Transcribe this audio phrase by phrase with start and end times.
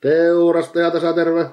[0.00, 1.50] Teurastaja tässä terve.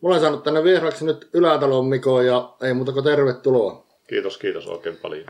[0.00, 3.86] Mulla olen saanut tänne vieraaksi nyt Ylätalon Miko ja ei muuta kuin tervetuloa.
[4.08, 5.26] Kiitos, kiitos oikein paljon.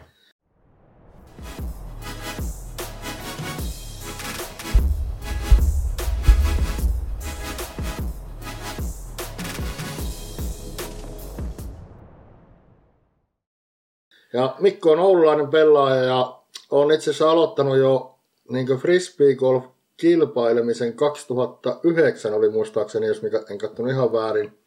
[14.32, 16.38] Ja Mikko on oululainen pelaaja ja
[16.70, 18.18] on itse asiassa aloittanut jo
[18.48, 19.64] niin frisbee golf
[20.02, 24.58] kilpailemisen 2009 oli muistaakseni, jos mikä, en katsonut ihan väärin.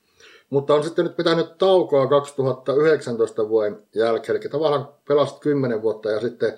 [0.49, 6.19] Mutta on sitten nyt pitänyt taukoa 2019 vuoden jälkeen, eli tavallaan pelasit 10 vuotta ja
[6.19, 6.57] sitten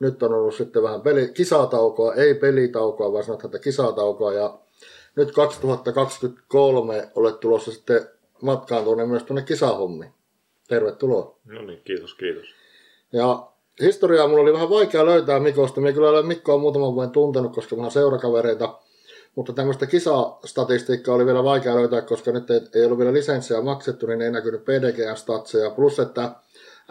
[0.00, 4.58] nyt on ollut sitten vähän peli, kisataukoa, ei pelitaukoa, vaan sanotaan, että kisataukoa ja
[5.16, 8.08] nyt 2023 olet tulossa sitten
[8.42, 10.12] matkaan tuonne myös tuonne kisahommiin.
[10.68, 11.38] Tervetuloa.
[11.44, 12.46] No niin, kiitos, kiitos.
[13.12, 13.46] Ja
[13.80, 15.80] historiaa mulla oli vähän vaikea löytää Mikosta.
[15.80, 18.78] Minä kyllä olen Mikkoa muutaman vuoden tuntenut, koska mulla on seurakavereita.
[19.34, 24.06] Mutta tämmöistä kisastatistiikkaa oli vielä vaikea löytää, koska nyt ei, ei ollut vielä lisenssiä maksettu,
[24.06, 25.70] niin ei näkynyt PDG-statseja.
[25.70, 26.30] Plus, että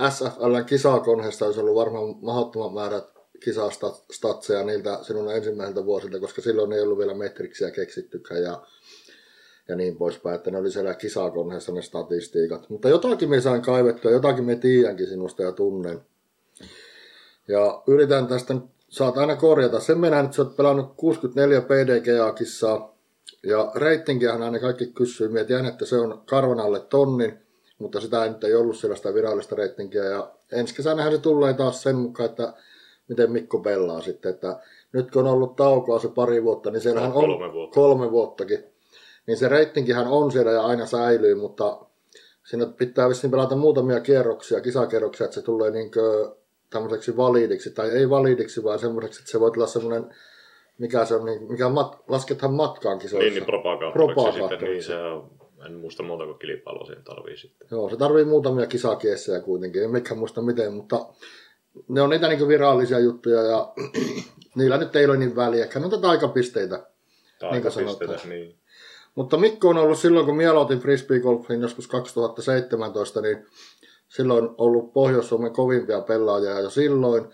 [0.09, 6.81] SFLn kisakonheesta olisi ollut varmaan mahdottoman määrät kisastatseja niiltä sinun ensimmäiseltä vuosilta, koska silloin ei
[6.81, 8.61] ollut vielä metriksiä keksittykään ja,
[9.67, 12.69] ja niin poispäin, että ne oli siellä kisakonheessa ne statistiikat.
[12.69, 16.01] Mutta jotakin me sain kaivettua, jotakin me tiedänkin sinusta ja tunnen.
[17.47, 18.55] Ja yritän tästä
[18.89, 19.79] saat aina korjata.
[19.79, 22.93] Sen mennään, että sä oot pelannut 64 PDGA-kissaa.
[23.43, 25.27] Ja reitinkiähän aina kaikki kysyy.
[25.27, 27.39] Mietin, että se on karvan alle tonnin,
[27.79, 30.03] mutta sitä ei nyt ei ollut sellaista virallista reitinkiä.
[30.03, 32.53] Ja ensi kesänähän se tulee taas sen mukaan, että
[33.07, 34.29] miten Mikko pelaa sitten.
[34.29, 34.59] Että
[34.93, 37.75] nyt kun on ollut taukoa se pari vuotta, niin siellä on kolme, vuotta.
[37.75, 38.63] kolme vuottakin.
[39.27, 41.79] Niin se reitinkihän on siellä ja aina säilyy, mutta
[42.43, 46.42] siinä pitää vissiin pelata muutamia kierroksia, kisakierroksia, että se tulee niin kuin
[46.73, 50.15] tämmöiseksi validiksi, tai ei validiksi, vaan semmoiseksi, että se voi olla semmoinen,
[50.77, 53.23] mikä se on, niin, mikä mat, lasketaan matkaan kisoissa.
[53.23, 53.45] Niin, niin
[53.93, 54.93] propagaattoriksi sitten, niin se
[55.65, 57.67] en muista muuta kuin kilpailua siinä tarvii sitten.
[57.71, 61.05] Joo, se tarvii muutamia kisakiessejä kuitenkin, en mikään muista miten, mutta
[61.89, 63.73] ne on niitä niin virallisia juttuja ja
[64.57, 66.87] niillä nyt ei ole niin väliä, ne on tätä aikapisteitä.
[67.41, 68.55] Aikapisteitä, niin, niin.
[69.15, 73.45] Mutta Mikko on ollut silloin, kun minä aloitin frisbeegolfin joskus 2017, niin
[74.15, 77.25] silloin ollut Pohjois-Suomen kovimpia pelaajia jo silloin.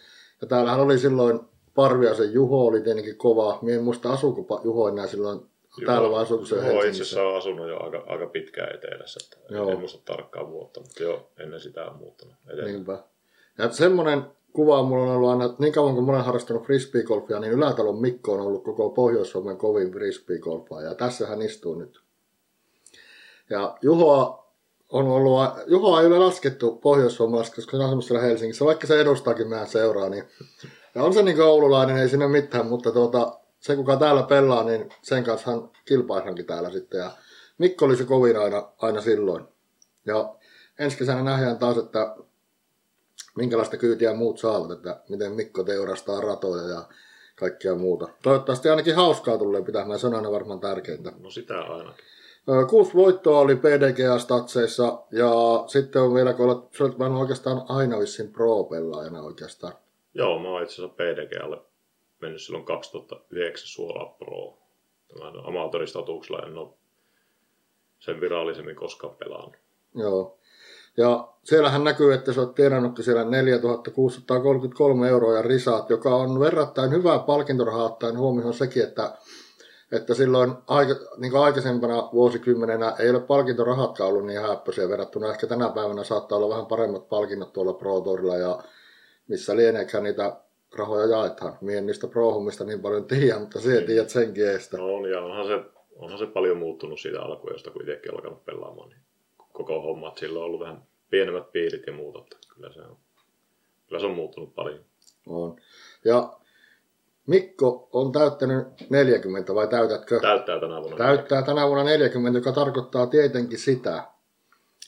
[0.41, 1.39] Ja täällähän oli silloin
[1.75, 3.59] Parviasen Juho oli tietenkin kova.
[3.61, 7.23] Mie en muista asuuko Juho enää silloin Juho, täällä vai asuuko se Juho itse asiassa
[7.23, 9.19] on asunut jo aika, aika pitkään etelässä.
[9.23, 9.69] Että joo.
[9.69, 12.71] En muista tarkkaa vuotta, mutta jo ennen sitä on muuttanut etelään.
[12.71, 13.03] Niinpä.
[13.57, 14.23] Ja semmoinen
[14.53, 18.01] kuva mulla on ollut aina, että niin kauan kuin mä olen harrastanut frisbeegolfia, niin Ylätalon
[18.01, 20.81] Mikko on ollut koko Pohjois-Suomen kovin frisbeegolfaa.
[20.81, 22.01] Ja tässä hän istuu nyt.
[23.49, 24.48] Ja Juhoa
[24.89, 27.17] on ollut, Juho ei ole laskettu pohjois
[27.55, 30.23] koska se on semmoisella Helsingissä, vaikka se edustaakin meidän seuraa, niin
[30.95, 34.89] ja on se niin oululainen, ei sinne mitään, mutta tuota, se kuka täällä pelaa, niin
[35.01, 36.99] sen kanssa hän kilpaisankin täällä sitten.
[36.99, 37.11] Ja
[37.57, 39.45] Mikko oli se kovin aina, aina silloin.
[40.05, 40.35] Ja
[40.79, 42.15] ensi kesänä nähdään taas, että
[43.35, 46.83] minkälaista kyytiä muut saavat, että miten Mikko teurastaa ratoja ja
[47.35, 48.07] kaikkea muuta.
[48.23, 51.11] Toivottavasti ainakin hauskaa tulee pitämään, se on aina varmaan tärkeintä.
[51.19, 52.05] No sitä ainakin.
[52.69, 55.31] Kuusi voittoa oli PDGA-statseissa ja
[55.67, 59.73] sitten on vielä, kun olet, olet oikeastaan aina vissiin pro-pelaajana oikeastaan.
[60.13, 61.61] Joo, mä oon itse asiassa PDGAlle
[62.21, 64.57] mennyt silloin 2009 suoraan pro.
[65.13, 66.69] Tämän amatoristatuksella en ole
[67.99, 69.55] sen virallisemmin koskaan pelannut.
[69.95, 70.37] Joo.
[70.97, 76.91] Ja siellähän näkyy, että sä oot tienannutkin siellä 4633 euroa ja risaat, joka on verrattain
[76.91, 79.17] hyvää palkintorahaa ottaen huomioon sekin, että
[79.91, 85.29] että silloin aika, niin kuin aikaisempana vuosikymmenenä ei ole palkintorahatkaan ollut niin häppöisiä verrattuna.
[85.29, 88.63] Ehkä tänä päivänä saattaa olla vähän paremmat palkinnot tuolla Pro Tourilla ja
[89.27, 90.37] missä lieneekään niitä
[90.77, 91.57] rahoja jaetaan.
[91.61, 92.33] Mien niistä pro
[92.65, 93.85] niin paljon tiedä, mutta se niin.
[93.85, 94.77] tiedät senkin eestä.
[94.77, 95.59] No on, ja onhan se,
[95.95, 98.89] onhan se paljon muuttunut siitä alkujosta, kun itsekin alkanut pelaamaan.
[98.89, 99.01] Niin
[99.53, 102.37] koko hommat, sillä on ollut vähän pienemmät piirit ja muuta.
[102.55, 102.97] Kyllä se on,
[103.87, 104.79] kyllä se on muuttunut paljon.
[105.27, 105.55] On.
[106.05, 106.38] Ja
[107.29, 110.19] Mikko on täyttänyt 40 vai täytätkö?
[110.19, 110.97] Täyttää tänä vuonna.
[110.97, 114.03] Täyttää tänä vuonna 40, joka tarkoittaa tietenkin sitä,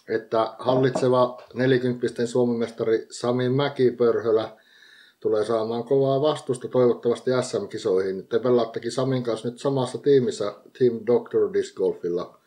[0.09, 4.49] että hallitseva 40 suomimestari Sami Mäkipörhölä
[5.19, 8.27] tulee saamaan kovaa vastusta toivottavasti SM-kisoihin.
[8.27, 12.39] Te pelaattekin Samin kanssa nyt samassa tiimissä Team Doctor Disc Golfilla.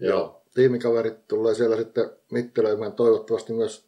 [0.00, 0.42] Ja Joo.
[0.54, 3.84] tiimikaverit tulee siellä sitten mittelöimään toivottavasti myös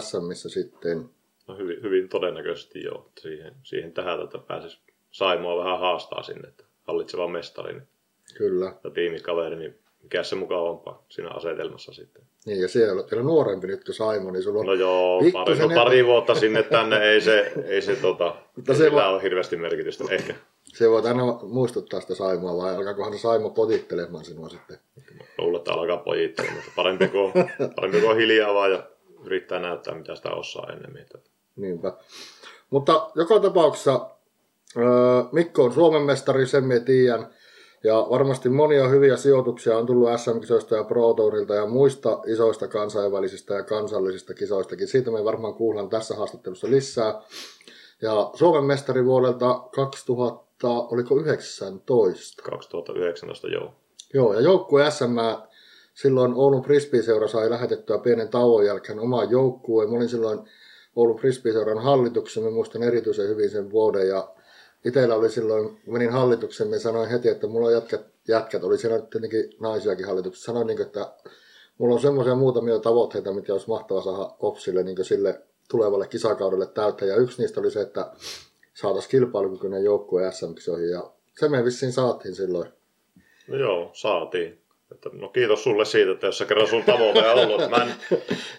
[0.00, 1.15] SMissä sitten.
[1.46, 3.10] No hyvin, hyvin todennäköisesti joo.
[3.18, 4.78] Siihen, siihen tähän että pääsisi
[5.10, 7.72] Saimoa vähän haastaa sinne, että hallitseva mestari.
[7.72, 7.88] Niin
[8.34, 8.72] Kyllä.
[8.84, 12.22] Ja tiimikaveri, niin mikä se mukavampaa siinä asetelmassa sitten.
[12.46, 15.58] Niin, ja siellä on vielä nuorempi nyt kuin Saimo, niin sulla on No joo, pari,
[15.58, 19.56] no pari vuotta sinne tänne, ei se, ei se tota, Mutta se va- ole hirveästi
[19.56, 20.34] merkitystä, ehkä.
[20.64, 24.78] Se voi aina muistuttaa sitä Saimaa, vai alkaakohan se Saimo potittelemaan sinua sitten?
[25.38, 27.32] Luulen, että alkaa pojittelemaan, mutta parempi kuin,
[27.76, 28.82] parempi kuin hiljaa vaan ja
[29.24, 31.06] yrittää näyttää, mitä sitä osaa ennemmin.
[31.56, 31.92] Niinpä.
[32.70, 34.10] Mutta joka tapauksessa
[35.32, 37.26] Mikko on Suomen mestari, sen me tiedän.
[37.84, 43.54] Ja varmasti monia hyviä sijoituksia on tullut SM-kisoista ja Pro Tourilta ja muista isoista kansainvälisistä
[43.54, 44.88] ja kansallisista kisoistakin.
[44.88, 47.22] Siitä me varmaan kuullaan tässä haastattelussa lisää.
[48.02, 52.42] Ja Suomen mestari vuodelta 2000, oliko 19?
[52.42, 53.72] 2019, joo.
[54.14, 55.16] Joo, ja joukkue SM
[55.94, 59.90] silloin Oulun Frisbee-seura sai lähetettyä pienen tauon jälkeen omaan joukkueen.
[59.90, 60.38] Mä olin silloin
[60.96, 64.28] Oulun Frisbee-seuran hallituksessa, mä muistan erityisen hyvin sen vuoden ja
[64.84, 68.98] itsellä oli silloin, menin hallitukseen, ja sanoin heti, että mulla on jätkät, jätkät oli siellä
[68.98, 71.12] tietenkin naisiakin hallituksessa, sanoin, niin että
[71.78, 75.40] mulla on semmoisia muutamia tavoitteita, mitä olisi mahtava saada OPSille niin sille
[75.70, 77.08] tulevalle kisakaudelle täyttää.
[77.08, 78.10] Ja yksi niistä oli se, että
[78.74, 80.90] saataisiin kilpailukykyinen joukkue SM-kisoihin.
[80.90, 82.68] Ja se me vissiin saatiin silloin.
[83.48, 84.60] No joo, saatiin.
[84.92, 87.70] Että, no kiitos sulle siitä, että jos sä kerran sun tavoite on ollut.
[87.70, 87.94] Mä en,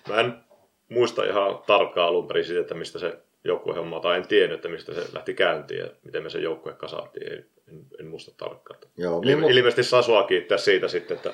[0.09, 0.46] mä en
[0.89, 4.93] muista ihan tarkkaan alun perin siitä, että mistä se joukkuehomma, tai en tiennyt, että mistä
[4.93, 7.33] se lähti käyntiin ja miten me se joukkue kasattiin.
[7.33, 8.79] En, en, en muista tarkkaan.
[8.97, 11.33] Joo, niin, Il, ilmeisesti saa sua kiittää siitä sitten, että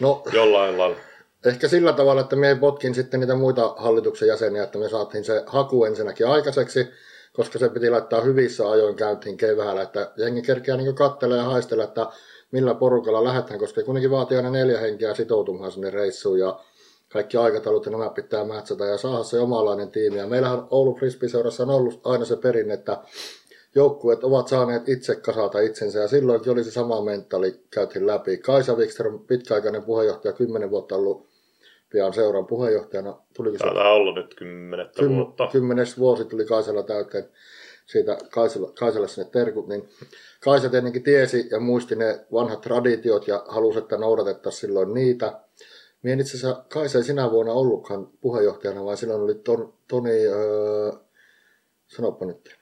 [0.00, 0.96] no, jollain lailla.
[1.46, 5.42] Ehkä sillä tavalla, että me potkin sitten niitä muita hallituksen jäseniä, että me saatiin se
[5.46, 6.88] haku ensinnäkin aikaiseksi,
[7.32, 11.84] koska se piti laittaa hyvissä ajoin käyntiin keväällä, että jengi kerkeää niin kattelee ja haistella,
[11.84, 12.06] että
[12.50, 16.60] millä porukalla lähdetään, koska kuitenkin vaatii aina neljä henkeä sitoutumaan sinne reissuun ja
[17.14, 20.18] kaikki aikataulut ja nämä pitää mätsätä ja saada se omalainen tiimi.
[20.18, 22.98] Ja meillähän Oulu Frisbee-seurassa on ollut aina se perinne, että
[23.74, 28.38] joukkueet ovat saaneet itse kasata itsensä ja silloinkin oli se sama mentaali, käytiin läpi.
[28.38, 31.26] Kaisa Wikström, pitkäaikainen puheenjohtaja, kymmenen vuotta ollut
[31.90, 33.16] pian seuran puheenjohtajana.
[33.36, 33.64] Tuliko se?
[33.64, 35.48] Täällä ollut nyt kymmenettä kym, vuotta.
[35.52, 37.28] Kymmenes vuosi tuli Kaisella täyteen
[37.86, 39.88] siitä Kaisella, Kaisella sinne terkut, niin
[40.40, 45.43] Kaisa tietenkin tiesi ja muisti ne vanhat traditiot ja halusi, että noudatettaisiin silloin niitä.
[46.04, 50.92] Mie itse asiassa Kaisa ei sinä vuonna ollutkaan puheenjohtajana, vaan silloin oli ton, Toni, öö,
[51.86, 52.58] sanoppa nyt,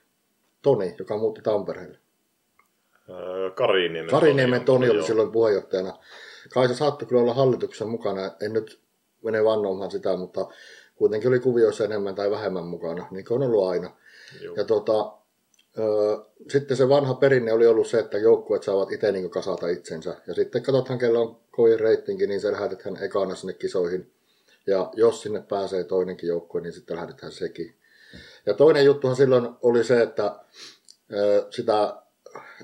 [0.62, 1.98] Toni, joka muutti Tampereelle.
[3.08, 5.98] Öö, Kariniemen, Kariniemen Toni, Toni oli silloin puheenjohtajana.
[6.54, 8.80] Kaisa saattoi kyllä olla hallituksen mukana, en nyt
[9.24, 10.46] mene vannomaan sitä, mutta
[10.94, 13.90] kuitenkin oli kuvioissa enemmän tai vähemmän mukana, niin kuin on ollut aina.
[14.40, 14.54] Joo.
[14.56, 15.12] Ja tota,
[16.48, 20.16] sitten se vanha perinne oli ollut se, että joukkueet saavat itse niin kasata itsensä.
[20.26, 24.12] Ja sitten katsotaan, kellä on kovin reitingi, niin se lähetetään ekana sinne kisoihin.
[24.66, 27.74] Ja jos sinne pääsee toinenkin joukkue, niin sitten lähetetään sekin.
[28.46, 30.34] Ja toinen juttuhan silloin oli se, että
[31.50, 31.94] sitä,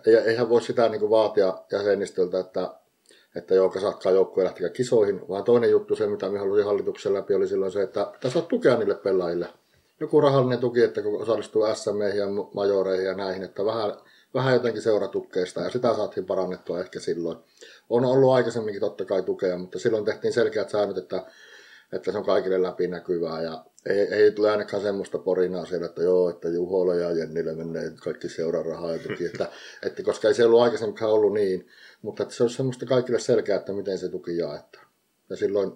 [0.06, 2.74] eihän voi sitä niin vaatia jäsenistöltä, että,
[3.36, 7.34] että joo, kasatkaa joukkue lähtikää kisoihin, vaan toinen juttu, se mitä me halusimme hallituksen läpi,
[7.34, 9.48] oli silloin se, että tässä on tukea niille pelaajille
[10.00, 13.92] joku rahallinen tuki, että kun osallistuu SM ja majoreihin ja näihin, että vähän,
[14.34, 17.38] vähän jotenkin seuratukkeista ja sitä saatiin parannettua ehkä silloin.
[17.90, 21.26] On ollut aikaisemminkin totta kai tukea, mutta silloin tehtiin selkeät säännöt, että,
[21.92, 26.30] että se on kaikille läpinäkyvää ja ei, ei tule ainakaan semmoista porinaa siellä, että joo,
[26.30, 29.50] että Juholle ja Jennille menee kaikki seurarahaa ja tuki, että,
[29.86, 31.66] että, koska ei se ollut aikaisemmin ollut niin,
[32.02, 34.86] mutta että se olisi semmoista kaikille selkeää, että miten se tuki jaetaan.
[35.30, 35.72] Ja silloin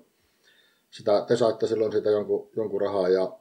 [0.90, 3.38] sitä, te saitte silloin siitä jonkun, jonkun rahaa ja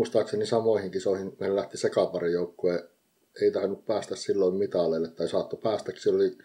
[0.00, 2.88] muistaakseni samoihin kisoihin meillä lähti sekaparijoukkue,
[3.42, 6.14] ei tainnut päästä silloin mitaleille, tai saatto päästäkin.
[6.14, 6.38] Oli,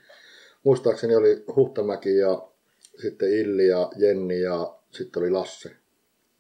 [0.64, 2.48] muistaakseni oli Huhtamäki ja
[3.02, 5.72] sitten Illi ja Jenni ja sitten oli Lasse.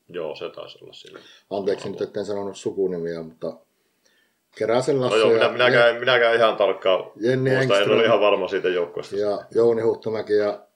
[0.09, 1.19] Joo, se taisi olla sillä.
[1.49, 3.57] Anteeksi nyt, etten sanonut sukunimiä, mutta
[4.57, 5.17] Keräsen Lasse.
[5.17, 9.15] No joo, minä, minäkään, minäkään ihan tarkkaan Jenni muista, en ole ihan varma siitä joukkueesta.
[9.15, 10.67] Ja Jouni Huhtamäki ja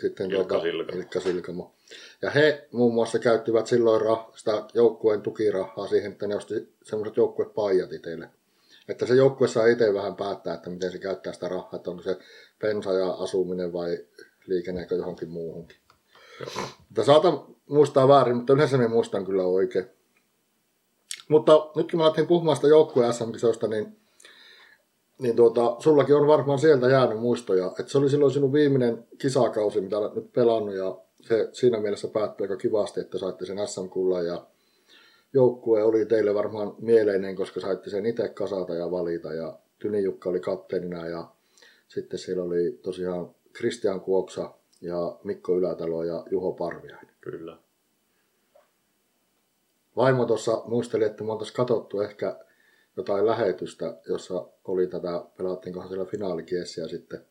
[0.00, 0.98] sitten Ilkka, tuota, Silkamo.
[0.98, 1.75] Ilkka Silkamo.
[2.22, 7.16] Ja he muun muassa käyttivät silloin rah, sitä joukkueen tukirahaa siihen, että ne osti semmoiset
[7.16, 8.28] joukkuepaijat itselle.
[8.88, 12.02] Että se joukkue saa itse vähän päättää, että miten se käyttää sitä rahaa, että onko
[12.02, 12.18] se
[12.58, 13.98] pensa ja asuminen vai
[14.46, 15.76] liikenneekö johonkin muuhunkin.
[16.88, 19.86] Mutta saatan muistaa väärin, mutta yleensä minä muistan kyllä oikein.
[21.28, 23.96] Mutta nyt kun mä lähdin puhumaan sitä joukkueen SM-kisoista, niin,
[25.18, 27.66] niin tuota, sullakin on varmaan sieltä jäänyt muistoja.
[27.66, 32.08] Että se oli silloin sinun viimeinen kisakausi, mitä olet nyt pelannut ja se siinä mielessä
[32.08, 34.46] päättyi aika kivasti, että saitte sen SM-kullan ja
[35.32, 40.30] joukkue oli teille varmaan mieleinen, koska saitte sen itse kasata ja valita ja Tyni Jukka
[40.30, 41.28] oli kapteenina ja
[41.88, 47.14] sitten siellä oli tosiaan Kristian Kuoksa ja Mikko Ylätalo ja Juho Parviainen.
[47.20, 47.58] Kyllä.
[49.96, 52.36] Vaimo tuossa muisteli, että me oltaisiin katsottu ehkä
[52.96, 57.26] jotain lähetystä, jossa oli tätä, pelattiinkohan siellä finaalikiessiä sitten.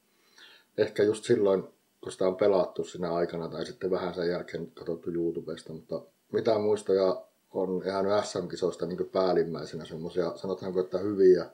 [0.77, 1.63] Ehkä just silloin
[2.05, 6.57] kun sitä on pelattu sinä aikana tai sitten vähän sen jälkeen katsottu YouTubesta, mutta mitä
[6.57, 7.21] muistoja
[7.51, 11.45] on jäänyt SM-kisoista niin päällimmäisenä semmoisia, sanotaanko, että hyviä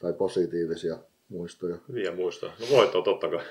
[0.00, 0.98] tai positiivisia?
[1.30, 1.76] muistoja.
[1.88, 2.52] Hyviä muistoja.
[2.60, 3.44] No voitto totta kai.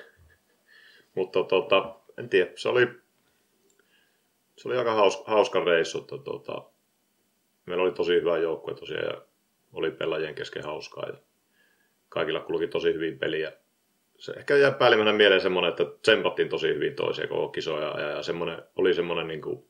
[1.16, 2.88] Mutta tota, en tiedä, se oli,
[4.58, 5.98] se oli aika hauska, hauska reissu.
[5.98, 6.64] Että, tota,
[7.66, 9.22] meillä oli tosi hyvä joukkue tosiaan ja
[9.74, 11.18] oli pelaajien kesken hauskaa ja
[12.10, 13.52] kaikilla kulki tosi hyvin peliä.
[14.20, 18.24] Se ehkä jää päällimmäisenä mieleen semmoinen, että tsempattiin tosi hyvin toisia koko kisoja ja, ja
[18.24, 19.66] semmoinen, oli semmoinen niin kuin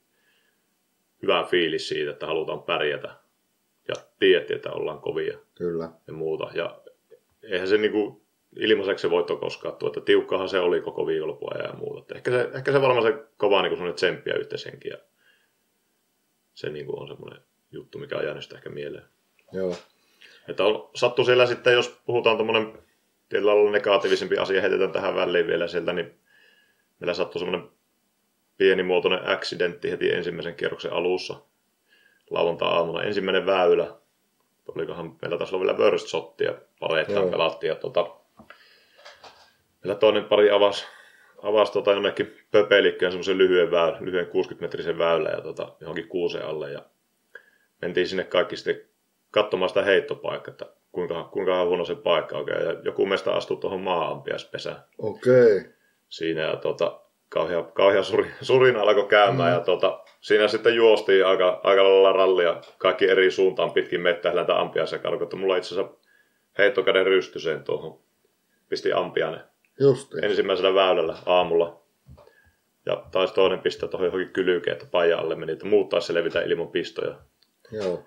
[1.22, 3.16] hyvä fiilis siitä, että halutaan pärjätä
[3.88, 5.90] ja tiedettiin, että ollaan kovia Kyllä.
[6.08, 6.50] ja muuta.
[6.54, 6.82] Ja
[7.44, 8.22] eihän se niin kuin
[8.60, 12.00] ilmaiseksi se voitto koskaan tuo, että tiukkahan se oli koko viikonlopun ajan ja muuta.
[12.00, 14.98] Että ehkä, se, ehkä se varmaan se kova niin semmoinen tsemppi ja yhteishenki ja
[16.54, 17.42] se niin kuin on semmoinen
[17.72, 19.06] juttu, mikä on jäänyt sitä ehkä mieleen.
[19.54, 19.76] Joo.
[20.48, 22.89] Että on, sattuu siellä sitten, jos puhutaan tuommoinen
[23.30, 26.20] tietyllä lailla negatiivisempi asia, heitetään tähän väliin vielä sieltä, niin
[27.00, 27.70] meillä sattui semmoinen
[28.58, 31.36] pienimuotoinen accidentti heti ensimmäisen kierroksen alussa
[32.30, 33.04] lauantai-aamuna.
[33.04, 33.96] Ensimmäinen väylä,
[34.68, 38.16] olikohan meillä taas olla vielä burst shottia, pareittain pelattiin ja tota,
[39.84, 40.86] meillä toinen pari avasi,
[41.44, 46.72] avasi tota, jonnekin pöpelikköön semmoisen lyhyen, väylä, lyhyen 60-metrisen väylän ja tota, johonkin kuuseen alle
[46.72, 46.86] ja
[47.82, 48.82] mentiin sinne kaikki sitten
[49.32, 52.48] katsomaan sitä heittopaikkaa, että kuinka, kuinka huono se paikka on.
[52.48, 55.58] Ja joku meistä astui tuohon maaampiaspesään Okei.
[55.58, 55.72] Okay.
[56.10, 59.52] siinä ja tota, kauhea, kauhea suri, surina alkoi käymään.
[59.52, 59.58] Mm.
[59.58, 64.60] Ja tota, siinä sitten juostiin aika, aika lailla rallia kaikki eri suuntaan pitkin mettä lähtä
[64.60, 65.38] ampiaisen karkotta.
[65.38, 65.94] Mulla itse asiassa
[66.58, 68.00] heittokäden rystyseen tuohon.
[68.70, 69.42] Pisti ampiainen.
[69.80, 70.24] Justiin.
[70.24, 71.80] Ensimmäisellä väylällä aamulla.
[72.86, 76.42] Ja taisi toinen pistää tuohon johonkin kylykeen, että paija alle meni, että muut taisi selvitä
[76.42, 77.16] ilman pistoja.
[77.72, 78.04] Joo.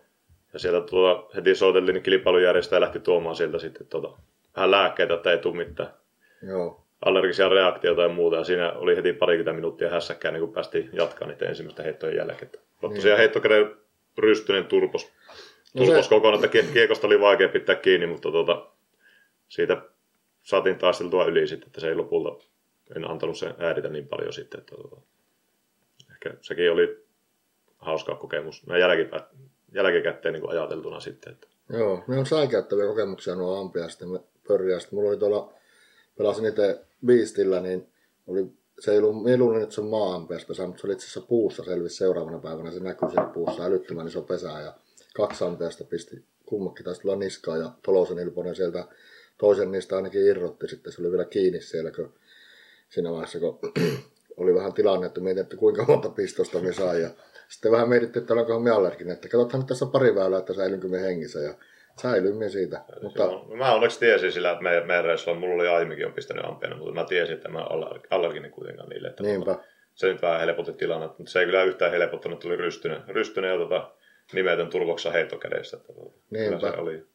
[0.52, 4.18] Ja sieltä tuota, heti soiteltiin, niin kilpailujärjestäjä lähti tuomaan sieltä sitten tuota,
[4.56, 5.90] vähän lääkkeitä, että ei tule mitään
[6.42, 6.84] Joo.
[7.04, 8.36] allergisia reaktioita ja muuta.
[8.36, 12.50] Ja siinä oli heti parikymmentä minuuttia hässäkkää, niin kun päästiin jatkamaan niiden ensimmäistä heittojen jälkeen.
[12.82, 12.94] Niin.
[12.94, 13.76] Tosiaan heittokäden
[14.18, 15.12] rystynen turpos,
[15.74, 18.66] No turpos se- kokonaan, että kie- kiekosta oli vaikea pitää kiinni, mutta tuota,
[19.48, 19.82] siitä
[20.42, 22.44] saatiin taisteltua yli sitten, että se ei lopulta,
[22.96, 24.60] en antanut sen ääritä niin paljon sitten.
[24.60, 24.96] Että, tuota,
[26.10, 27.04] ehkä sekin oli
[27.78, 28.66] hauska kokemus.
[28.66, 29.26] Näin jälkipä,
[29.74, 31.32] jälkikäteen niin ajateltuna sitten.
[31.32, 34.08] Että, Joo, ne on säikäyttäviä kokemuksia nuo ampiaisten
[34.48, 34.94] pörriäistä.
[34.96, 35.54] Mulla oli tuolla,
[36.18, 37.88] pelasin itse Beastillä, niin
[38.26, 38.46] oli,
[38.80, 41.96] se ei ollut, luulin, että se on maa-ampiaispesä, mutta se oli itse asiassa puussa, selvisi
[41.96, 44.74] seuraavana päivänä, se näkyi siellä puussa älyttömän iso pesä ja
[45.14, 48.84] kaksi ampiaista pisti kummakin taisi tulla niskaan ja Tolosen Ilponen sieltä
[49.38, 52.14] toisen niistä ainakin irrotti sitten, se oli vielä kiinni siellä, kun
[52.88, 53.58] siinä vaiheessa, kun
[54.36, 57.10] oli vähän tilanne, että mietin, että kuinka monta pistosta me sai ja
[57.52, 60.54] sitten vähän mietittiin, että onkohan me allerginen, että katsotaan nyt tässä on pari väylää, että
[60.54, 61.54] säilynkö me hengissä ja
[62.02, 62.80] säilyin me siitä.
[63.02, 66.44] Mutta no mä onneksi tiesin sillä, että meidän, meidän reissulla mulla oli aiemminkin on pistänyt
[66.44, 69.08] ampiainen, mutta mä tiesin, että mä en ole aller- allerginen kuitenkaan niille.
[69.08, 69.58] Että niinpä,
[69.94, 73.56] Se nyt vähän helpotti tilannetta, mutta se ei kyllä yhtään helpottanut, tuli rystynen, rystynen ja
[73.56, 73.90] tota,
[74.32, 75.76] nimetön turvoksa heittokädessä.
[75.76, 76.70] Että, tota, Niinpä.
[76.70, 77.06] se oli,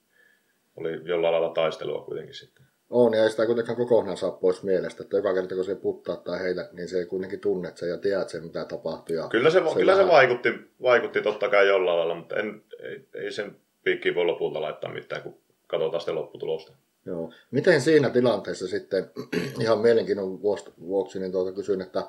[0.75, 2.65] oli jollain lailla taistelua kuitenkin sitten.
[2.89, 6.15] On ja ei sitä kuitenkaan kokonaan saa pois mielestä, että joka kerta kun se puttaa
[6.17, 9.15] tai heitä, niin se ei kuitenkin tunne sen ja tiedät sen, mitä tapahtuu.
[9.15, 10.49] Ja Kyllä se, kyllä se vähän- vaikutti,
[10.81, 15.21] vaikutti totta kai jollain lailla, mutta en, ei, ei sen piikkiin voi lopulta laittaa mitään,
[15.21, 16.71] kun katsotaan sitten lopputulosta.
[17.05, 17.31] Joo.
[17.51, 19.11] Miten siinä tilanteessa sitten,
[19.61, 22.03] ihan mielenkiinnon vuoksi, niin tuota kysyn, että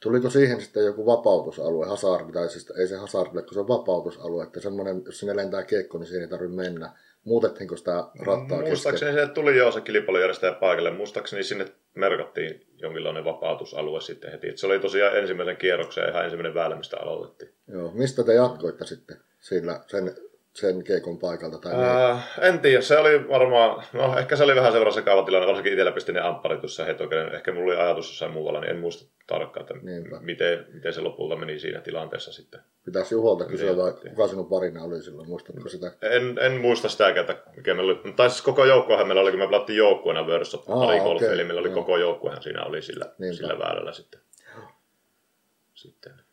[0.00, 4.44] tuliko siihen sitten joku vapautusalue, hazard, tai siis ei se hazardille, kun se on vapautusalue,
[4.44, 6.92] että semmoinen, jos sinne lentää kiekko, niin siihen ei tarvitse mennä.
[7.24, 8.68] Muutettiinko sitä rattaa kesken?
[8.68, 10.90] Muistaakseni se tuli jo se kilpailujärjestäjä paikalle.
[10.90, 14.48] Muistaakseni sinne merkattiin jonkinlainen vapautusalue sitten heti.
[14.48, 17.50] Et se oli tosiaan ensimmäisen kierroksen ihan ensimmäinen väylä, mistä aloitettiin.
[17.68, 17.90] Joo.
[17.94, 20.14] Mistä te jatkoitte sitten sillä, sen,
[20.54, 21.58] sen kiekon paikalta?
[21.58, 21.72] Tai
[22.12, 25.72] Äh, en tiedä, se oli varmaan, no ehkä se oli vähän seuraava sekava tilanne, varsinkin
[25.72, 27.34] itsellä pisti ne ampparit tuossa hetokäden.
[27.34, 30.20] Ehkä mulla oli ajatus jossain muualla, niin en muista tarkkaan, että Niinpä.
[30.20, 32.60] miten, miten se lopulta meni siinä tilanteessa sitten.
[32.84, 35.92] pitäisi Juholta kysyä, Niin, vai kuka sinun parina oli silloin, muistatko sitä?
[36.02, 38.12] En, en muista sitäkään, että mikä meillä oli.
[38.12, 41.60] Tai siis koko joukkuehan meillä oli, kun me pelattiin joukkueena Aa, pari golfia, eli meillä
[41.60, 41.74] oli joo.
[41.74, 43.36] koko joukkuehan siinä oli sillä, Niinpä.
[43.36, 44.20] sillä väärällä sitten.
[45.74, 46.23] sitten.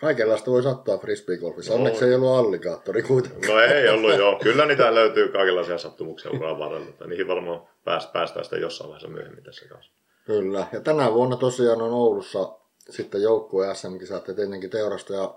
[0.00, 1.72] Kaikenlaista voi sattua frisbeegolfissa.
[1.72, 1.78] No.
[1.78, 3.54] Onneksi ei ollut alligaattori kuitenkaan.
[3.54, 4.38] No ei ollut joo.
[4.42, 7.06] Kyllä niitä löytyy kaikenlaisia sattumuksia uran varrella.
[7.06, 9.92] Niihin varmaan pääst, päästään sitten jossain vaiheessa myöhemmin tässä kanssa.
[10.24, 10.66] Kyllä.
[10.72, 12.52] Ja tänä vuonna tosiaan on Oulussa
[12.90, 15.34] sitten joukkue SM-kisat ja tietenkin teurastaja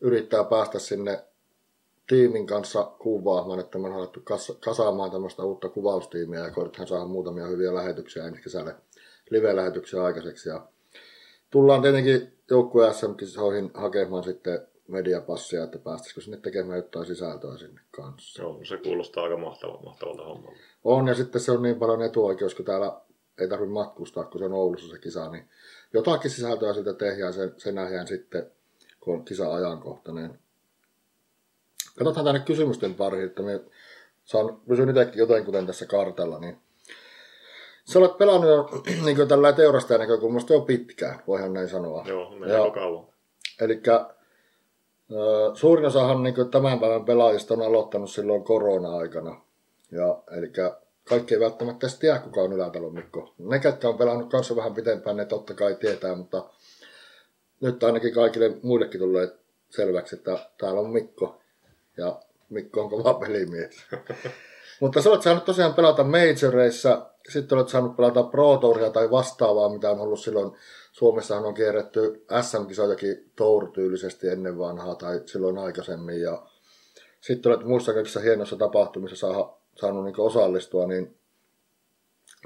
[0.00, 1.24] yrittää päästä sinne
[2.06, 7.04] tiimin kanssa kuvaamaan, että me on alettu kas- kasaamaan tämmöistä uutta kuvaustiimiä ja koitetaan saada
[7.04, 8.74] muutamia hyviä lähetyksiä ensi kesälle
[9.30, 10.48] live-lähetyksiä aikaiseksi.
[10.48, 10.66] Ja
[11.50, 18.42] tullaan tietenkin joukkue SM-kisoihin hakemaan sitten mediapassia, että päästäisikö sinne tekemään jotain sisältöä sinne kanssa.
[18.42, 20.58] Joo, se kuulostaa aika mahtavalta, mahtavalta hommalta.
[20.84, 23.00] On, ja sitten se on niin paljon etuoikeus, kun täällä
[23.38, 25.48] ei tarvitse matkustaa, kun se on Oulussa se kisa, niin
[25.92, 28.50] jotakin sisältöä siitä tehdään, se, se nähdään sitten,
[29.00, 30.38] kun on kisa ajankohtainen.
[31.98, 33.60] Katsotaan tänne kysymysten pariin, että me
[34.24, 36.58] saan, pysyn itsekin jotenkin tässä kartalla, niin
[37.86, 38.70] Sä olet pelannut jo
[39.04, 42.04] niin tällä teurastajan näkökulmasta jo pitkään, voihan näin sanoa.
[42.08, 43.06] Joo, menee jo kauan.
[43.60, 43.82] Eli
[45.54, 49.40] suurin osahan niin tämän päivän pelaajista on aloittanut silloin korona-aikana.
[49.90, 50.52] Ja, eli
[51.08, 53.34] kaikki ei välttämättä tiedä, kuka on Ylätalon Mikko.
[53.38, 56.44] Ne, ketkä on pelannut kanssa vähän pitempään, ne totta kai tietää, mutta
[57.60, 59.28] nyt ainakin kaikille muillekin tulee
[59.70, 61.40] selväksi, että täällä on Mikko.
[61.96, 63.76] Ja Mikko on kova pelimies.
[64.80, 69.68] mutta sä olet saanut tosiaan pelata majoreissa, sitten olet saanut pelata Pro Touria tai vastaavaa,
[69.68, 70.52] mitä on ollut silloin
[70.92, 76.20] Suomessahan on kierretty SM-kisojakin Tour-tyylisesti ennen vanhaa tai silloin aikaisemmin.
[76.20, 76.42] Ja
[77.20, 81.16] sitten olet muissa kaikissa hienoissa tapahtumissa saa, saanut niin osallistua, niin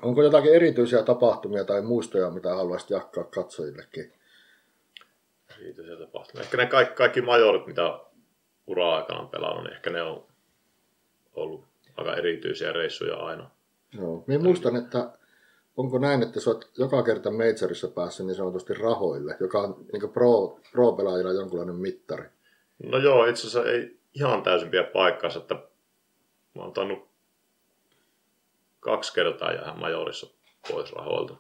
[0.03, 4.13] onko jotakin erityisiä tapahtumia tai muistoja, mitä haluaisit jakaa katsojillekin?
[5.61, 6.43] Erityisiä tapahtumia.
[6.43, 8.01] Ehkä ne kaikki, kaikki majorit, mitä
[8.67, 10.27] ura-aikana on pelannut, niin ehkä ne on
[11.35, 11.65] ollut
[11.97, 13.51] aika erityisiä reissuja aina.
[13.93, 14.25] Joo.
[14.27, 15.11] Minä muistan, että
[15.77, 20.13] onko näin, että sä oot joka kerta Majorissa päässyt niin sanotusti rahoille, joka on niin
[20.13, 22.29] pro, pro-pelaajilla jonkunlainen mittari?
[22.83, 25.55] No joo, itse asiassa ei ihan täysin pidä paikkaansa, että
[26.55, 27.09] mä oon tannut
[28.81, 30.27] kaksi kertaa jäädä majorissa
[30.71, 31.35] pois rahoilta.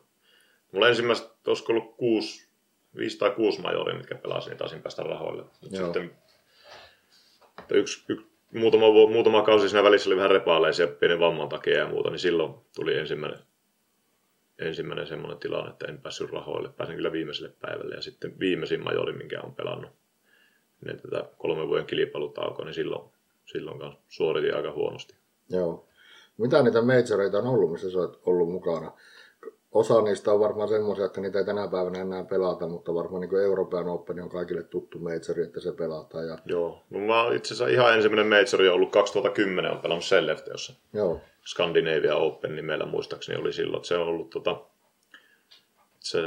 [0.73, 2.49] Mulla ensimmäiset, olisiko ollut kuusi,
[2.97, 5.42] viisi tai kuusi majoria, mitkä pelasin, niin taisin päästä rahoille.
[5.42, 6.16] Mutta sitten
[7.71, 12.11] yksi, yksi, muutama, muutama kausi siinä välissä oli vähän repaaleisia pienen vamman takia ja muuta,
[12.11, 13.38] niin silloin tuli ensimmäinen
[14.61, 16.69] ensimmäinen semmoinen tilanne, että en päässyt rahoille.
[16.69, 19.90] Pääsin kyllä viimeiselle päivälle ja sitten viimeisin majori, minkä on pelannut
[20.85, 23.11] niin tätä kolmen vuoden kilpailutaukoa, niin silloin,
[23.45, 25.14] silloin suoritin aika huonosti.
[25.49, 25.88] Joo.
[26.38, 28.92] Mitä niitä majoreita on ollut, missä sä oot ollut mukana?
[29.73, 33.45] Osa niistä on varmaan semmoisia, että niitä ei tänä päivänä enää pelata, mutta varmaan niin
[33.45, 36.29] Euroopan Open on kaikille tuttu majori, että se pelataan.
[36.29, 36.39] Ja...
[36.47, 40.73] Joo, no mä itse asiassa ihan ensimmäinen majori on ollut 2010, on pelannut Sellefteossa.
[40.93, 41.21] Joo.
[41.47, 43.85] Scandinavia Open nimellä muistaakseni oli silloin.
[43.85, 44.61] Se on ollut tota,
[46.01, 46.18] se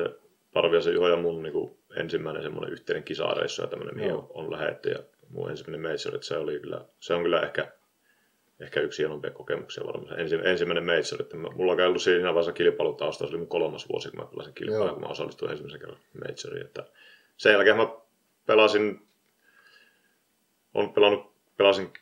[0.54, 4.52] Parviasen Juho ja mun niin kuin, ensimmäinen semmoinen yhteinen kisareissu ja tämmöinen, mihin on, on
[4.52, 4.90] lähetty.
[4.90, 7.72] Ja mun ensimmäinen major, että se, oli kyllä, se on kyllä ehkä,
[8.60, 10.20] ehkä yksi hienompia kokemuksia varmaan.
[10.20, 14.10] Ensi, ensimmäinen major, että mulla on ollut siinä vaiheessa kilpailutausta, se oli mun kolmas vuosi,
[14.10, 16.66] kun mä pelasin kilpailua, kun mä osallistuin ensimmäisen kerran majoriin.
[16.66, 16.84] Että
[17.38, 17.88] sen jälkeen mä
[18.46, 19.08] pelasin,
[20.74, 21.94] on pelannut, pelasin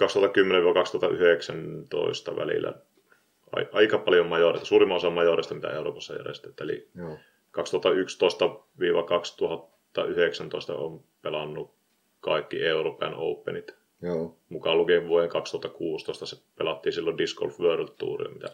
[0.00, 0.04] 2010-2019
[2.36, 2.74] välillä
[3.72, 6.70] aika paljon majoreita, suurimman osan majorista, mitä Euroopassa järjestetään.
[6.70, 7.18] Eli Joo.
[7.58, 7.60] 2011-2019
[10.74, 11.74] on pelannut
[12.20, 13.79] kaikki Euroopan Openit.
[14.02, 14.36] Joo.
[14.48, 18.48] Mukaan lukien vuoden 2016 se pelattiin silloin Disc Golf World Tour, mitä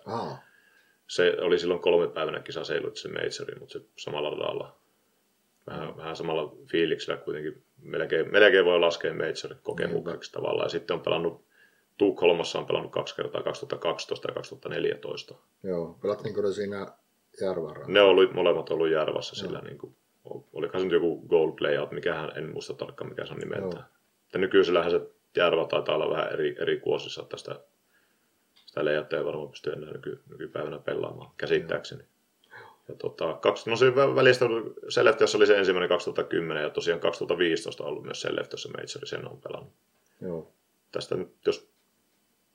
[1.06, 4.76] se oli silloin kolme päivänä kisa se majori, mutta se samalla radalla
[5.66, 5.96] vähän, mm.
[5.96, 10.32] vähän samalla fiiliksellä kuitenkin melkein, melkein voi laskea majorit kokemukseksi mm.
[10.32, 10.66] tavallaan.
[10.66, 11.46] Ja sitten on pelannut
[11.98, 15.34] Tukholmassa on pelannut kaksi kertaa 2012 ja 2014.
[15.62, 16.86] Joo, pelattiinko ne siinä
[17.40, 17.86] Järvara?
[17.86, 19.96] Ne oli molemmat ollut Järvassa sillä niin kuin,
[20.52, 23.82] olikohan se nyt joku gold playout, mikähän, en muista tarkkaan mikä se on nimeltä.
[24.32, 25.00] Ja nykyisellähän se
[25.36, 27.60] Järva taitaa olla vähän eri, eri kuosissa, että sitä,
[28.76, 32.04] layoutia ei varmaan pysty enää nyky, nykypäivänä pelaamaan, käsittääkseni.
[32.88, 34.44] Ja tota, kaksi, no se välistä
[34.88, 39.40] Seleftiössä oli se ensimmäinen 2010 ja tosiaan 2015 on ollut myös Seleftiössä Major, sen on
[39.40, 39.72] pelannut.
[40.20, 40.52] Joo.
[40.92, 41.68] Tästä nyt, jos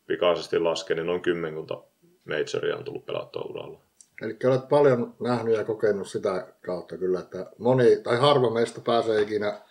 [0.07, 1.83] pikaisesti laskee, niin noin kymmenkunta
[2.25, 3.79] majoria on tullut pelattua uralla.
[4.21, 9.21] Eli olet paljon nähnyt ja kokenut sitä kautta kyllä, että moni tai harva meistä pääsee
[9.21, 9.61] ikinä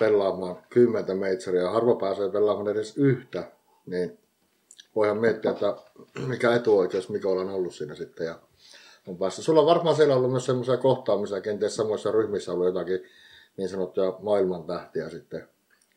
[0.00, 3.50] pelaamaan kymmentä majoria, harva pääsee pelaamaan edes yhtä,
[3.86, 4.18] niin
[4.96, 5.76] voihan miettiä, että
[6.26, 8.38] mikä etuoikeus Mikolla on ollut siinä sitten ja
[9.06, 9.44] on päässyt.
[9.44, 13.02] Sulla on varmaan siellä ollut myös semmoisia kohtaamisia, kenties samoissa ryhmissä ollut jotakin
[13.56, 15.48] niin sanottuja maailman tähtiä sitten.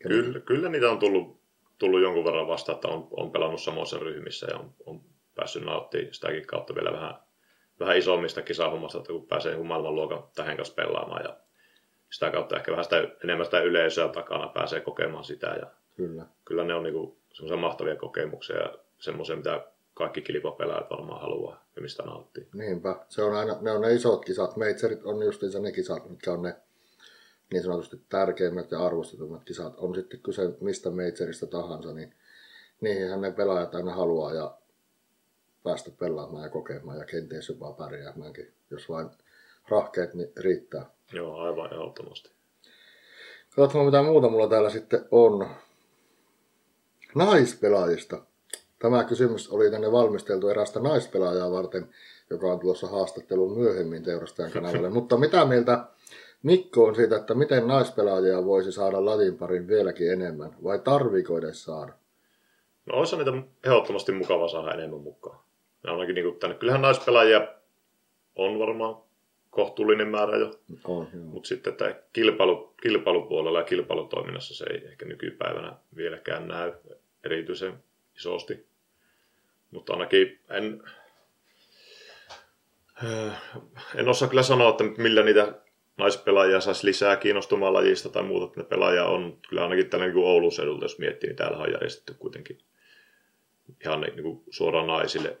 [0.02, 1.40] Kyllä, kyllä niitä on tullut
[1.80, 5.00] tullut jonkun verran vasta, että on, on pelannut samoissa ryhmissä ja on, on
[5.34, 7.14] päässyt nauttimaan sitäkin kautta vielä vähän,
[7.80, 11.36] vähän isommista kisahommasta, että kun pääsee niin maailmanluokan tähän kanssa pelaamaan ja
[12.10, 16.64] sitä kautta ehkä vähän sitä, enemmän sitä yleisöä takana pääsee kokemaan sitä ja kyllä, kyllä
[16.64, 22.02] ne on niin semmoisia mahtavia kokemuksia ja semmoisia, mitä kaikki kilpapelaajat varmaan haluaa ja mistä
[22.02, 22.48] nauttii.
[22.54, 26.32] Niinpä, se on aina, ne on ne isot kisat, meitserit on justiinsa ne kisat, mitkä
[26.32, 26.56] on ne
[27.52, 32.14] niin sanotusti tärkeimmät ja arvostetummat kisat, on sitten kyse mistä majorista tahansa, niin
[32.80, 34.58] niihin ne pelaajat aina haluaa ja
[35.62, 39.10] päästä pelaamaan ja kokemaan ja kenties jopa pärjäämäänkin, jos vain
[39.70, 40.90] rahkeet niin riittää.
[41.12, 42.30] Joo, aivan ehdottomasti.
[43.56, 45.48] Katsotaan mitä muuta mulla täällä sitten on.
[47.14, 48.22] Naispelaajista.
[48.78, 51.88] Tämä kysymys oli tänne valmisteltu erästä naispelaajaa varten,
[52.30, 54.90] joka on tulossa haastattelun myöhemmin teurastajan kanavalle.
[54.98, 55.84] Mutta mitä mieltä
[56.42, 61.64] Mikko on siitä, että miten naispelaajia voisi saada latin parin vieläkin enemmän, vai tarviiko edes
[61.64, 61.92] saada?
[62.86, 63.32] No olisi niitä
[63.64, 65.38] ehdottomasti mukava saada enemmän mukaan.
[65.84, 66.56] Ja ainakin niin tänne.
[66.56, 67.48] Kyllähän naispelaajia
[68.36, 68.96] on varmaan
[69.50, 70.60] kohtuullinen määrä jo.
[70.84, 76.72] On, Mutta sitten tämä kilpailu, kilpailupuolella ja kilpailutoiminnassa se ei ehkä nykypäivänä vieläkään näy
[77.24, 77.74] erityisen
[78.16, 78.66] isosti.
[79.70, 80.82] Mutta ainakin en,
[83.04, 83.42] äh,
[83.94, 85.54] en osaa kyllä sanoa, että millä niitä
[85.96, 90.16] naispelaajia saisi lisää kiinnostumaan lajista tai muuta, että ne pelaajia on kyllä ainakin tällä niin
[90.16, 92.58] Oulun seudulta, jos miettii, niin täällä on järjestetty kuitenkin
[93.84, 95.38] ihan niin kuin suoraan naisille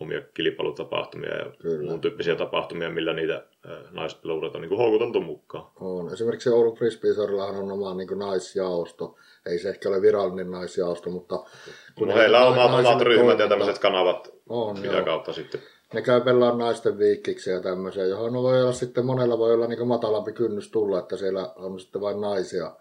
[0.00, 1.88] omia kilpailutapahtumia ja Kyllä.
[1.88, 3.44] muun tyyppisiä tapahtumia, millä niitä
[3.90, 5.66] naispeluudet on niin kuin houkuteltu mukaan.
[5.80, 6.12] On.
[6.12, 9.16] Esimerkiksi Oulun Frisbeesorillahan on oma niin kuin naisjaosto.
[9.46, 11.44] Ei se ehkä ole virallinen naisjaosto, mutta...
[11.94, 15.04] Kun no, heillä on omat, omat ryhmät ja tämmöiset kanavat, on, mitä joo.
[15.04, 15.60] kautta sitten.
[15.94, 19.88] Ne käy pellaan naisten viikkiksi ja tämmöisiä, johon voi olla sitten monella voi olla niin
[19.88, 22.72] matalampi kynnys tulla, että siellä on sitten vain naisia.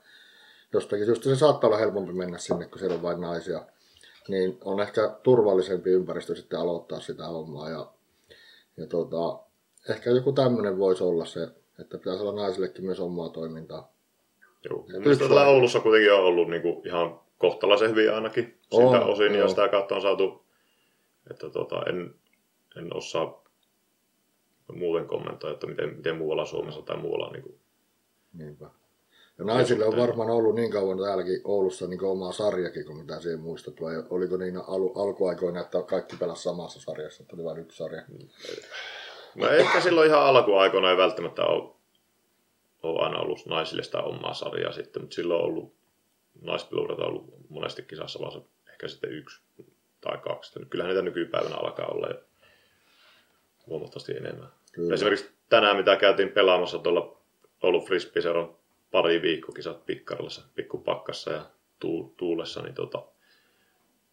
[0.73, 3.61] Jostakin syystä se saattaa olla helpompi mennä sinne, kun siellä on vain naisia
[4.27, 7.69] niin on ehkä turvallisempi ympäristö sitten aloittaa sitä hommaa.
[7.69, 7.91] Ja,
[8.77, 9.39] ja tota,
[9.89, 11.47] ehkä joku tämmöinen voisi olla se,
[11.79, 13.91] että pitäisi olla naisillekin myös omaa toimintaa.
[14.69, 18.93] Joo, mun mielestä täällä Oulussa kuitenkin on ollut niin kuin ihan kohtalaisen hyvin ainakin on,
[18.93, 19.41] sitä osin, joo.
[19.41, 20.45] ja sitä kautta on saatu,
[21.31, 22.15] että tota, en,
[22.77, 23.43] en osaa
[24.73, 27.59] muuten kommentoida, että miten, miten muualla Suomessa tai muualla niin kuin,
[28.33, 28.69] Niinpä.
[29.37, 33.39] Ja naisille on varmaan ollut niin kauan täälläkin Oulussa niin omaa sarjakin, kuin mitä siihen
[33.39, 37.77] muistat, vai oliko niin al- alkuaikoina, että kaikki pelasi samassa sarjassa, että oli vain yksi
[37.77, 38.03] sarja?
[39.35, 41.69] No ehkä silloin ihan alkuaikoina ei välttämättä ole,
[42.83, 45.73] ole aina ollut naisille sitä omaa sarjaa sitten, mutta silloin on ollut
[46.41, 49.41] naispeluudet on ollut monesti kisassa vaan ehkä sitten yksi
[50.01, 50.59] tai kaksi.
[50.69, 52.19] Kyllähän niitä nykypäivänä alkaa olla jo
[53.67, 54.49] huomattavasti enemmän.
[54.71, 54.93] Kyllä.
[54.93, 57.17] Esimerkiksi tänään, mitä käytiin pelaamassa tuolla
[57.63, 58.56] Oulun Frisbee-seuran
[58.91, 61.45] pari viikkokisat pikkarilla, pikkupakkassa ja
[62.17, 63.03] tuulessa, niin tota,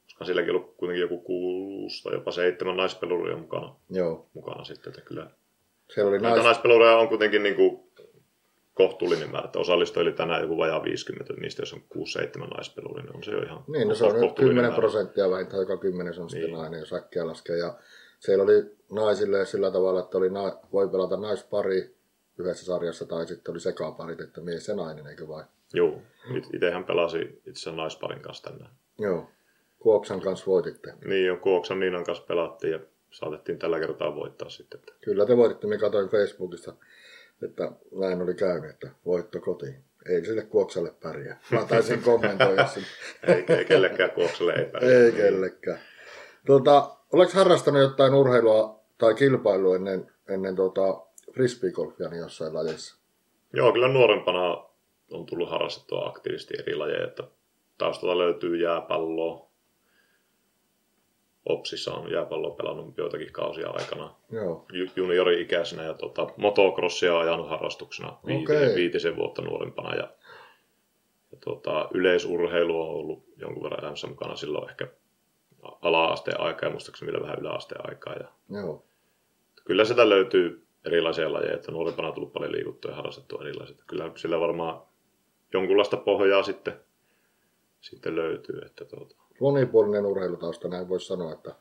[0.04, 4.26] koska silläkin ollut kuitenkin joku kuusi tai jopa seitsemän naispeluria mukana, Joo.
[4.34, 5.30] mukana sitten, että kyllä
[5.94, 6.44] Siellä oli nais...
[6.44, 7.80] naispeluria on kuitenkin niin kuin
[8.74, 11.82] kohtuullinen määrä, että osallistui tänään joku vajaa 50, niistä jos on
[12.44, 14.76] 6-7 naispeluria, niin on se jo ihan Niin, no se on 10 määrä.
[14.76, 16.58] prosenttia vähintään, joka kymmenes on sitten niin.
[16.58, 17.56] nainen, jos äkkiä laskee.
[17.58, 17.74] Ja
[18.18, 21.94] siellä oli naisille sillä tavalla, että oli na- voi pelata naispari,
[22.38, 25.44] yhdessä sarjassa, tai sitten oli sekaparit, että mies ja nainen, eikö vai?
[25.72, 26.02] Joo,
[26.52, 28.70] itsehän pelasi itse naisparin kanssa tänään.
[28.98, 29.30] Joo,
[29.78, 30.94] Kuoksan kanssa voititte.
[31.04, 34.80] Niin jo, Kuoksan Niinan kanssa pelattiin ja saatettiin tällä kertaa voittaa sitten.
[35.04, 36.72] Kyllä te voititte, me katsoin Facebookista,
[37.42, 39.84] että näin oli käynyt, että voitto kotiin.
[40.08, 41.40] Ei sille Kuoksalle pärjää.
[41.50, 42.82] Mä taisin kommentoida sen.
[43.26, 45.04] ei, ei kellekään Kuoksalle ei pärjää.
[45.04, 45.78] Ei kellekään.
[46.46, 50.82] Tuota, oletko harrastanut jotain urheilua tai kilpailua ennen, ennen tuota,
[51.34, 52.96] frisbeegolfia niin jossain lajissa?
[53.52, 54.64] Joo, kyllä nuorempana
[55.10, 57.22] on tullut harrastettua aktiivisesti eri lajeja, että
[57.78, 59.46] taustalta löytyy jääpalloa.
[61.44, 64.14] Opsissa on jääpalloa pelannut joitakin kausia aikana.
[64.30, 64.66] Joo.
[64.96, 68.74] Juniori-ikäisenä ja tota, motocrossia on ajanut harrastuksena viitisen, okay.
[68.74, 69.94] viitisen vuotta nuorempana.
[69.94, 70.08] Ja,
[71.32, 74.88] ja tota, yleisurheilu on ollut jonkun verran elämässä mukana silloin ehkä
[75.62, 78.14] ala-asteen aikaa ja muistaakseni vielä vähän yläasteen aikaa.
[78.14, 78.84] Ja Joo.
[79.64, 83.76] Kyllä sitä löytyy erilaisia lajeja, että nuorempana on tullut paljon liikuttua ja harrastettua erilaiset.
[83.86, 84.82] Kyllä sillä varmaan
[85.52, 86.80] jonkunlaista pohjaa sitten,
[87.80, 88.60] sitten löytyy.
[88.66, 89.16] Että tuota.
[89.40, 91.54] Monipuolinen urheilutausta, näin voisi sanoa, että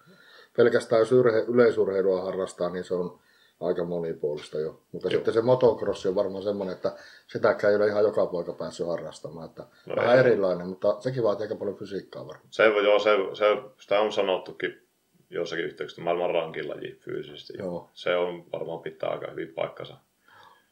[0.57, 3.19] pelkästään jos yrhe, yleisurheilua harrastaa, niin se on
[3.61, 4.81] aika monipuolista jo.
[4.91, 5.11] Mutta Joo.
[5.11, 6.95] sitten se motocross on varmaan semmoinen, että
[7.27, 9.49] sitäkään ei ole ihan joka poika päässyt harrastamaan.
[9.49, 10.19] Että no vähän ei.
[10.19, 12.47] erilainen, mutta sekin vaatii aika paljon fysiikkaa varmaan.
[12.49, 13.45] Se, joo, se, se,
[13.77, 14.82] sitä on sanottukin
[15.33, 17.53] jossakin yhteyksissä maailman rankin laji fyysisesti.
[17.57, 17.89] Joo.
[17.93, 19.97] Se on varmaan pitää aika hyvin paikkansa.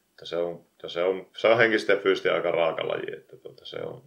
[0.10, 3.14] Että se, on, se, on, se on henkisesti ja fyysisesti aika raaka laji.
[3.14, 4.04] Että tuota, se on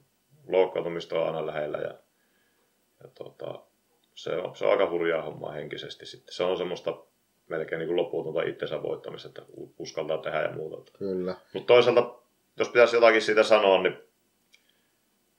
[0.48, 1.94] loukkaantumista on aina lähellä ja,
[3.02, 3.60] ja tuota,
[4.14, 6.06] se, on, se on aika hurjaa hommaa henkisesti.
[6.06, 6.34] Sitten.
[6.34, 6.96] Se on semmoista
[7.48, 9.42] melkein niin kuin loputonta itsensä voittamista, että
[9.78, 10.92] uskaltaa tehdä ja muuta.
[10.98, 11.34] Kyllä.
[11.52, 12.14] Mutta toisaalta,
[12.58, 13.98] jos pitäisi jotakin siitä sanoa, niin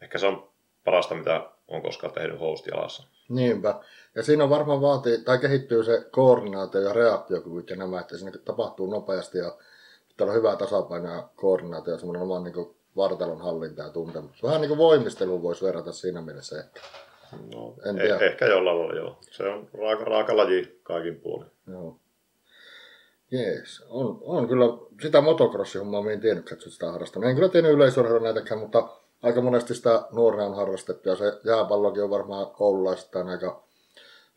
[0.02, 0.50] ehkä se on
[0.84, 3.04] parasta, mitä on koskaan tehnyt hostialassa.
[3.30, 3.80] Niinpä.
[4.16, 8.32] Ja siinä on varmaan vaatii, tai kehittyy se koordinaatio ja reaktiokyvyt ja nämä, että siinä
[8.46, 9.58] tapahtuu nopeasti ja
[10.08, 14.44] pitää olla hyvää tasapainoa ja koordinaatio ja semmoinen oman niin vartalon hallinta ja tuntemus.
[14.44, 16.80] Vähän niin kuin voimisteluun voisi verrata siinä mielessä ehkä.
[17.54, 18.16] No, en tiedä.
[18.16, 19.18] Eh, ehkä jollain lailla joo.
[19.32, 21.52] Se on raaka, raaka laji kaikin puolin.
[21.68, 22.00] Joo.
[23.32, 24.66] Jees, on, on kyllä
[25.02, 27.30] sitä motocrossia mä en tiennyt, että sitä harrastanut.
[27.30, 28.90] En kyllä tiennyt yleisurheilua näitäkään, mutta
[29.24, 33.64] aika monesti sitä nuorena on harrastettu ja se jääpallokin on varmaan koululaisittain aika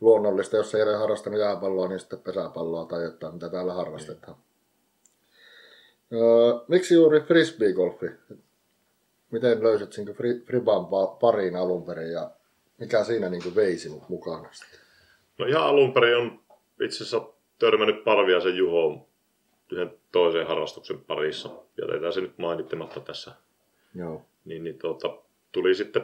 [0.00, 4.36] luonnollista, jos ei ole harrastanut jääpalloa, niin sitten pesäpalloa tai jotain, mitä täällä harrastetaan.
[6.12, 6.20] Öö,
[6.68, 8.06] miksi juuri frisbeegolfi?
[9.30, 10.12] Miten löysit sinkä
[10.46, 10.86] Friban
[11.20, 12.30] pariin alun perin ja
[12.78, 14.50] mikä siinä niin vei sinut mukana?
[15.38, 16.40] No ihan alun perin on
[16.80, 17.22] itse asiassa
[17.58, 19.04] törmännyt Parviaisen Juhoon
[19.72, 21.50] yhden toisen harrastuksen parissa.
[21.80, 23.32] Jätetään se nyt mainittamatta tässä.
[23.94, 24.22] Joo.
[24.44, 25.18] Niin, niin tuota,
[25.52, 26.02] tuli sitten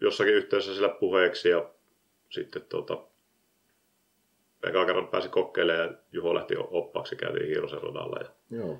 [0.00, 1.70] jossakin yhteydessä sillä puheeksi ja
[2.30, 2.98] sitten tuota,
[4.66, 8.18] eka kerran pääsi kokeilemaan ja Juho lähti oppaaksi, käytiin Hiirosen radalla.
[8.20, 8.78] Ja Joo.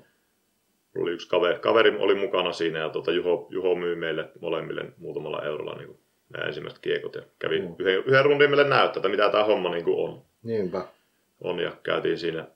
[0.97, 5.43] oli yksi kaveri, kaveri oli mukana siinä ja tuota, Juho, Juho myi meille molemmille muutamalla
[5.43, 7.75] eurolla niin kuin nämä ensimmäiset kiekot ja kävi Mm.
[7.79, 10.21] yhden, yhden rundin meille näyttää, että mitä tämä homma niin kuin on.
[10.43, 10.87] Niinpä.
[11.41, 12.47] on ja käytiin siinä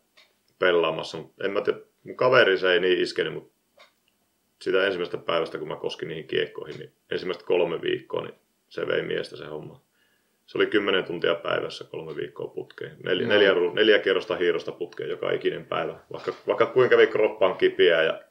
[0.60, 1.18] pelaamassa.
[1.44, 3.59] En mä tiedä, mun kaveri se ei niin iskenyt, mutta
[4.62, 8.36] sitä ensimmäistä päivästä, kun mä koskin niihin kiekkoihin, niin ensimmäistä kolme viikkoa, niin
[8.70, 9.82] se vei miestä se homma.
[10.46, 12.98] Se oli 10 tuntia päivässä kolme viikkoa putkeen.
[13.04, 13.30] Neljä, Joo.
[13.56, 16.00] neljä, neljä kierrosta hiirosta putkeen joka ikinen päivä.
[16.14, 18.22] Vaikka, vaikka kuinka kävi kroppaan kipiä ja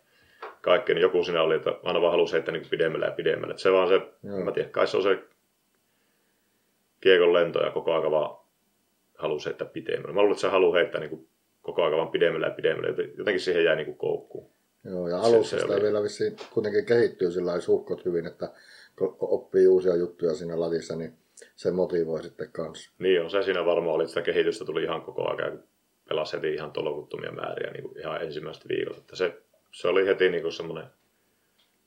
[0.61, 3.53] kaikkea, niin joku siinä oli, että aina vaan halusi heittää niin pidemmälle ja pidemmälle.
[3.53, 4.45] Et se vaan se, Joo.
[4.45, 5.19] mä tiedä, kai se on se
[7.01, 8.39] kiekon lento ja koko ajan vaan
[9.19, 10.15] halusi heittää pidemmälle.
[10.15, 11.29] Mä luulen, että se haluaa heittää niin
[11.63, 12.89] koko ajan vaan pidemmälle ja pidemmälle.
[12.89, 14.51] Joten- Jotenkin siihen jäi niin koukkuun.
[14.91, 15.83] Joo, ja Se- alussa se sitä oli.
[15.83, 18.53] vielä vissiin kuitenkin kehittyy sillä lailla suhkot hyvin, että
[18.99, 21.13] kun oppii uusia juttuja siinä latissa, niin
[21.57, 22.91] se motivoi sitten kanssa.
[22.99, 25.63] Niin on, se siinä varmaan oli, että sitä kehitystä tuli ihan koko ajan, kun
[26.09, 28.97] pelasi heti ihan tolokuttomia määriä niin kuin ihan ensimmäiset viikot.
[28.99, 29.37] Että se,
[29.73, 30.87] se oli heti niin kuin semmoinen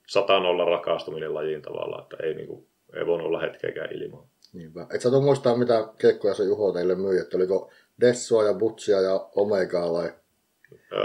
[0.07, 4.23] sataan olla rakastuminen lajiin tavallaan, että ei, niin kuin, ei voinut olla hetkeäkään ilman.
[4.53, 4.87] Niinpä.
[4.93, 9.01] Et sä tuu muistaa, mitä kekkoja se Juho teille myi, että oliko Dessua ja Butsia
[9.01, 10.13] ja Omegaa vai?
[10.93, 11.01] Öö,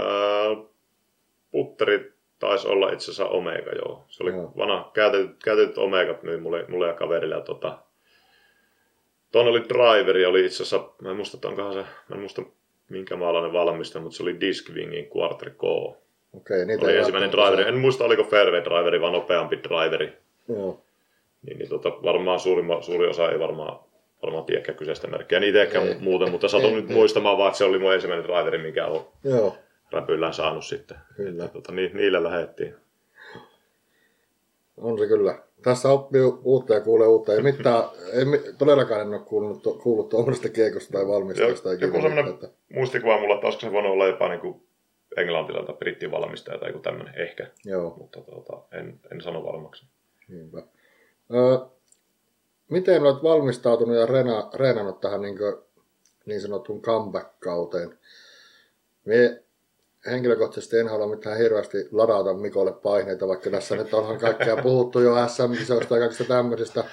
[1.57, 4.05] putteri taisi olla itse asiassa Omega, joo.
[4.09, 4.53] Se oli Joo.
[4.57, 7.35] vanha, käytetyt, käytetyt Omegat myi mulle, mulle ja kaverille.
[7.35, 7.77] Ja tota,
[9.31, 12.41] tuonne oli driveri, oli itse asiassa, mä en muista, että onkohan se, mä en muista
[12.89, 15.63] minkä maalainen valmistaja, mutta se oli Discwingin Quarter K.
[15.63, 17.69] Okei, niitä Oli ensimmäinen driveri.
[17.69, 20.13] En muista, oliko fairway driveri, vaan nopeampi driveri.
[20.49, 20.81] Joo.
[21.45, 23.79] Niin, niin tota, varmaan suurimma, suuri osa ei varmaan,
[24.23, 25.37] varmaan tiedäkään kyseistä merkkiä.
[25.37, 28.85] En itsekään muuten, mutta satun nyt muistamaan vaan, että se oli mun ensimmäinen driveri, mikä
[28.85, 29.55] on Joo.
[29.91, 30.97] Räpyllään saanut sitten.
[31.15, 31.45] Kyllä.
[31.45, 32.75] Että, tota, ni, niillä lähettiin.
[34.77, 35.39] On se kyllä.
[35.63, 37.33] Tässä oppii uutta ja kuulee uutta.
[37.33, 38.25] Ei mitään, ei,
[38.57, 41.73] todellakaan en ole kuullut, kuullut tuommoista kiekosta tai valmistajasta.
[41.73, 44.61] Joku semmoinen- että- Muistikuva mulla, että olisiko se voinut olla jopa niin kuin
[45.17, 47.47] englantilaiselta brittivalmistaja tai joku tämmöinen ehkä.
[47.65, 49.85] Joo, Mutta tota, en, en sano varmaksi.
[50.27, 50.57] niinpä.
[51.33, 51.57] Öö,
[52.69, 55.37] miten olet valmistautunut ja reena, reenannut tähän niin,
[56.25, 57.97] niin sanottuun comeback-kauteen?
[59.05, 59.43] Mie
[60.05, 65.27] henkilökohtaisesti en halua mitään hirveästi ladata Mikolle paineita, vaikka tässä nyt onhan kaikkea puhuttu jo
[65.27, 66.83] SM-kisoista ja kaikista tämmöisistä.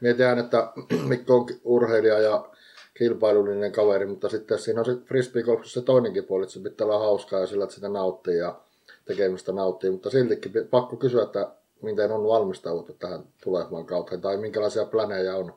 [0.00, 0.72] Mietin, että
[1.08, 2.48] Mikko on urheilija ja
[2.94, 6.98] kilpailullinen kaveri, mutta sitten siinä on se frisbeegolfissa se toinenkin puoli, että se pitää olla
[6.98, 8.60] hauskaa ja sillä, että sitä nauttii ja
[9.04, 11.48] tekemistä nauttii, mutta siltikin pakko kysyä, että
[11.82, 15.54] miten on valmistauduttu tähän tulevaan kauteen tai minkälaisia planeja on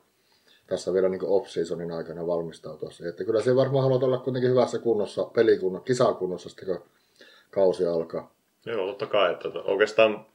[0.69, 3.09] tässä vielä niin off-seasonin aikana valmistautua siihen.
[3.09, 6.81] Että kyllä se varmaan haluat olla kuitenkin hyvässä kunnossa, pelikunnossa, kisakunnossa sitten kun
[7.51, 8.33] kausi alkaa.
[8.65, 9.31] Joo, totta kai.
[9.31, 10.25] Että tota, oikeastaan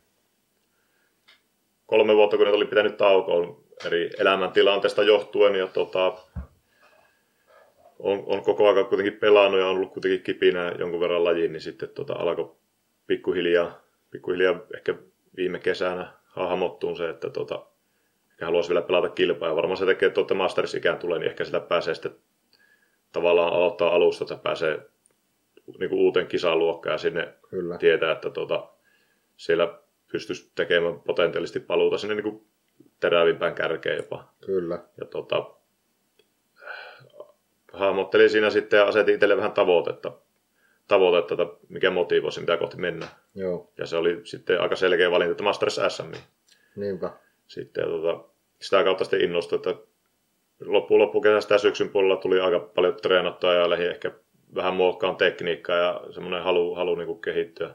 [1.86, 6.16] kolme vuotta, kun ne oli pitänyt taukoon eri elämäntilanteesta johtuen, ja tota,
[7.98, 11.60] on, on, koko ajan kuitenkin pelannut ja on ollut kuitenkin kipinä jonkun verran lajiin, niin
[11.60, 12.52] sitten tota, alkoi
[13.06, 14.94] pikkuhiljaa, pikkuhiljaa ehkä
[15.36, 17.66] viime kesänä hahmottuun se, että tota,
[18.34, 19.48] ehkä haluaisi vielä pelata kilpaa.
[19.48, 22.16] Ja varmaan se tekee, että tuota Masters-ikään tulee, niin ehkä sitä pääsee sitten
[23.12, 24.78] tavallaan aloittaa alusta, että pääsee
[25.78, 27.78] niin kuin uuteen kisaluokkaan ja sinne Kyllä.
[27.78, 28.68] tietää, että tuota,
[29.36, 29.78] siellä
[30.12, 32.46] pystyisi tekemään potentiaalisesti paluuta sinne niin kuin
[33.00, 34.28] terävimpään kärkeen jopa.
[34.46, 34.78] Kyllä.
[35.00, 35.50] Ja tota,
[37.72, 40.12] hahmottelin siinä sitten ja asetin itselle vähän tavoitetta,
[40.88, 43.06] tavoitetta että mikä motivoisi, mitä kohti mennä.
[43.34, 46.12] Joo, Ja se oli sitten aika selkeä valinta, että Masters SM.
[46.76, 47.10] niinpä.
[47.46, 48.24] Sitten tota,
[48.60, 49.74] sitä kautta sitten innostui, että
[50.60, 54.12] loppuun loppukesästä syksyn puolella tuli aika paljon treenattua ja lähi ehkä
[54.54, 57.74] vähän muokkaan tekniikkaa ja semmoinen halu, halu niin kehittyä,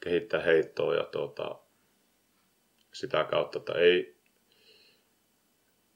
[0.00, 1.58] kehittää heittoa ja tota,
[2.92, 4.16] sitä kautta, että ei,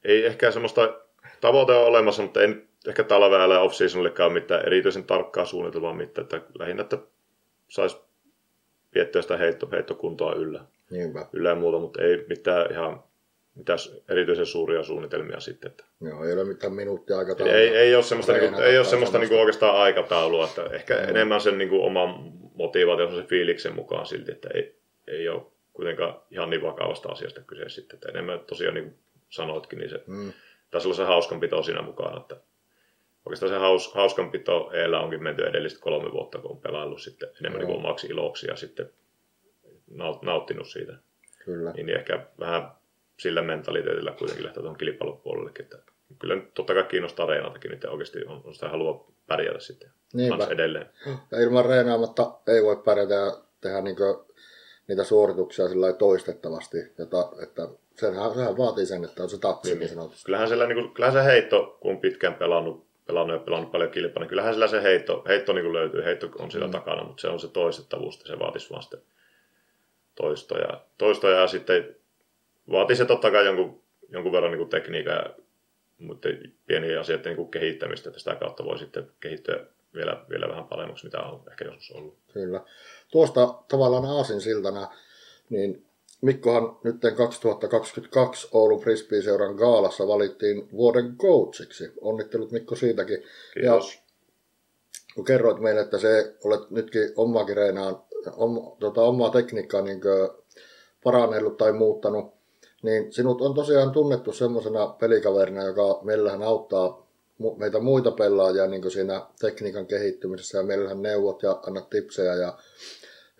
[0.04, 1.00] ei ehkä semmoista
[1.40, 6.40] tavoite on olemassa, mutta en ehkä talvella ja off-seasonillekaan mitään erityisen tarkkaa suunnitelmaa mitään, että
[6.58, 6.98] lähinnä, että
[7.68, 7.96] saisi
[8.94, 11.26] piettyä sitä heitto, heittokuntoa yllä Niinpä.
[11.32, 13.02] yllä ja muuta, mutta ei mitään ihan
[13.54, 13.78] mitään
[14.08, 15.70] erityisen suuria suunnitelmia sitten.
[15.70, 15.84] Että.
[16.00, 19.18] Joo, ei ole mitään minuuttia aika Eli ei, ei ole semmoista, niinku, ei ole semmoista
[19.18, 21.02] niinku oikeastaan aikataulua, että ehkä Joo.
[21.04, 24.76] enemmän sen niinku oman motivaation, sen fiiliksen mukaan silti, että ei,
[25.08, 29.78] ei ole kuitenkaan ihan niin vakavasta asiasta kyse sitten, että enemmän tosiaan niin kuin sanoitkin,
[29.78, 30.32] niin se Mm,
[30.70, 32.36] taisi olla se hauskanpito siinä mukana, että
[33.26, 37.58] oikeastaan se haus, hauskanpito eellä onkin menty edelliset kolme vuotta, kun on pelaillut sitten enemmän
[37.58, 38.90] niin kuin omaksi iloksi ja sitten
[39.90, 40.92] naut, nauttinut siitä
[41.44, 41.72] kyllä.
[41.72, 42.70] niin ehkä vähän
[43.18, 45.64] sillä mentaliteetillä kuitenkin lähteä tuohon kilpailupuolellekin.
[45.64, 45.78] Että
[46.18, 50.46] kyllä nyt totta kai kiinnostaa reenatakin, että oikeasti on, on sitä halua pärjätä sitten Niinpä.
[50.50, 50.90] edelleen.
[51.30, 53.96] Ja ilman reenaamatta ei voi pärjätä ja tehdä niin
[54.88, 59.78] niitä suorituksia sillä toistettavasti, jota, että sehän, sehän vaatii sen, että on se tatsi niin,
[59.78, 60.24] niin sanotusti.
[60.24, 63.90] Kyllähän, sillä, niin kuin, kyllähän se heitto, kun on pitkään pelannut, pelannut ja pelannut paljon
[63.90, 66.72] kilpaa, niin kyllähän sillä se heitto, heitto niin kuin löytyy, heitto on sillä mm.
[66.72, 69.00] takana, mutta se on se toistettavuus, se vaatisi vaan sitten
[70.14, 70.80] toistoja.
[70.98, 71.96] toistoja ja sitten
[72.70, 75.34] vaatii se totta kai jonkun, jonkun verran niin kuin tekniikan
[76.02, 76.28] mutta
[76.66, 81.04] pieniä asioita niin kuin kehittämistä, että sitä kautta voi sitten kehittyä vielä, vielä vähän paremmaksi,
[81.04, 82.16] mitä on ehkä joskus ollut.
[82.32, 82.60] Kyllä.
[83.12, 84.88] Tuosta tavallaan aasin siltana,
[85.50, 85.84] niin
[86.22, 91.92] Mikkohan nyt 2022 Oulun Frisbee-seuran gaalassa valittiin vuoden coachiksi.
[92.00, 93.22] Onnittelut Mikko siitäkin.
[93.54, 93.94] Kiitos.
[93.94, 94.02] Ja
[95.14, 100.00] kun kerroit meille, että se olet nytkin omaa kireenaan, om, tota, omaa tekniikkaa niin
[101.04, 102.34] parannellut tai muuttanut,
[102.82, 107.06] niin sinut on tosiaan tunnettu semmoisena pelikaverina, joka meillähän auttaa
[107.56, 112.58] meitä muita pelaajia niin siinä tekniikan kehittymisessä ja meillähän neuvot ja annat tipsejä ja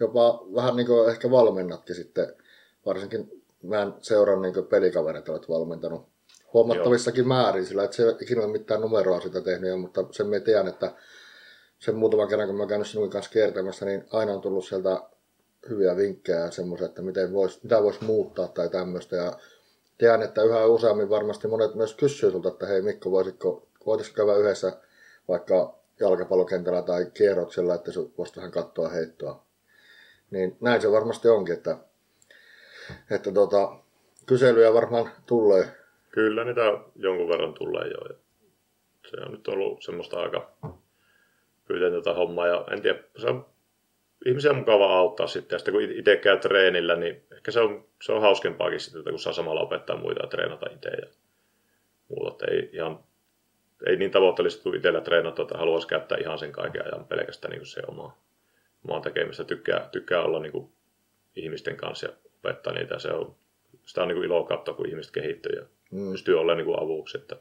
[0.01, 2.35] jopa vähän niin ehkä valmennatkin sitten,
[2.87, 6.07] varsinkin mä en seuraa niin pelikavereita olet valmentanut
[6.53, 7.29] huomattavissakin Joo.
[7.29, 10.93] määrin, sillä et se ikinä ole mitään numeroa sitä tehnyt, mutta sen me tiedän, että
[11.79, 15.03] sen muutaman kerran, kun mä käynyt sinun kanssa kiertämässä, niin aina on tullut sieltä
[15.69, 19.17] hyviä vinkkejä ja semmoisia, että miten vois, mitä voisi muuttaa tai tämmöistä.
[19.17, 19.39] Ja
[19.99, 24.37] tiedän, että yhä useammin varmasti monet myös kysyy sulta, että hei Mikko, voisitko, voisitko käydä
[24.37, 24.73] yhdessä
[25.29, 29.45] vaikka jalkapallokentällä tai kierroksella, että voisit vähän katsoa heittoa.
[30.31, 31.79] Niin näin se varmasti onkin, että,
[33.11, 33.77] että tota,
[34.27, 35.65] kyselyjä varmaan tulee.
[36.11, 36.61] Kyllä niitä
[36.97, 38.19] jonkun verran tulee jo.
[39.11, 40.53] Se on nyt ollut semmoista aika
[41.69, 43.47] pyytäntä hommaa ja en tiedä, se on
[44.27, 45.55] ihmisiä mukava auttaa sitten.
[45.55, 49.19] Ja sitten kun itse käy treenillä, niin ehkä se on, se on hauskempaakin sitten, kun
[49.19, 51.07] saa samalla opettaa muita ja treenata itse ja
[52.09, 52.47] muuta.
[52.47, 52.99] Ei, ihan,
[53.87, 57.61] ei niin tavoitteellisesti kuin itsellä treenata, että haluaisi käyttää ihan sen kaiken ajan pelkästään niin
[57.61, 58.17] kuin se oma,
[58.85, 59.45] omaa tekemistä.
[59.45, 60.73] Tykkää, tykkää olla niin kuin
[61.37, 62.13] ihmisten kanssa ja
[62.45, 62.99] opettaa niitä.
[62.99, 63.35] Se on,
[63.87, 66.11] sitä on niin kuin ilo katsoa, kun ihmiset kehittyy ja mm.
[66.11, 67.19] pystyy olemaan niin kuin avuksi.
[67.19, 67.37] Että,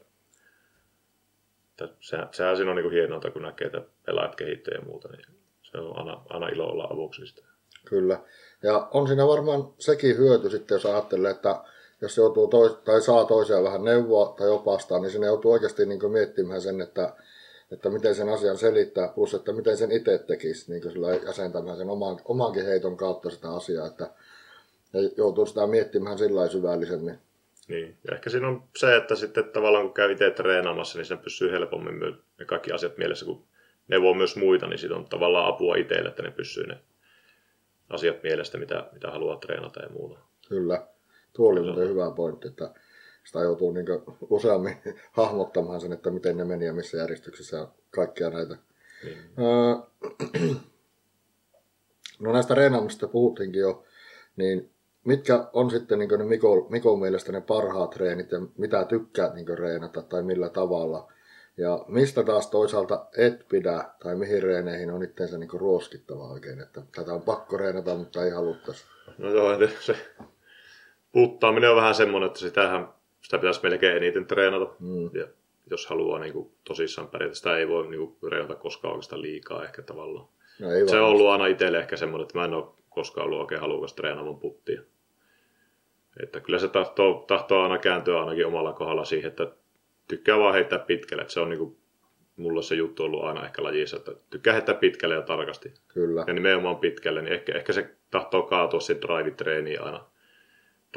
[1.70, 5.08] että sehän, sehän siinä on niin kuin hienoa, kun näkee, että pelaajat kehittyy ja muuta.
[5.08, 5.26] Niin
[5.62, 7.42] se on aina, aina ilo olla avuksi sitä.
[7.84, 8.20] Kyllä.
[8.62, 11.64] Ja on siinä varmaan sekin hyöty sitten, jos ajattelee, että
[12.00, 16.12] jos joutuu tois, tai saa toisia vähän neuvoa tai opastaa, niin sinne joutuu oikeasti niin
[16.12, 17.14] miettimään sen, että,
[17.70, 21.90] että miten sen asian selittää, plus että miten sen itse tekisi, niin sillä jäsentämään sen
[21.90, 24.10] oman, omankin heiton kautta sitä asiaa, että
[25.16, 27.18] joutuu sitä miettimään sillä syvällisemmin.
[27.68, 31.18] Niin, ja ehkä siinä on se, että sitten tavallaan kun käy itse treenaamassa, niin sen
[31.18, 32.00] pysyy helpommin
[32.38, 33.44] ne kaikki asiat mielessä, kun
[33.88, 36.78] neuvoo myös muita, niin siitä on tavallaan apua itselle, että ne pysyy ne
[37.88, 40.18] asiat mielestä, mitä, mitä haluaa treenata ja muuta.
[40.48, 40.86] Kyllä.
[41.32, 42.74] Tuo oli muuten hyvä pointti, että
[43.24, 43.86] sitä joutuu niin
[44.30, 44.76] useammin
[45.12, 48.56] hahmottamaan sen, että miten ne meni ja missä järjestyksessä ja kaikkia näitä.
[49.04, 49.18] Niin.
[52.20, 53.84] no näistä reenaamista puhuttiinkin jo,
[54.36, 54.71] niin
[55.04, 59.58] mitkä on sitten niin ne Mikon, Mikon mielestä ne parhaat treenit ja mitä tykkää niin
[59.58, 61.12] reenata tai millä tavalla?
[61.56, 66.82] Ja mistä taas toisaalta et pidä, tai mihin reeneihin on itseensä niin ruoskittava oikein, että
[66.94, 68.84] tätä on pakko reenata, mutta ei haluttaisi.
[69.18, 69.96] No joo, se
[71.12, 72.88] puttaaminen on vähän semmoinen, että sitähän,
[73.22, 74.74] sitä pitäisi melkein eniten treenata.
[74.80, 75.10] Mm.
[75.12, 75.26] Ja
[75.70, 79.64] jos haluaa niin kuin, tosissaan pärjätä, sitä ei voi niin kuin, reenata koskaan oikeastaan liikaa
[79.64, 80.28] ehkä tavallaan.
[80.60, 83.60] No, se on ollut aina itselle ehkä semmoinen, että mä en ole koskaan ollut oikein
[83.60, 84.82] halukas treenaamaan puttia.
[86.22, 89.52] Että kyllä se tahtoo, tahtoo aina kääntyä ainakin omalla kohdalla siihen, että
[90.08, 91.22] tykkää vaan heittää pitkälle.
[91.22, 91.82] Että se on niinku
[92.36, 95.74] mulla se juttu ollut aina ehkä lajissa, että tykkää heittää pitkälle ja tarkasti.
[95.88, 96.24] Kyllä.
[96.26, 100.04] Ja nimenomaan pitkälle, niin ehkä, ehkä se tahtoo kaatua sitten drive-treeniin aina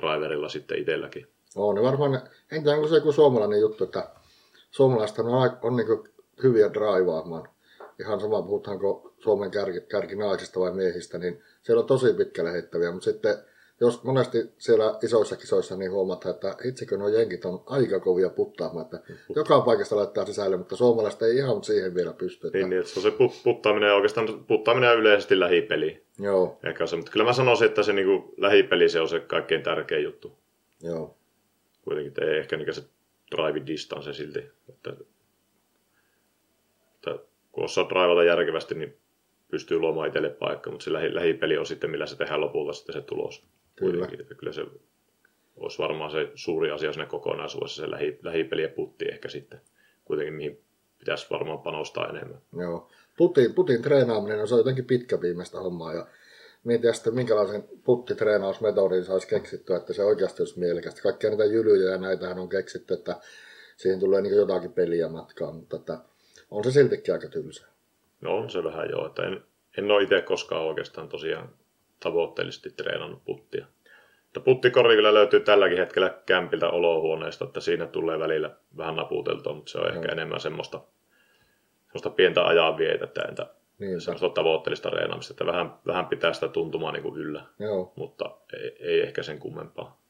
[0.02, 1.28] driverilla sitten itselläkin.
[1.56, 4.10] On, niin varmaan, en tiedä, onko se joku suomalainen juttu, että
[4.72, 5.88] suomalaiset on, on, on niin
[6.44, 7.50] hyviä draivaamaan.
[8.00, 13.06] Ihan sama puhutaanko Suomen kärki, kärkinaisista vai miehistä, niin siellä on tosi pitkälle heittäviä, mutta
[13.06, 13.36] sitten
[13.82, 18.86] jos monesti siellä isoissa kisoissa niin huomataan, että itsekö nuo jenkit on aika kovia puttaamaan,
[18.86, 19.00] että
[19.36, 22.48] joka paikasta laittaa sisälle, mutta suomalaiset ei ihan siihen vielä pysty.
[22.48, 22.58] Että...
[22.58, 26.04] Niin, niin, että se on se puttaaminen oikeastaan puttaaminen on yleisesti lähipeli.
[26.20, 26.60] Joo.
[26.64, 29.64] Ehkä se, mutta kyllä mä sanoisin, että se niin kuin, lähipeli se on se kaikkein
[29.64, 30.38] tärkein juttu.
[30.84, 31.16] Joo.
[31.82, 32.84] Kuitenkin ei ehkä niin se
[33.36, 34.40] drive distance silti.
[34.70, 34.94] Että,
[36.96, 37.20] että
[37.52, 38.98] kun osaa draivata järkevästi, niin
[39.52, 42.94] pystyy luomaan itselle paikka, mutta se lähi, lähipeli on sitten, millä se tehdään lopulta sitten
[42.94, 43.46] se tulos.
[43.76, 44.08] Kyllä.
[44.20, 44.66] Että kyllä se
[45.56, 49.62] olisi varmaan se suuri asia sinne kokonaisuudessa, se lähi, lähipeli ja putti ehkä sitten
[50.06, 50.62] kuitenkin, mihin
[51.00, 52.42] pitäisi varmaan panostaa enemmän.
[52.60, 52.90] Joo.
[53.18, 54.88] Putin, putin treenaaminen on se on jotenkin
[55.64, 56.08] hommaa ja
[56.64, 61.02] mietin sitten, minkälaisen puttitreenausmetodin saisi keksittyä, että se oikeasti olisi mielekästä.
[61.02, 63.16] Kaikkia niitä jylyjä ja näitähän on keksitty, että
[63.78, 65.98] siihen tulee niin jotakin peliä matkaan, mutta että
[66.52, 67.68] on se siltikin aika tylsä.
[68.22, 69.44] No on se vähän joo, että en,
[69.78, 71.50] en ole itse koskaan oikeastaan tosiaan
[72.00, 73.66] tavoitteellisesti treenannut puttia.
[74.24, 79.72] Mutta puttikori kyllä löytyy tälläkin hetkellä kämpiltä olohuoneesta, että siinä tulee välillä vähän naputeltua, mutta
[79.72, 80.12] se on ehkä no.
[80.12, 80.82] enemmän semmoista,
[81.86, 83.48] semmoista pientä ajanvietettä, entä
[83.80, 87.94] niin, semmoista tavoitteellista reenaamista, että vähän, vähän pitää sitä tuntumaan niin kuin yllä, Joo.
[87.96, 90.02] mutta ei, ei, ehkä sen kummempaa.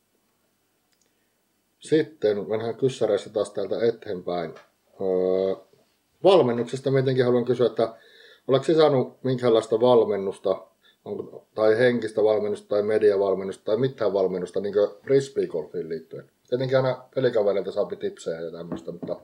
[1.79, 4.55] Sitten vähän kyssäreissä taas täältä eteenpäin.
[5.01, 5.55] Öö,
[6.23, 7.93] valmennuksesta mitenkin haluan kysyä, että
[8.47, 10.67] oletko saanut minkälaista valmennusta,
[11.05, 16.31] onko, tai henkistä valmennusta, tai mediavalmennusta, tai mitään valmennusta niin frisbeegolfiin liittyen?
[16.49, 19.15] Tietenkin aina pelikavereilta saa tipsejä ja tämmöistä, mutta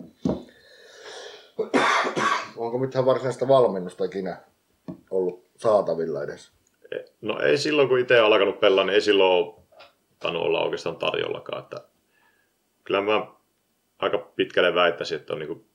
[2.57, 4.37] onko mitään varsinaista valmennusta ikinä
[5.11, 6.51] ollut saatavilla edes?
[7.21, 9.53] No ei silloin, kun itse alkanut pelaa, niin ei silloin
[10.19, 11.63] tainnut olla oikeastaan tarjollakaan.
[11.63, 11.81] Että
[12.83, 13.27] kyllä mä
[13.99, 15.65] aika pitkälle väittäisin, että on niin kuin,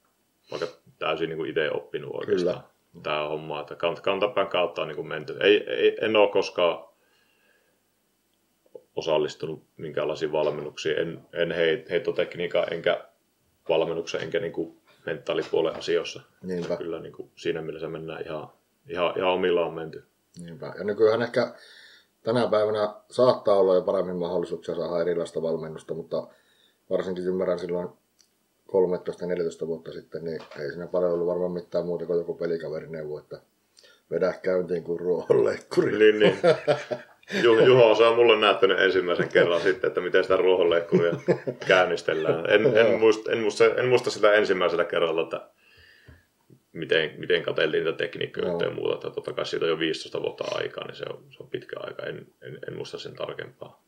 [0.51, 2.76] vaikka täysin niin kuin itse oppinut oikeastaan kyllä.
[3.03, 3.61] Tämä homma.
[3.61, 5.37] Että kantapään kautta on niin kuin menty.
[5.41, 6.85] Ei, ei, en ole koskaan
[8.97, 10.99] osallistunut minkäänlaisiin valmennuksiin.
[10.99, 11.55] En, en
[11.91, 13.05] heittotekniikan enkä
[13.69, 16.21] valmennuksen enkä niin kuin mentaalipuolen asioissa.
[16.43, 16.77] Niinpä.
[16.77, 18.49] Kyllä niin kuin siinä mielessä mennään ihan,
[18.89, 20.05] ihan, ihan omillaan menty.
[20.45, 20.75] Niinpä.
[20.79, 21.55] Ja nykyään ehkä
[22.23, 26.27] tänä päivänä saattaa olla jo paremmin mahdollisuuksia saada erilaista valmennusta, mutta
[26.91, 27.89] varsinkin ymmärrän silloin
[29.65, 33.19] 13-14 vuotta sitten, niin ei siinä paljon ollut varmaan mitään muuta kuin joku pelikaveri neuvo,
[33.19, 33.41] että
[34.11, 35.99] vedä käyntiin kuin ruohonleikkuri.
[35.99, 36.39] Niin, niin.
[37.67, 41.13] Juho se on mulle näyttänyt ensimmäisen kerran sitten, että miten sitä ruohonleikkuria
[41.69, 42.51] käynnistellään.
[42.51, 45.49] En, en, muista, en, muista, en muista sitä ensimmäisellä kerralla, että
[46.73, 48.61] miten, miten katseltiin niitä tekniikkoja no.
[48.61, 48.95] ja muuta.
[48.95, 51.77] Että totta kai siitä on jo 15 vuotta aikaa, niin se on, se on pitkä
[51.81, 52.03] aika.
[52.03, 53.83] En, en, en muista sen tarkempaa.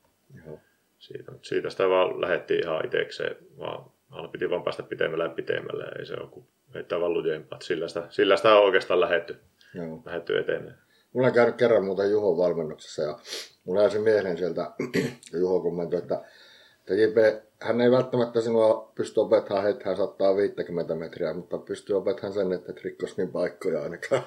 [0.47, 0.61] Joo.
[0.99, 5.31] Siitä, mutta siitä sitä vaan lähdettiin ihan itsekseen, vaan aina piti vaan päästä pitemmälle ja
[5.31, 5.85] pitemmälle.
[5.99, 7.61] Ei se ole kuin heittää vaan lujempaa.
[7.61, 9.37] Sillä sitä, sillä sitä on oikeastaan lähetty,
[9.75, 10.03] Joo.
[10.07, 10.75] lähetty eteneen.
[11.13, 13.19] Mulla on käynyt kerran muuten Juhon valmennuksessa ja
[13.65, 14.71] mulla jäi se mieleen sieltä,
[15.41, 16.21] Juho kommentoi, että,
[16.79, 17.17] että JP,
[17.61, 22.83] hän ei välttämättä sinua pysty opettamaan heittämään 150 metriä, mutta pystyy opettamaan sen, että et
[22.85, 24.23] rikkos niin paikkoja ainakaan.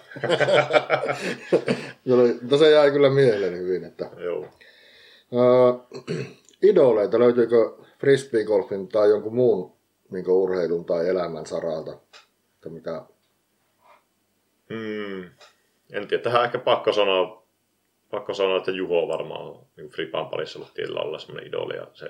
[2.42, 3.84] mutta se jäi kyllä mieleen hyvin.
[3.84, 4.46] Että, Joo.
[5.32, 5.88] Uh,
[6.70, 9.74] idoleita löytyykö frisbeegolfin tai jonkun muun
[10.12, 11.92] niin urheilun tai elämän saralta?
[12.56, 13.02] Että mitä...
[14.70, 15.30] Hmm.
[15.92, 17.44] En tiedä, tähän ehkä pakko sanoa,
[18.12, 21.76] pakko sanoa että Juho varmaan on niin Fripan parissa ollut tietyllä olla semmoinen idoli.
[21.76, 22.08] Ja se,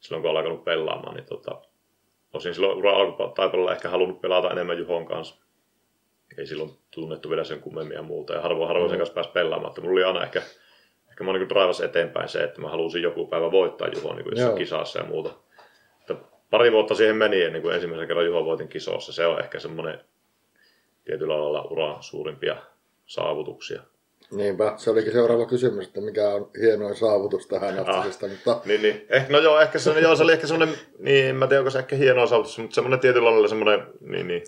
[0.00, 1.60] silloin kun on alkanut pelaamaan, niin tota,
[2.32, 5.36] osin silloin ura alkutaipaleella ehkä halunnut pelata enemmän Juhon kanssa.
[6.38, 8.32] Ei silloin tunnettu vielä sen kummemmin ja muuta.
[8.32, 8.90] Ja harvoin, harvoin mm.
[8.90, 9.70] sen kanssa pääsi pelaamaan.
[9.70, 10.42] Mutta mulla oli aina ehkä
[11.24, 14.98] mä niin draivas eteenpäin se, että mä halusin joku päivä voittaa Juhon niin jossain kisassa
[14.98, 15.30] ja muuta.
[16.00, 16.14] Että
[16.50, 19.12] pari vuotta siihen meni ennen kuin ensimmäisen kerran Juho voitin kisossa.
[19.12, 20.00] Se on ehkä semmoinen
[21.04, 22.56] tietyllä lailla uran suurimpia
[23.06, 23.82] saavutuksia.
[24.30, 28.28] Niinpä, se olikin seuraava kysymys, että mikä on hienoin saavutus tähän ah, asti.
[28.28, 28.60] Mutta...
[28.64, 29.06] Niin, niin.
[29.08, 31.70] Eh, no joo, ehkä se, joo, se oli ehkä semmoinen, niin en mä tiedä, onko
[31.70, 34.42] se ehkä hienoin saavutus, mutta semmoinen tietyllä lailla semmoinen niin, niin,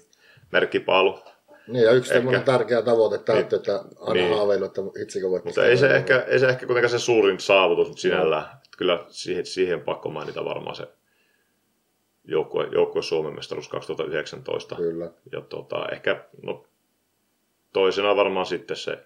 [0.53, 1.19] merkkipaalu.
[1.67, 2.41] Niin, ja yksi ehkä.
[2.41, 4.37] tärkeä tavoite täytyy, niin, että aina niin.
[4.37, 7.89] haaveilu, että itsekö voit Mutta ei se, ehkä, ei se ehkä kuitenkaan se suurin saavutus
[7.89, 8.43] mutta sinällään.
[8.43, 8.59] No.
[8.79, 10.87] Kyllä siihen, siihen pakko mainita varmaan se
[12.25, 14.75] joukkue, joukkue Suomen mestaruus 2019.
[14.75, 15.11] Kyllä.
[15.33, 16.65] Ja tota, ehkä no,
[17.73, 18.99] toisena varmaan sitten se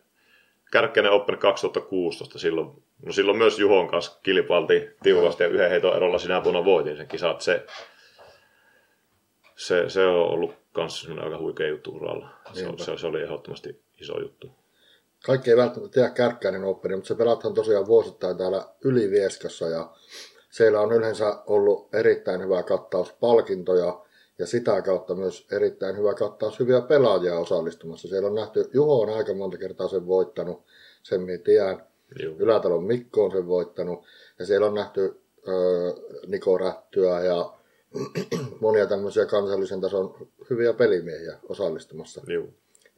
[0.72, 2.38] Kärkkäinen Open 2016.
[2.38, 2.70] Silloin,
[3.04, 7.08] no silloin myös Juhon kanssa kilpailtiin tiukasti ja yhden heiton erolla sinä vuonna voitin sen
[7.08, 7.40] kisat.
[7.40, 7.66] Se,
[9.56, 12.28] se, se on ollut myös aika huikea juttu uralla.
[12.52, 14.50] Se, se, se, oli ehdottomasti iso juttu.
[15.26, 19.90] Kaikki ei välttämättä tiedä Kärkkäinen Open, mutta se pelataan tosiaan vuosittain täällä Ylivieskassa ja
[20.50, 24.00] siellä on yleensä ollut erittäin hyvä kattaus palkintoja
[24.38, 28.08] ja sitä kautta myös erittäin hyvä kattaus hyviä pelaajia osallistumassa.
[28.08, 30.62] Siellä on nähty, Juho on aika monta kertaa sen voittanut,
[31.02, 31.86] sen minä tiedän.
[32.38, 34.04] Ylätalon Mikko on sen voittanut.
[34.38, 35.52] Ja siellä on nähty ö,
[36.26, 37.55] Niko Rättyä ja
[38.60, 42.22] monia tämmöisiä kansallisen tason hyviä pelimiehiä osallistumassa.
[42.26, 42.46] Joo.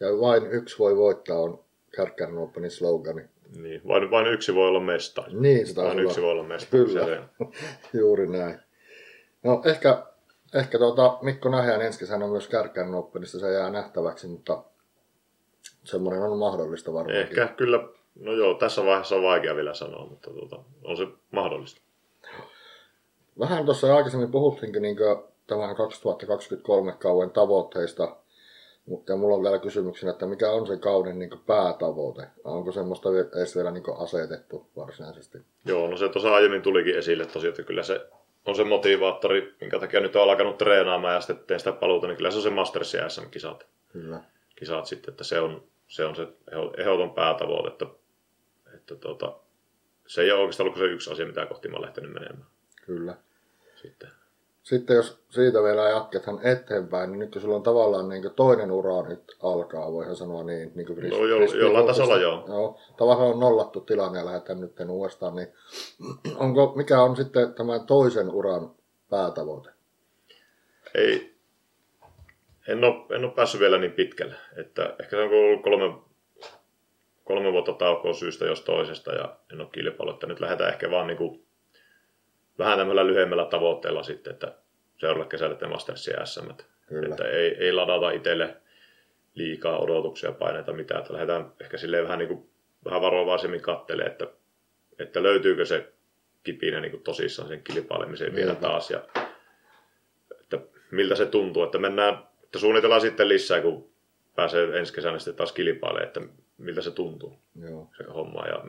[0.00, 1.64] Ja vain yksi voi voittaa on
[1.96, 3.22] Kärkkäinen Openin slogani.
[3.56, 5.32] Niin, vain, vain yksi voi olla mestari.
[5.34, 6.84] Niin, sitä vain yksi voi olla mestari.
[6.84, 7.28] Kyllä,
[8.00, 8.58] juuri näin.
[9.42, 10.02] No ehkä,
[10.54, 14.62] ehkä tuota, Mikko nähdään ensi kesänä myös Kärkkäinen Openissa, se jää nähtäväksi, mutta
[15.84, 17.16] semmoinen on mahdollista varmaan.
[17.16, 21.80] Ehkä kyllä, no joo, tässä vaiheessa on vaikea vielä sanoa, mutta tuota, on se mahdollista.
[23.38, 24.96] Vähän tuossa aikaisemmin puhuttiinkin niin
[25.46, 28.16] tämän 2023 kauan tavoitteista,
[28.86, 32.26] Mutta mulla on täällä kysymyksenä, että mikä on se kauden niin päätavoite?
[32.44, 35.38] Onko semmoista edes vielä niin asetettu varsinaisesti?
[35.64, 38.06] Joo, no se tuossa aiemmin tulikin esille tosiaan, että kyllä se
[38.46, 42.16] on se motivaattori, minkä takia nyt on alkanut treenaamaan ja sitten teen sitä paluuta, niin
[42.16, 43.66] kyllä se on se Masters ja SM-kisat.
[43.92, 44.20] Kyllä.
[44.56, 46.28] Kisat sitten, että se on se, on se
[46.76, 47.86] ehdoton päätavoite, että,
[48.74, 49.36] että tuota,
[50.06, 52.46] se ei ole oikeastaan ollut se yksi asia, mitä kohti mä olen lähtenyt menemään.
[52.86, 53.14] Kyllä.
[53.82, 54.08] Sitten.
[54.62, 59.02] Sitten jos siitä vielä jatketaan eteenpäin, niin nyt kun sulla on tavallaan niin toinen ura
[59.08, 60.72] nyt alkaa, voihan sanoa niin.
[60.74, 62.44] niin kuin no jo, jollain tasolla joo.
[62.48, 62.80] joo.
[62.96, 65.48] Tavallaan on nollattu tilanne ja lähdetään nyt uudestaan, niin
[66.44, 68.70] onko, mikä on sitten tämän toisen uran
[69.10, 69.70] päätavoite?
[70.94, 71.34] Ei,
[72.68, 74.34] en ole, en ole päässyt vielä niin pitkälle.
[74.56, 75.98] Että ehkä se on ollut kolme,
[77.24, 80.10] kolme vuotta taukoa syystä jos toisesta ja en ole kilpailu.
[80.10, 81.47] Että nyt lähdetään ehkä vaan niin kuin
[82.58, 84.54] vähän tämmöllä lyhyemmällä tavoitteella sitten, että
[84.96, 86.50] seuraavalle kesälle te Mastersia SM.
[87.12, 88.56] Että ei, ei ladata itselle
[89.34, 91.00] liikaa odotuksia, paineita, mitään.
[91.00, 92.50] Että lähdetään ehkä silleen vähän, niin kuin,
[92.84, 94.26] vähän varovaisemmin kattelee, että,
[94.98, 95.92] että löytyykö se
[96.42, 98.90] kipinä niin kuin tosissaan sen kilpailemiseen vielä taas.
[98.90, 99.00] Ja,
[100.40, 100.58] että
[100.90, 103.90] miltä se tuntuu, että mennään, että suunnitellaan sitten lisää, kun
[104.36, 106.20] pääsee ensi kesänä sitten taas kilpailemaan, että
[106.58, 107.90] miltä se tuntuu Joo.
[107.96, 108.46] se homma.
[108.46, 108.64] Ja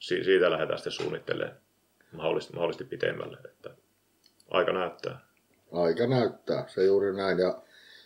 [0.00, 1.61] siitä lähdetään sitten suunnittelemaan
[2.12, 3.38] mahdollisesti, mahdollisesti pitemmälle.
[3.44, 3.70] Että
[4.50, 5.18] aika näyttää.
[5.72, 7.38] Aika näyttää, se juuri näin.
[7.38, 7.58] Ja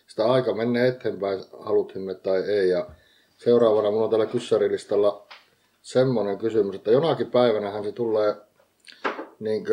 [0.07, 2.69] sitä aika menee eteenpäin, halutimme tai ei.
[2.69, 2.87] Ja
[3.37, 5.27] seuraavana minulla on täällä kyssärilistalla
[5.81, 8.35] semmoinen kysymys, että jonakin päivänähän se tulee
[9.39, 9.65] niin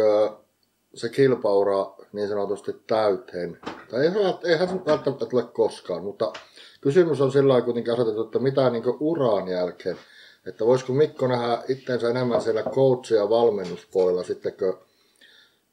[0.94, 3.58] se kilpaura niin sanotusti täyteen.
[3.90, 4.00] Tai
[4.44, 6.32] eihän, se välttämättä tule koskaan, mutta
[6.80, 9.96] kysymys on sillä kuitenkin asetettu, että mitä niin uraan jälkeen
[10.46, 14.78] että voisiko Mikko nähdä itsensä enemmän siellä coach- ja valmennuspuolella sitten, kun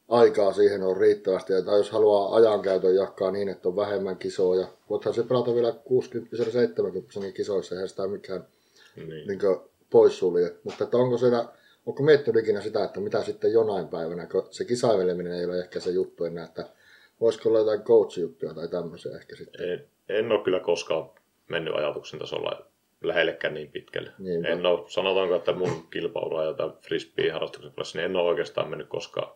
[0.10, 1.54] aikaa siihen on riittävästi.
[1.66, 4.68] Tai jos haluaa ajankäytön jakaa niin, että on vähemmän kisoja.
[4.90, 5.72] Voithan se pelata vielä
[7.30, 8.48] 60-70 kisoissa, eihän sitä mikään
[8.96, 9.28] niin.
[9.28, 9.40] Niin
[9.90, 10.56] poissulje.
[10.64, 11.46] Mutta että onko siellä,
[11.86, 15.80] onko miettinyt ikinä sitä, että mitä sitten jonain päivänä, kun se kisaiveleminen ei ole ehkä
[15.80, 16.66] se juttu enää, että
[17.22, 19.70] voisiko olla jotain coach-juttuja tai tämmöisiä ehkä sitten?
[19.70, 21.10] En, en ole kyllä koskaan
[21.50, 22.71] mennyt ajatuksen tasolla
[23.02, 24.12] lähellekään niin pitkälle.
[24.20, 24.48] Niinpä.
[24.48, 29.32] En ole, sanotaanko, että mun kilpailua ja frisbee-harrastuksen niin en ole oikeastaan mennyt koskaan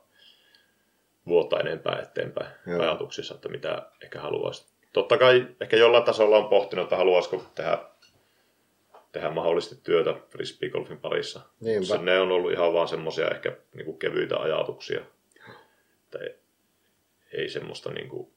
[1.27, 2.81] vuotta enempää eteenpäin Joo.
[2.81, 4.75] ajatuksissa, että mitä ehkä haluaisi.
[4.93, 7.77] Totta kai ehkä jollain tasolla on pohtinut, että haluaisiko tehdä,
[9.11, 11.41] tehdä mahdollisesti työtä frisbee-golfin parissa.
[11.59, 11.97] Niinpä.
[11.97, 15.01] Ne on ollut ihan vaan semmoisia ehkä niin kuin kevyitä ajatuksia.
[16.03, 16.35] Että ei,
[17.31, 18.33] ei semmoista, niin kuin,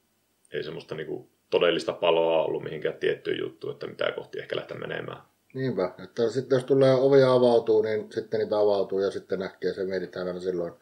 [0.51, 4.77] ei semmoista niin kuin todellista paloa ollut mihinkään tiettyyn juttuun, että mitä kohti ehkä lähteä
[4.77, 5.21] menemään.
[5.53, 9.83] Niinpä, että sitten jos tulee ovia avautuu, niin sitten niitä avautuu ja sitten näkee se
[9.83, 10.73] mietitään aina silloin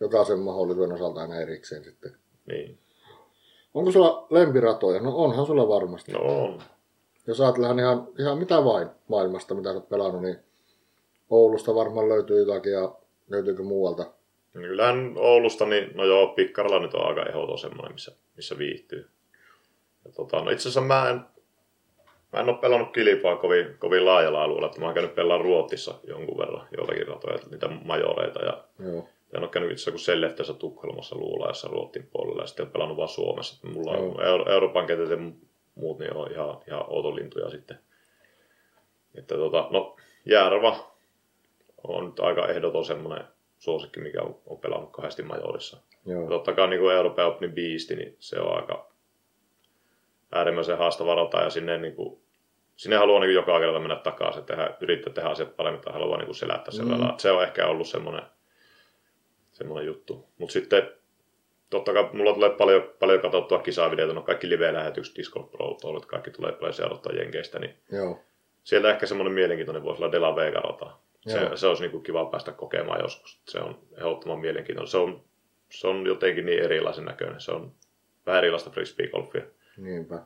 [0.00, 2.16] jokaisen mahdollisuuden osalta aina erikseen sitten.
[2.46, 2.78] Niin.
[3.74, 5.00] Onko sulla lempiratoja?
[5.00, 6.12] No onhan sulla varmasti.
[6.12, 6.62] No on.
[7.26, 10.38] Jos ajatellaan ihan, ihan mitä vain maailmasta, mitä olet pelannut, niin
[11.30, 12.94] Oulusta varmaan löytyy jotakin ja
[13.30, 14.06] löytyykö muualta?
[14.52, 19.08] Kyllähän Oulusta, niin no joo, Pikkaralla nyt on aika ehdoton semmoinen, missä, missä viihtyy.
[20.04, 21.20] Ja tota, no itse asiassa mä en,
[22.32, 25.94] mä en ole pelannut kilpaa kovin, kovin laajalla alueella, että mä oon käynyt pelaa Ruotissa
[26.04, 29.08] jonkun verran joitakin ratoja, niitä majoreita ja Joo.
[29.32, 32.96] Ja en ole käynyt itse asiassa Sellehteessä Tukholmassa Luulaajassa Ruotin puolella ja sitten olen pelannut
[32.96, 33.54] vaan Suomessa.
[33.54, 35.16] Että mulla on Euro- Euroopan ketät ja
[35.74, 37.78] muut niin on ihan, ihan outolintuja sitten.
[39.14, 40.92] Että tota, no, Järva
[41.84, 43.24] on nyt aika ehdoton semmoinen
[43.58, 45.76] suosikki, mikä on, on pelannut kahdesti majorissa.
[46.06, 46.28] Joo.
[46.28, 48.91] Totta kai niin kuin Euroopan Openin biisti, niin se on aika
[50.32, 52.20] äärimmäisen haastava rata ja sinne, niin kuin,
[52.76, 56.34] sinne haluaa niin joka kerralla mennä takaisin, tehdä, yrittää tehdä asiat paremmin tai haluaa niin
[56.34, 56.94] selättää sen mm.
[57.18, 58.22] Se on ehkä ollut semmoinen,
[59.52, 60.28] semmoinen juttu.
[60.38, 60.90] Mutta sitten
[61.70, 66.30] totta kai mulla tulee paljon, paljon katsottua kisavideoita, no kaikki live-lähetykset, Discord Pro, Toulut, kaikki
[66.30, 68.20] tulee paljon seurattua Jenkeistä, niin Joo.
[68.64, 70.90] sieltä ehkä semmoinen mielenkiintoinen voisi olla Dela Vega rata.
[71.26, 73.40] Se, se olisi niin kuin kiva päästä kokemaan joskus.
[73.48, 74.90] Se on ehdottoman mielenkiintoinen.
[74.90, 75.24] Se on,
[75.70, 77.40] se on jotenkin niin erilaisen näköinen.
[77.40, 77.72] Se on
[78.26, 79.42] vähän erilaista frisbee-golfia.
[79.76, 80.22] Niinpä.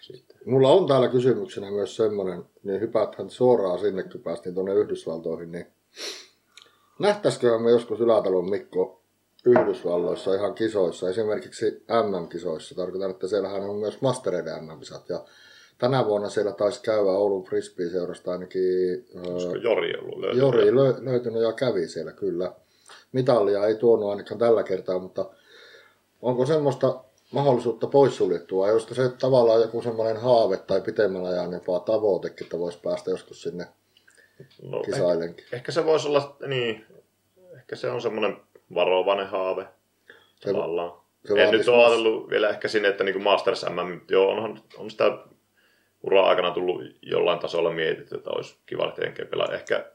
[0.00, 0.36] Sitten.
[0.44, 5.66] Mulla on täällä kysymyksenä myös semmoinen, niin hypäthän suoraan sinne, kun päästiin tuonne Yhdysvaltoihin, niin
[6.98, 9.02] nähtäisiköhän me joskus Ylätalon Mikko
[9.46, 12.74] Yhdysvalloissa ihan kisoissa, esimerkiksi MM-kisoissa.
[12.74, 15.24] Tarkoitan, että siellähän on myös mastereiden MM-kisat ja
[15.78, 19.06] tänä vuonna siellä taisi käydä Oulun Frisbee-seurasta ainakin...
[19.26, 20.42] Olisiko Jori ollut löytynyt?
[20.42, 22.52] Jori lö, löytynyt ja kävi siellä kyllä.
[23.12, 25.30] Mitallia ei tuonut ainakaan tällä kertaa, mutta
[26.22, 32.44] onko semmoista mahdollisuutta poissuljettua, josta se tavallaan joku semmoinen haave tai pitemmän ajan jopa tavoitekin,
[32.44, 33.66] että voisi päästä joskus sinne
[34.62, 35.44] no, kisailenkin.
[35.44, 36.86] Ehkä, ehkä, se voisi olla, niin,
[37.56, 38.36] ehkä se on semmoinen
[38.74, 39.66] varovainen haave
[40.40, 40.92] se, tavallaan.
[41.24, 44.90] Se en nyt ole ajatellut vielä ehkä sinne, että niin Masters MM, joo, onhan, on
[44.90, 45.18] sitä
[46.02, 49.54] ura-aikana tullut jollain tasolla mietitty, että olisi kiva lähteä Jenkkeihin pelaa.
[49.54, 49.86] Ehkä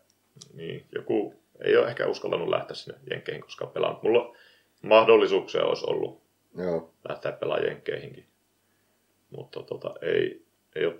[0.53, 3.99] niin, joku ei ole ehkä uskallannut lähteä sinne Jenkkeihin, koska pelaan.
[4.03, 4.35] Mulla
[4.81, 6.22] mahdollisuuksia olisi ollut
[6.57, 6.93] Joo.
[7.09, 8.25] lähteä pelaamaan Jenkkeihinkin.
[9.29, 10.45] Mutta tota, ei,
[10.75, 10.95] ei ole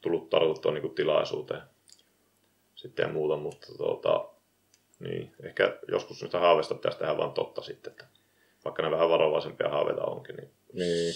[0.00, 1.62] tullut tarkoitettua niin tilaisuuteen
[2.74, 4.28] sitten ja muuta, mutta tota,
[4.98, 8.04] niin, ehkä joskus sitä haaveista pitäisi tehdä vaan totta sitten, että
[8.64, 11.14] vaikka ne vähän varovaisempia haaveita onkin, niin, Niin.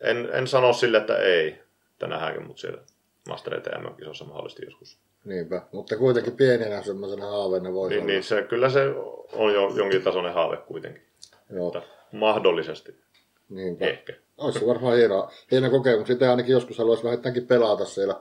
[0.00, 1.58] En, en sano sille, että ei,
[1.92, 2.82] että nähdäänkö mut siellä
[3.28, 4.98] Master ETM-kisossa mahdollisesti joskus.
[5.24, 8.06] Niinpä, mutta kuitenkin pienenä semmoisena haaveena voi Niin, olla.
[8.12, 8.80] niin se, kyllä se
[9.32, 11.02] on jo jonkin tasoinen haave kuitenkin.
[11.50, 11.82] Joo, Mutta
[12.14, 12.94] mahdollisesti,
[13.48, 13.84] niinpä.
[13.86, 14.12] ehkä.
[14.38, 16.08] Olisi se varmaan hieno, hieno kokemus.
[16.08, 18.20] Sitä ainakin joskus haluaisi vähintäänkin pelata siellä.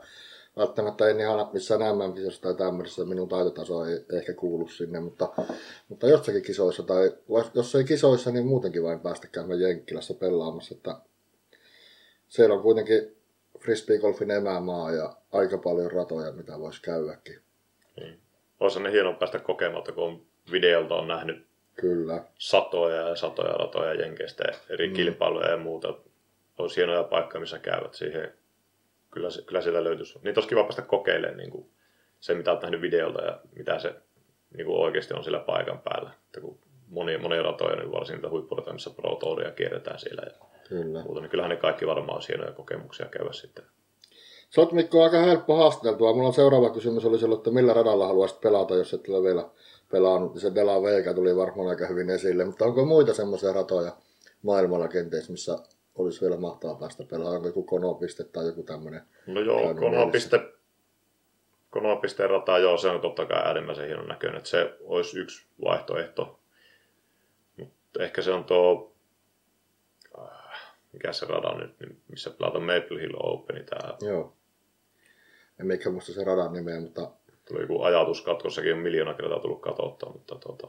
[0.57, 5.29] Välttämättä en ihan missään mm tai tämmöisessä minun taitotaso ei ehkä kuulu sinne, mutta,
[5.89, 7.11] mutta jossakin kisoissa tai
[7.53, 10.75] jos ei kisoissa, niin muutenkin vain päästä käymään Jenkkilässä pelaamassa.
[10.75, 10.95] Että
[12.27, 13.15] siellä on kuitenkin
[13.59, 17.39] frisbeegolfin emämaa ja aika paljon ratoja, mitä voisi käydäkin.
[17.99, 18.19] Niin.
[18.59, 20.21] Olisi ne hienoa päästä kokemaan, että kun on
[20.51, 24.93] videolta on nähnyt Kyllä, satoja ja satoja ratoja Jenkeistä, eri mm.
[24.93, 25.93] kilpailuja ja muuta.
[26.57, 28.33] Olisi hienoja paikkoja, missä käyvät siihen.
[29.11, 30.19] Kyllä, kyllä sieltä löytyisi.
[30.23, 31.69] Niitä olisi kiva päästä kokeilemaan niin kuin
[32.19, 33.95] se, mitä olet nähnyt videolta ja mitä se
[34.57, 36.09] niin kuin oikeasti on siellä paikan päällä.
[36.25, 40.47] Että kun monia, monia ratoja, niin varsinkin niitä huippuratoja, missä Pro Touria kierretään siellä ja
[40.69, 41.03] kyllä.
[41.03, 43.65] muuta, niin kyllähän ne kaikki varmaan olisi hienoja kokemuksia käydä sitten.
[44.49, 46.13] Sä oot Mikko aika helppo haasteltua.
[46.13, 49.49] Mulla on seuraava kysymys olisi ollut, että millä radalla haluaisit pelata, jos et ole vielä
[49.93, 50.39] pelannut.
[50.39, 53.91] Se Dela Veiga tuli varmaan aika hyvin esille, mutta onko muita semmoisia ratoja
[54.41, 55.57] maailmalla kenties, missä
[55.95, 57.35] olisi vielä mahtaa päästä pelaamaan?
[57.35, 59.01] Onko joku konopiste tai joku tämmöinen?
[59.27, 60.39] No joo, konopiste,
[61.69, 66.39] konopisteen rata, joo, se on totta kai äärimmäisen hienon näköinen, että se olisi yksi vaihtoehto.
[67.57, 68.93] Mutta ehkä se on tuo,
[70.19, 74.33] äh, mikä se rada nyt, niin missä pelataan Maple Hill Open, tämä Joo.
[75.59, 77.09] En mikä muista se radan nimeä, mutta
[77.47, 80.67] tuli joku ajatuskatkossakin on miljoona kertaa tullut katsottua, mutta tota,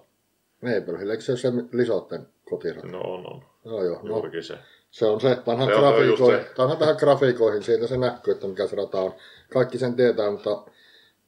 [1.00, 2.86] Hill, eikö se se Lisotten kotirata?
[2.86, 3.42] no on, on.
[3.64, 4.00] Joo, joo.
[4.02, 4.58] No, Juurikin se.
[4.90, 6.50] se on se, vanhan Se grafiikoihin, se.
[6.58, 9.14] vanhan tähän grafiikoihin, siitä se näkyy, että mikä se rata on.
[9.52, 10.64] Kaikki sen tietää, mutta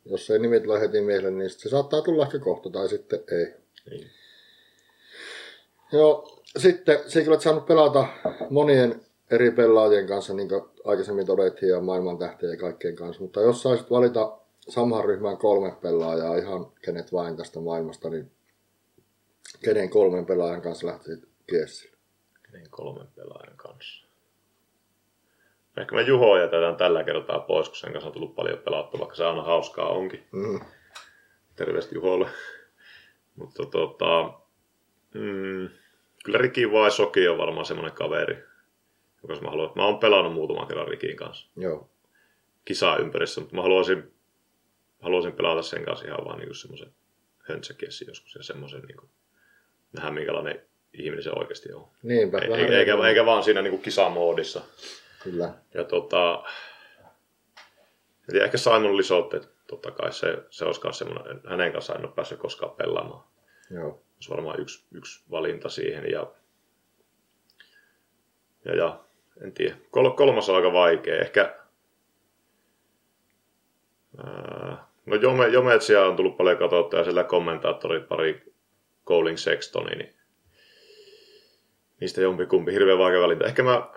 [0.05, 3.55] jos ei nimi tule heti mieleen, niin se saattaa tulla ehkä kohta tai sitten ei.
[3.91, 4.11] Niin.
[5.93, 8.07] Joo, sitten sä olet saanut pelata
[8.51, 13.23] monien eri pelaajien kanssa, niin kuin aikaisemmin todettiin, ja maailman tähtien ja kaikkien kanssa.
[13.23, 14.39] Mutta jos saisit valita
[14.69, 18.31] samaan ryhmään kolme pelaajaa, ihan kenet vain tästä maailmasta, niin
[19.65, 21.97] kenen kolmen pelaajan kanssa lähtisit kiessille?
[22.53, 24.07] Niin kolmen pelaajan kanssa.
[25.77, 29.17] Ehkä me Juho jätetään tällä kertaa pois, kun sen kanssa on tullut paljon pelattua, vaikka
[29.17, 30.27] se aina hauskaa onkin.
[30.33, 30.61] Mm.
[31.57, 32.29] Terveistä Juholle.
[33.37, 34.33] Mutta tota,
[35.15, 35.69] mm,
[36.25, 38.45] kyllä Riki vai Soki on varmaan semmoinen kaveri,
[39.23, 39.73] joka mä haluan.
[39.75, 41.91] Mä oon pelannut muutaman kerran Rikin kanssa Joo,
[42.65, 44.13] kisaa ympärissä, mutta mä haluaisin,
[45.07, 46.93] haluaisin pelata sen kanssa ihan vaan niin semmoisen
[47.39, 49.11] höntsäkiessi joskus ja semmoisen niin kuin,
[49.93, 51.89] nähdä minkälainen ihminen se oikeasti on.
[52.03, 52.39] niinpä.
[52.39, 54.63] E- vähän eikä, niin- eikä vaan siinä niin kuin kisamoodissa.
[55.23, 56.45] Kyllä, Ja tota,
[58.31, 62.15] tiedä, ehkä Simon Lisotte, totta kai se, se olisi myös semmoinen, hänen kanssaan en ole
[62.15, 63.25] päässyt koskaan pelaamaan.
[63.71, 64.03] joo.
[64.15, 66.11] olisi varmaan yksi, yksi valinta siihen.
[66.11, 66.33] Ja,
[68.65, 69.01] ja, ja
[69.43, 69.77] en tiedä.
[69.91, 71.21] Kol, kolmas on aika vaikea.
[71.21, 71.59] Ehkä
[74.25, 78.53] ää, no Jome, Jometsia on tullut paljon katsottua ja sillä kommentaattorit pari
[79.07, 80.15] Colling Sextoni, niin
[82.01, 83.45] niistä jompikumpi hirveän vaikea valinta.
[83.45, 83.89] Ehkä mä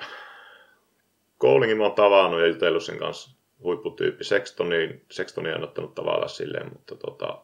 [1.42, 3.32] Colingin mä oon tavannut ja jutellut sen kanssa
[3.64, 4.24] huipputyyppi.
[4.24, 7.42] Sextoni, Sextoni en ottanut tavalla silleen, mutta tota,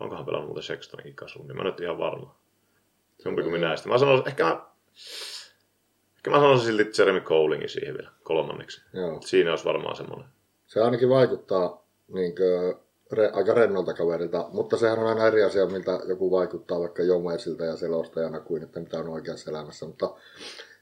[0.00, 2.36] onkohan pelannut muuten Sextonikin kasuun, niin mä nyt ihan varma.
[3.24, 3.88] Jompikumpi näistä.
[3.88, 4.66] Mä sanoisin, ehkä mä,
[6.16, 8.82] ehkä mä sanoisin silti Jeremy Colingin siihen vielä kolmanneksi.
[8.92, 9.20] joo.
[9.20, 10.28] Siinä olisi varmaan semmoinen.
[10.66, 12.76] Se ainakin vaikuttaa niin kuin,
[13.12, 17.64] re, aika rennolta kaverilta, mutta sehän on aina eri asia, miltä joku vaikuttaa vaikka Jomaisilta
[17.64, 20.14] ja selostajana kuin että mitä on oikeassa elämässä, mutta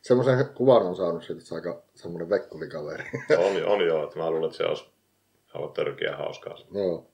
[0.03, 3.05] semmoisen kuvan on saanut siitä, että se on aika semmoinen vekkulikaveri.
[3.47, 4.85] On, on joo, että mä luulen, että se olisi
[5.55, 6.59] aivan törkeä hauskaa.
[6.75, 7.07] Joo.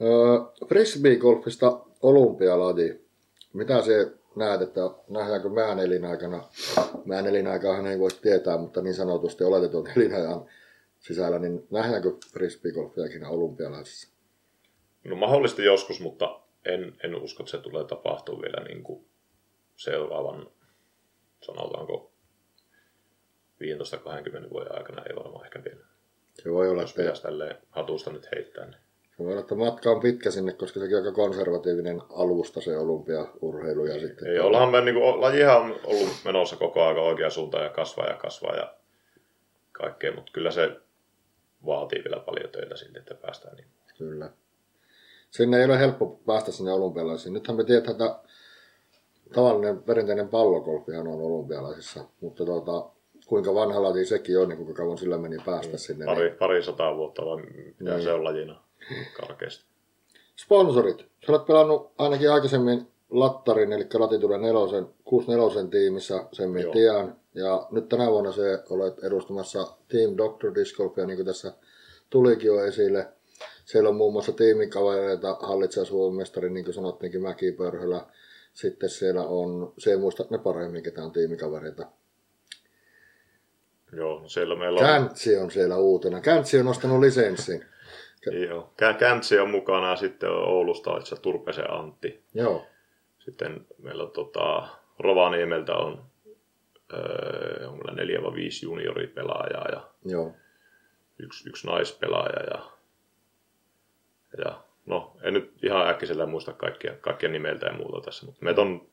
[0.00, 3.04] Öö, Frisbee-golfista olympialaji.
[3.52, 6.44] Mitä se näet, että nähdäänkö meidän elinaikana,
[7.04, 10.46] meidän elinaikaahan ei voi tietää, mutta niin sanotusti oletetun elinajan
[11.06, 14.14] sisällä, niin nähdäänkö frisbee-golfia ikinä olympialaisissa?
[15.04, 19.04] No mahdollisesti joskus, mutta en, en usko, että se tulee tapahtua vielä niin kuin
[19.76, 20.50] seuraavan,
[21.42, 22.12] sanotaanko
[24.46, 25.84] 15-20 vuoden aikana, ei varmaan ehkä vielä.
[26.34, 28.80] Se voi olla, Jos että, tälleen hatusta nyt heittää, niin
[29.16, 32.78] se voi olla, että matka on pitkä sinne, koska sekin on aika konservatiivinen alusta se
[32.78, 33.84] olympiaurheilu.
[33.84, 37.64] Ja sitten, Ei, ollahan me, niin kuin, lajihan on ollut menossa koko ajan oikea suuntaan
[37.64, 38.56] ja kasvaa ja kasvaa.
[38.56, 38.74] Ja
[39.72, 40.83] kaikkea, mutta kyllä se
[41.66, 43.68] vaatii vielä paljon töitä silti, että päästään niin.
[43.98, 44.30] Kyllä.
[45.30, 47.32] Sinne ei ole helppo päästä sinne olympialaisiin.
[47.32, 48.18] Nythän me tiedetään, että
[49.34, 52.90] tavallinen perinteinen pallogolfihan on olympialaisissa, mutta tuota,
[53.26, 56.04] kuinka vanha laji sekin on, niin kuinka kauan sillä meni päästä niin, sinne.
[56.04, 56.38] Pari, niin...
[56.38, 57.36] pari sataa vuotta vai
[57.80, 58.02] mitä niin.
[58.02, 58.60] se on lajina
[59.20, 59.64] karkeasti.
[60.36, 60.98] Sponsorit.
[60.98, 67.16] Sä olet pelannut ainakin aikaisemmin Lattarin, eli Latitude 4, 64 tiimissä, sen me tiedän.
[67.34, 71.52] Ja nyt tänä vuonna se olet edustamassa Team Doctor Disc Golfia, niin kuin tässä
[72.10, 73.06] tulikin jo esille.
[73.64, 78.06] Siellä on muun muassa tiimikavereita, hallitsija Suomen mestari, niin kuin sanottiinkin, Mäki Pörhölä.
[78.52, 81.86] Sitten siellä on, se ei muista ne paremmin, ketä on tiimikavereita.
[83.92, 84.86] Joo, no siellä meillä on...
[84.86, 86.20] Käntsi on siellä uutena.
[86.20, 87.64] Käntsi on nostanut lisenssin.
[88.48, 92.22] Joo, Käntsi on mukana ja sitten on Oulusta itse Turpesen Antti.
[92.34, 92.66] Joo.
[93.18, 94.68] Sitten meillä on tota,
[94.98, 96.04] Rovaniemeltä on,
[96.92, 100.32] öö, on meillä neljä vai viisi junioripelaajaa ja Joo.
[101.18, 102.70] Yksi, yksi naispelaaja ja,
[104.44, 108.60] ja no, en nyt ihan äkkiseltä muista kaikkia, kaikkia nimeltä ja muuta tässä, mutta meitä
[108.60, 108.86] on,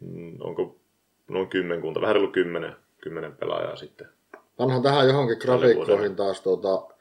[0.00, 0.80] mm, onko
[1.28, 4.08] noin kymmenkunta, vähän ollut kymmenen, kymmenen pelaajaa sitten.
[4.58, 6.94] Vanhan tähän johonkin grafiikkoihin taas tuota,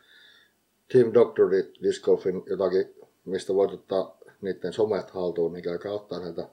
[0.91, 1.51] Team Doctor
[1.83, 2.95] Disc Golfin jotakin,
[3.25, 6.49] mistä voit ottaa niiden somet haltuun, niin käykää ottaa näitä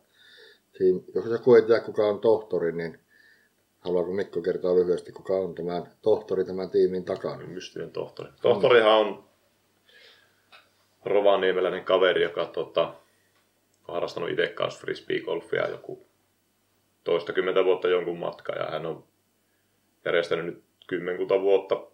[0.79, 1.01] team.
[1.15, 2.99] Jos joku ei tiedä, kuka on tohtori, niin
[3.81, 7.47] haluaako Mikko kertoa lyhyesti, kuka on tämän tohtori tämän tiimin takana?
[7.47, 8.31] Mystinen tohtori.
[8.43, 9.25] Tohtorihan on
[11.05, 12.95] rovaniemeläinen kaveri, joka tota,
[13.89, 16.07] on harrastanut itse kanssa frisbee-golfia joku
[17.05, 19.05] toistakymmentä vuotta jonkun matka ja hän on
[20.05, 21.87] järjestänyt nyt kymmenkunta vuotta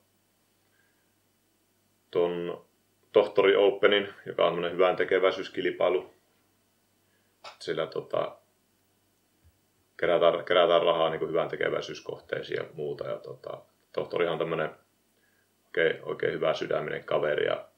[2.10, 2.64] tuon
[3.12, 6.10] Tohtori Openin, joka on hyvän tekeväisyyskilpailu.
[7.58, 8.36] Sillä tota,
[9.96, 13.06] kerätään, kerätään rahaa niin hyvän tekeväisyyskohteisiin ja muuta.
[13.06, 13.58] Ja tota,
[13.92, 14.70] tohtorihan tämmöinen
[15.66, 17.68] oikein, oikein hyvä sydäminen kaveri ja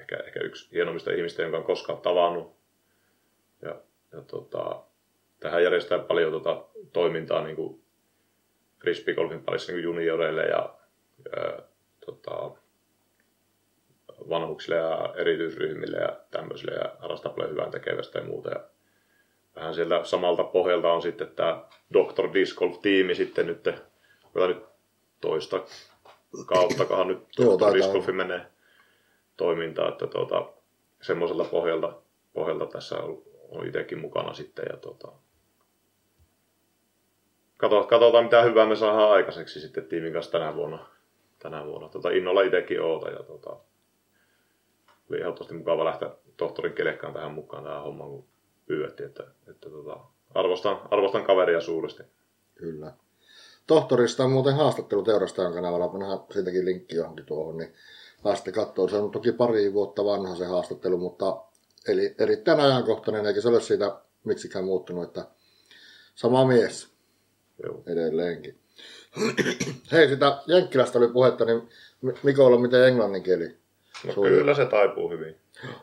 [0.00, 2.56] ehkä, ehkä yksi hienommista ihmistä, jonka on koskaan tavannut.
[3.62, 3.76] Ja,
[4.12, 4.82] ja tota,
[5.40, 7.82] tähän järjestetään paljon tota, toimintaa niin kuin
[8.80, 10.74] frisbeegolfin parissa niin junioreille ja,
[11.24, 11.58] ja
[12.06, 12.50] tota,
[14.28, 18.50] vanhuksille ja erityisryhmille ja tämmöisille ja harrastaa paljon hyvän tekevästä ja muuta.
[18.50, 18.60] Ja
[19.56, 22.32] vähän sieltä samalta pohjalta on sitten tämä Dr.
[22.34, 23.64] Disc Golf-tiimi sitten nyt,
[24.34, 24.62] vielä nyt
[25.20, 25.64] toista
[26.46, 27.74] kauttakohan nyt Dr.
[27.74, 28.46] Disc Golf menee
[29.36, 30.48] toimintaan, että tuota,
[31.02, 31.92] semmoiselta pohjalta,
[32.32, 35.12] pohjalta tässä on, on itsekin mukana sitten ja tuota,
[37.58, 40.86] katsotaan mitä hyvää me saadaan aikaiseksi sitten tiimin kanssa tänä vuonna.
[41.38, 41.88] Tänä vuonna.
[41.88, 43.56] Tota, innolla itsekin oota ja tota,
[45.10, 48.24] oli ehdottomasti mukava lähteä tohtorin kelekkaan tähän mukaan tähän hommaan, kun
[48.66, 50.00] pyydettiin, että, että tota,
[50.34, 52.02] arvostan, arvostan kaveria suuresti.
[52.54, 52.92] Kyllä.
[53.66, 57.74] Tohtorista on muuten haastattelu Teurastajan kanavalla, pannahan siitäkin linkki johonkin tuohon, niin
[58.22, 58.88] pääsitte katsoa.
[58.88, 61.36] Se on toki pari vuotta vanha se haastattelu, mutta
[61.88, 65.26] eli erittäin ajankohtainen, eikä se ole siitä miksikään muuttunut, että
[66.14, 66.88] sama mies
[67.62, 67.82] Joo.
[67.86, 68.58] edelleenkin.
[69.92, 71.68] Hei, sitä Jenkkilästä oli puhetta, niin
[72.22, 73.56] Mikolla miten englannin kieli?
[74.06, 75.36] No kyllä se taipuu hyvin.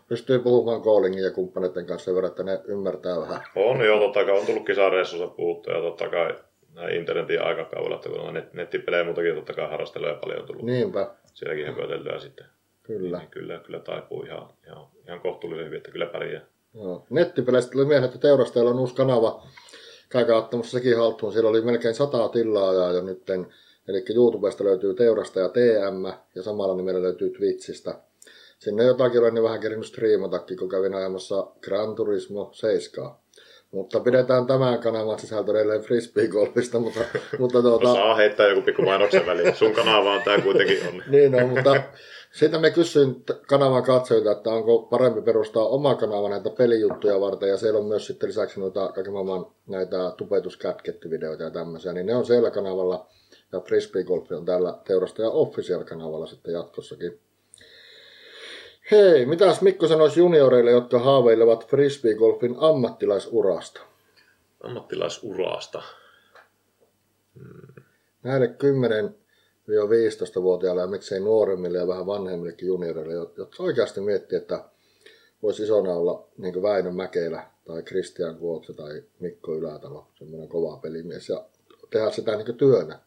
[0.07, 3.43] Pystyy puhumaan Koolingin ja kumppaneiden kanssa sen verran, että ne ymmärtää vähän.
[3.55, 6.35] On jo, totta kai on tullut kisareissussa puhuttu ja totta kai
[6.73, 10.65] näin internetin aikakaudella, että kun on net, nettipelejä muutakin totta kai harrasteluja paljon tullut.
[10.65, 11.09] Niinpä.
[11.33, 12.45] Sielläkin höpöteltyä sitten.
[12.83, 13.17] Kyllä.
[13.17, 16.41] Niin, kyllä, kyllä taipuu ihan, ihan, ihan kohtuullisen hyvin, että kyllä pärjää.
[16.73, 17.05] Joo.
[17.09, 19.43] Nettipeleistä tuli mieleen, että teurastajalla on uusi kanava.
[20.09, 21.33] Käykää ottamassa sekin haltuun.
[21.33, 23.47] Siellä oli melkein sata tilaajaa jo nytten
[23.87, 26.05] Eli YouTubesta löytyy Teurastaja TM
[26.35, 27.99] ja samalla nimellä löytyy Twitchistä.
[28.63, 33.11] Sinne jotakin olen niin vähän kerinyt striimatakin, kun kävin ajamassa Gran Turismo 7.
[33.71, 36.99] Mutta pidetään tämän kanavan sisältö edelleen frisbee-golfista, mutta,
[37.39, 37.87] mutta tuota...
[37.87, 39.55] No saa heittää joku pikku mainoksen väliin.
[39.55, 41.03] Sun kanava on tämä kuitenkin on.
[41.11, 41.83] niin on, mutta
[42.31, 47.57] siitä me kysyin kanavan katsojilta, että onko parempi perustaa oma kanava näitä pelijuttuja varten, ja
[47.57, 52.25] siellä on myös sitten lisäksi noita kaiken maailman näitä tupetuskätkettyvideoita ja tämmöisiä, niin ne on
[52.25, 53.07] siellä kanavalla
[53.51, 57.19] ja Frisbee Golf on tällä teurastaja Official-kanavalla sitten jatkossakin.
[58.91, 63.81] Hei, mitäs Mikko sanoisi junioreille, jotka haaveilevat frisbee-golfin ammattilaisurasta?
[64.63, 65.81] Ammattilaisurasta?
[67.35, 67.83] Hmm.
[68.23, 74.63] Näille 10-15-vuotiaille ja miksei nuoremmille ja vähän vanhemmillekin junioreille, jotka oikeasti miettii, että
[75.43, 81.29] voisi isona olla niin Väinö Mäkelä tai Christian Kuotse tai Mikko Ylätalo, semmoinen kova pelimies,
[81.29, 81.45] ja
[81.89, 82.99] tehdä sitä niin työnä.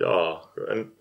[0.00, 0.92] Jaa, en...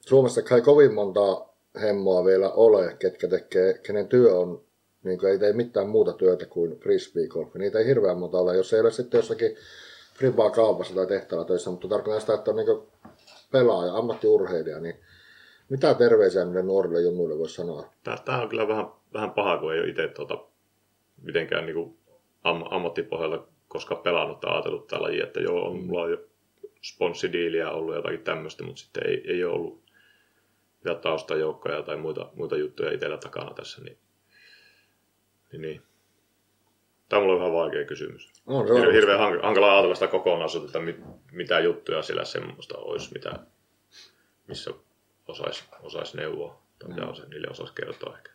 [0.00, 1.47] Suomessa kai kovin monta
[1.80, 4.60] hemmoa vielä ole, ketkä tekee, kenen työ on,
[5.04, 7.54] niin ei tee mitään muuta työtä kuin frisbee golf.
[7.54, 8.56] Niitä ei hirveän monta ole.
[8.56, 9.56] Jos ei ole sitten jossakin
[10.14, 12.82] fribaa kaupassa tai tehtaalla töissä, mutta tarkoitan sitä, että on niin
[13.52, 14.94] pelaaja, ammattiurheilija, niin
[15.68, 17.92] mitä terveisiä niille nuorille junnuille voisi sanoa?
[18.24, 20.44] Tämä on kyllä vähän, vähän paha, kun ei ole itse tuota,
[21.22, 21.96] mitenkään niin kuin
[22.44, 26.18] am, ammattipohjalta koska pelannut tai ajatellut tällä lajia, että joo, on, mulla on jo
[26.82, 29.82] sponssidiiliä ollut jotakin tämmöistä, mutta sitten ei, ei ole ollut
[30.84, 33.98] vielä taustajoukkoja tai muita, muita juttuja itsellä takana tässä, niin,
[35.52, 35.82] niin, niin.
[37.08, 38.30] Tämä on mulle vähän vaikea kysymys.
[38.46, 40.96] On, Hir- hirveän hankala ajatella sitä kokonaisuutta, että mit,
[41.32, 43.38] mitä juttuja sillä semmoista olisi, mitä,
[44.46, 44.70] missä
[45.28, 48.30] osaisi osais neuvoa tai mitä osa, niille osaisi kertoa ehkä.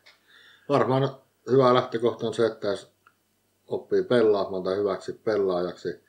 [0.68, 1.16] Varmaan
[1.50, 2.92] hyvä lähtökohta on se, että jos
[3.66, 6.04] oppii pelaamaan tai hyväksi pelaajaksi,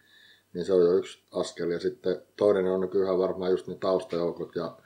[0.54, 1.72] niin se on jo yksi askel.
[1.72, 4.78] Ja sitten toinen on nykyään varmaan just ne taustajoukot ja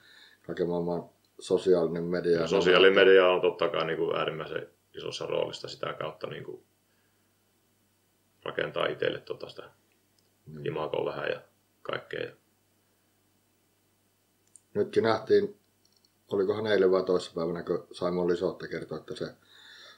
[0.47, 2.39] kaiken maailman sosiaalinen media.
[2.39, 4.67] Ja sosiaalinen media on totta kai niin kuin äärimmäisen
[4.97, 6.63] isossa roolissa sitä kautta niin kuin
[8.43, 9.63] rakentaa itselle tota sitä
[10.45, 10.65] mm.
[10.65, 11.41] imagoa vähän ja
[11.81, 12.31] kaikkea.
[14.73, 15.59] Nytkin nähtiin,
[16.31, 19.33] olikohan eilen vai toissapäivänä, kun Simon Lisotte kertoi, että se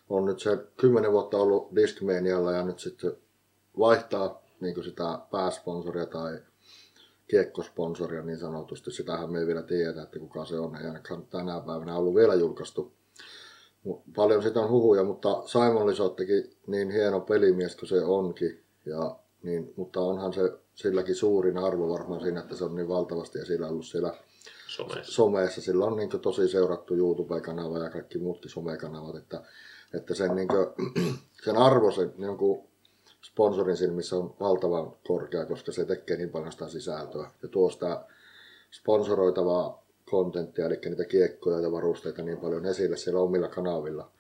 [0.10, 3.18] on nyt se kymmenen vuotta ollut Discmanialla ja nyt sitten
[3.80, 6.40] vaihtaa niin sitä pääsponsoria tai
[7.32, 8.92] kiekkosponsoria niin sanotusti.
[8.92, 10.76] Sitähän me ei vielä tiedetä, että kuka se on.
[10.76, 12.92] Ei ainakaan tänä päivänä ollut vielä julkaistu.
[14.16, 18.64] Paljon sitä on huhuja, mutta Simon Lisottekin niin hieno pelimies kuin se onkin.
[18.86, 20.42] Ja, niin, mutta onhan se
[20.76, 24.14] silläkin suurin arvo varmaan siinä, että se on niin valtavasti esillä ollut siellä
[24.68, 25.12] Someessa.
[25.12, 25.62] someessa.
[25.62, 29.44] Sillä on niin tosi seurattu YouTube-kanava ja kaikki muutkin somekanavat, että,
[29.94, 30.68] että sen, niin kuin,
[31.46, 32.71] sen arvo sen niin kuin
[33.24, 38.06] sponsorin silmissä on valtavan korkea, koska se tekee niin paljon sitä sisältöä ja tuo sitä
[38.72, 44.12] sponsoroitavaa kontenttia, eli niitä kiekkoja ja varusteita niin paljon esille siellä omilla kanavilla.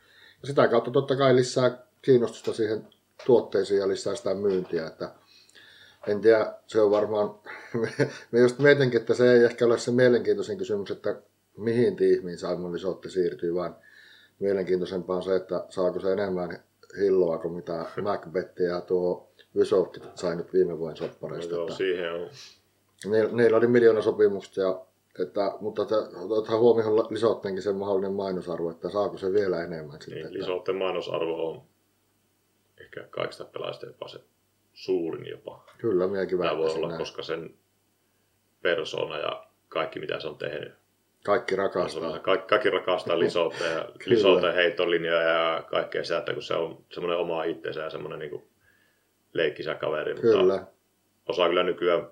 [0.41, 2.88] Ja sitä kautta totta kai lisää kiinnostusta siihen
[3.26, 5.12] tuotteisiin ja lisää sitä myyntiä, että
[6.08, 7.36] en tiedä, se on varmaan,
[8.32, 11.16] me just mietinkin, että se ei ehkä ole se mielenkiintoisin kysymys, että
[11.58, 13.76] mihin tiimiin Simon Lisotte siirtyy, vaan
[14.39, 16.64] mielenkiintoisempaa on se, että saako se enemmän
[17.00, 21.56] hilloa kuin mitä Macbeth ja tuo Vysokki sai nyt viime vuoden soppareista.
[21.56, 22.30] No, joo, siihen on.
[23.06, 24.82] niillä, niillä oli miljoona sopimukset, ja,
[25.20, 25.82] että, mutta
[26.30, 30.14] otetaan huomioon Lisottenkin sen mahdollinen mainosarvo, että saako se vielä enemmän sitten.
[30.14, 31.62] Niin, että, Lisotten mainosarvo on
[32.82, 34.20] ehkä kaikista pelaajista jopa se
[34.74, 35.64] suurin jopa.
[35.78, 37.00] kyllä, minäkin Tämä voi olla, näin.
[37.00, 37.54] koska sen
[38.62, 40.81] persona ja kaikki mitä se on tehnyt.
[41.26, 42.09] Kaikki rakastaa.
[42.09, 44.15] on- Kaikki, kaikki rakastaa Lisotta ja Kyllä.
[44.15, 48.43] Lisotten heittolinjoja ja kaikkea sitä, että kun se on semmoinen oma itsensä ja semmoinen niin
[49.34, 50.13] leikkisä kaveri.
[50.13, 50.65] Mutta Kyllä,
[51.28, 52.07] osaa kyllä nykyään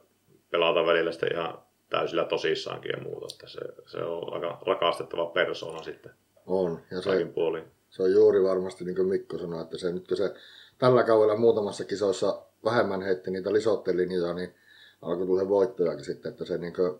[0.51, 3.27] pelata välillä sitten ihan täysillä tosissaankin ja muuta.
[3.33, 6.11] Että se, se on aika rakastettava persona sitten
[6.45, 6.79] on.
[6.91, 7.63] Ja se, puolin.
[7.89, 10.33] se on juuri varmasti niin kuin Mikko sanoi, että se nyt kun se
[10.77, 14.55] tällä kaudella muutamassa kisoissa vähemmän heitti niitä lisottelinjoja, niin
[15.01, 16.99] alkoi tulla voittojakin sitten, että se niin kuin,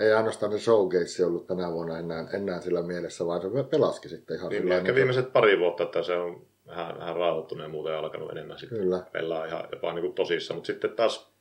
[0.00, 4.36] ei ainoastaan se showcase ollut tänä vuonna enää, enää sillä mielessä, vaan se pelasikin sitten
[4.36, 7.94] ihan Niin, sillä ehkä viimeiset pari vuotta, että se on vähän, vähän rauhoittunut ja muuten
[7.96, 10.56] alkanut enemmän sitten Kyllä, pelaa ihan jopa niin kuin tosissaan.
[10.56, 11.32] Mutta sitten taas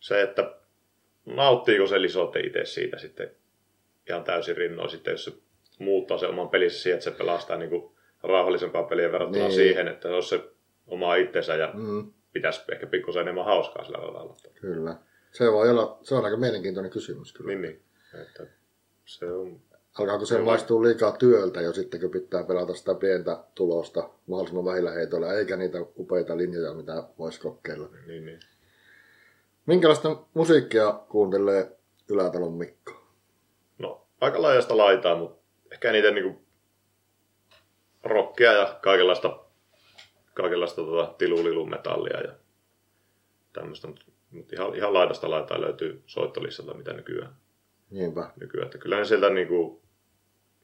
[0.00, 0.54] se, että
[1.26, 3.30] nauttiiko se Lisotte itse siitä sitten
[4.08, 5.32] ihan täysin rinnoin sitten, jos se
[5.78, 9.54] muuttaa se oman pelissä siihen, että se pelastaa niin kuin rauhallisempaa peliä verrattuna Niin.
[9.54, 10.40] siihen, että se on se
[10.86, 14.36] oma itsensä ja mm, pitäisi ehkä pikkusen enemmän hauskaa sillä lailla.
[14.60, 14.96] kyllä.
[15.32, 17.48] Se voi olla, se on aika mielenkiintoinen kysymys kyllä.
[17.48, 17.82] Niin, niin.
[18.22, 18.46] Että
[19.04, 19.60] se on,
[19.98, 24.90] Alkaako se maistua liikaa työltä jo sitten, kun pitää pelata sitä pientä tulosta mahdollisimman vähillä
[24.90, 27.88] heitoilla, eikä niitä upeita linjoja, mitä voisi kokeilla.
[28.06, 28.40] niin, niin.
[29.66, 31.78] Minkälaista musiikkia kuuntelee
[32.08, 32.92] Ylätalon Mikko?
[33.78, 35.40] No, aika laajasta laitaa, mutta
[35.72, 36.42] ehkä niitä niinku
[38.02, 39.40] rockia ja kaikenlaista,
[40.34, 42.34] kaikenlaista tota, tilulilumetallia ja
[43.52, 47.34] tämmöistä, mutta mut ihan, ihan laidasta laitaa löytyy soittolistalta, mitä nykyään.
[47.90, 48.30] Niinpä.
[48.40, 48.66] nykyään.
[48.66, 49.82] Että kyllä ne sieltä, niinku,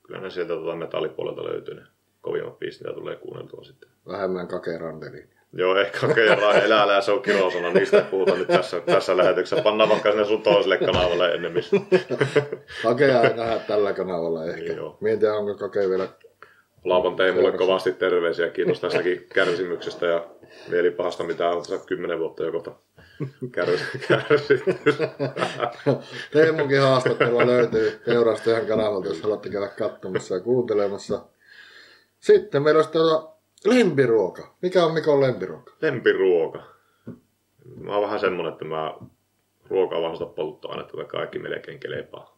[0.02, 1.82] kyllä ne sieltä tota metallipuolelta löytyy ne
[2.20, 3.90] kovimmat biisit, mitä tulee kuunneltua sitten.
[4.06, 5.24] Vähemmän kakerandeli.
[5.52, 9.62] Joo, ehkä kerran elää ja se on kirosana, niistä ei puhuta nyt tässä, tässä lähetyksessä.
[9.62, 11.64] Pannaan vaikka sinne sun toiselle kanavalle ennemmin.
[12.82, 14.72] Kakea ei nähdä tällä kanavalla ehkä.
[14.72, 14.98] Joo.
[15.00, 16.08] Mietin, onko kake vielä...
[16.86, 18.50] Laapan Teemulle mulle kovasti terveisiä.
[18.50, 20.26] Kiitos tästäkin kärsimyksestä ja
[20.68, 22.70] mielipahasta, mitä on tässä kymmenen vuotta jo kohta
[23.56, 24.74] kärs- kärsitty.
[26.32, 31.20] Teemunkin haastattelua löytyy Teurastajan kanavalta, jos haluatte käydä katsomassa ja kuuntelemassa.
[32.20, 33.32] Sitten meillä olisi tuota
[33.64, 34.54] lempiruoka.
[34.62, 35.72] Mikä on Mikon lempiruoka?
[35.82, 36.62] Lempiruoka.
[37.76, 38.94] Mä oon vähän semmonen, että mä
[39.70, 42.35] ruokaa vahvasta polttoainetta, että kaikki melkein kelepaa.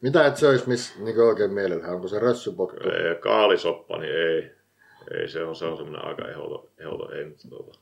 [0.00, 1.88] Mitä et söis miss, niin oikein mielellä?
[1.88, 2.76] Onko se rössypotku?
[2.76, 4.50] Ei, Kaalisoppa, niin ei.
[5.10, 7.78] Ei, se on, se on semmoinen aika ehdoton, ehdoton ei, mutta tuota.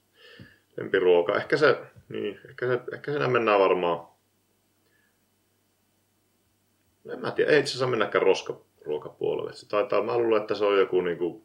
[0.76, 1.36] Lempiruoka.
[1.36, 4.06] Ehkä se, niin, ehkä se, ehkä siinä mennään varmaan.
[7.12, 9.52] En mä tiedä, ei itse asiassa mennäkään roskaruokapuolelle.
[9.52, 11.44] Se taitaa, mä luulen, että se on joku niinku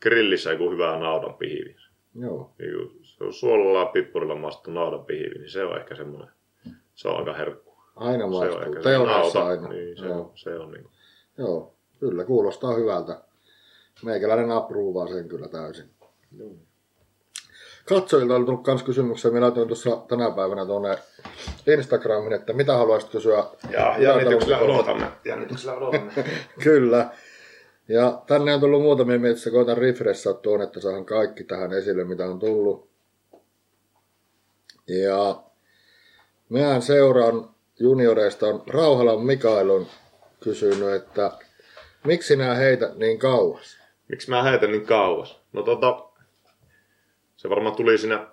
[0.00, 1.76] grillissä joku hyvä naudan pihivi.
[2.20, 2.54] Joo.
[2.58, 6.28] Niinku, se on suolalla ja pippurilla maastettu naudan pihivi, niin se on ehkä semmoinen,
[6.94, 7.73] se on aika herkku.
[7.96, 9.68] Aina Se on ehkä se Teurassa nauta, aina.
[9.68, 10.20] Niin, se, Joo.
[10.20, 10.88] on, se on niin.
[11.38, 13.20] Joo, kyllä kuulostaa hyvältä.
[14.02, 15.90] Meikäläinen apruuvaa sen kyllä täysin.
[17.88, 19.30] Katsojilta oli tullut myös kysymyksiä.
[19.30, 20.98] Minä laitoin tuossa tänä päivänä tuonne
[21.66, 23.44] Instagramin, että mitä haluaisit kysyä.
[23.70, 25.06] Ja jännityksellä odotamme.
[25.24, 26.12] Jännityksellä odotamme.
[26.64, 27.10] Kyllä.
[27.88, 32.24] Ja tänne on tullut muutamia mietissä, koitan refreshaa tuon, että saahan kaikki tähän esille, mitä
[32.24, 32.88] on tullut.
[34.88, 35.42] Ja
[36.48, 39.86] mehän seuraan junioreista on Rauhalan Mikael on
[40.40, 41.30] kysynyt, että
[42.04, 43.78] miksi nämä heität niin kauas?
[44.08, 45.40] Miksi mä heitän niin kauas?
[45.52, 46.04] No tota,
[47.36, 48.26] se varmaan tuli siinä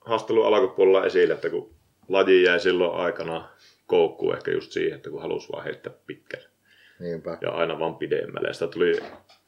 [0.00, 1.74] haastelun alkupuolella esille, että kun
[2.08, 3.48] laji jäi silloin aikana
[3.86, 6.48] koukkuun ehkä just siihen, että kun halusi vaan heittää pitkälle
[6.98, 8.48] Niinpä, ja aina vaan pidemmälle.
[8.48, 9.00] Ja sitä tuli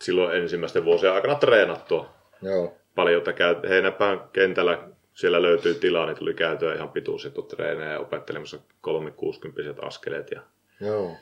[0.03, 6.17] silloin ensimmäisten vuosien aikana treenattua joo, paljon, että käy, heinäpään kentällä siellä löytyy tilaa, niin
[6.17, 10.41] tuli käytyä ihan pituusetutreenejä ja opettelemassa 360 askeleet ja
[10.81, 11.17] joo,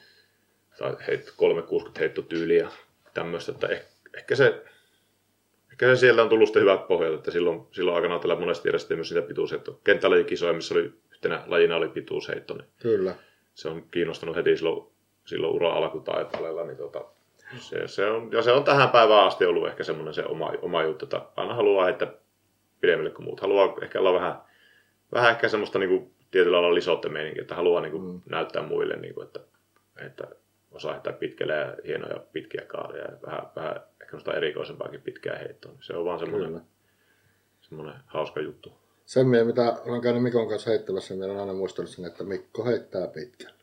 [0.79, 2.71] tai heit, 360 heittotyyliä ja
[3.15, 3.85] tämmöistä, että eh,
[4.17, 4.65] ehkä se
[5.73, 8.99] Ehkä se sieltä on tullut sitten hyvät pohjat, että silloin, silloin aikana tällä monesti järjestettiin
[8.99, 9.79] myös sitä pituusheittoa.
[9.85, 13.15] Kenttälajikisoja, missä oli yhtenä lajina oli pituusheitto, niin kyllä,
[13.55, 14.87] se on kiinnostanut heti silloin,
[15.25, 16.65] silloin ura alkutaipaleella.
[16.65, 17.05] Niin tota,
[17.59, 20.83] se, se on, ja se on tähän päivään asti ollut ehkä semmoinen se oma, oma
[20.83, 22.13] juttu, että aina haluaa heittää
[22.85, 23.41] pidemmälle kuin muut.
[23.41, 24.35] Haluaa ehkä olla vähän,
[25.13, 28.21] vähän ehkä semmoista niin kuin, tietyllä lailla lisotte meininkiä, että haluaa niin kuin, Mm.
[28.31, 29.41] näyttää muille, niin kuin, että,
[30.07, 30.25] että
[30.71, 35.73] osaa heittää pitkälle ja hienoja pitkiä kaaria ja vähän, vähän ehkä semmoista erikoisempaakin pitkää heittoa.
[35.81, 36.63] Se on vaan semmoinen, kyllä.
[37.61, 38.73] semmoinen hauska juttu.
[39.07, 42.65] Sen mie, mitä olen käynyt Mikon kanssa heittämässä, minä olen aina muistellut sen, että Mikko
[42.65, 43.55] heittää pitkälle.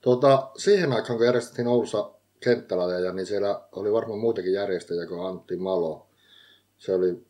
[0.00, 5.56] Tuota, siihen aikaan, kun järjestettiin Oulussa kenttälajeja, niin siellä oli varmaan muitakin järjestäjiä kuin Antti
[5.56, 6.06] Malo.
[6.78, 7.22] Se, oli,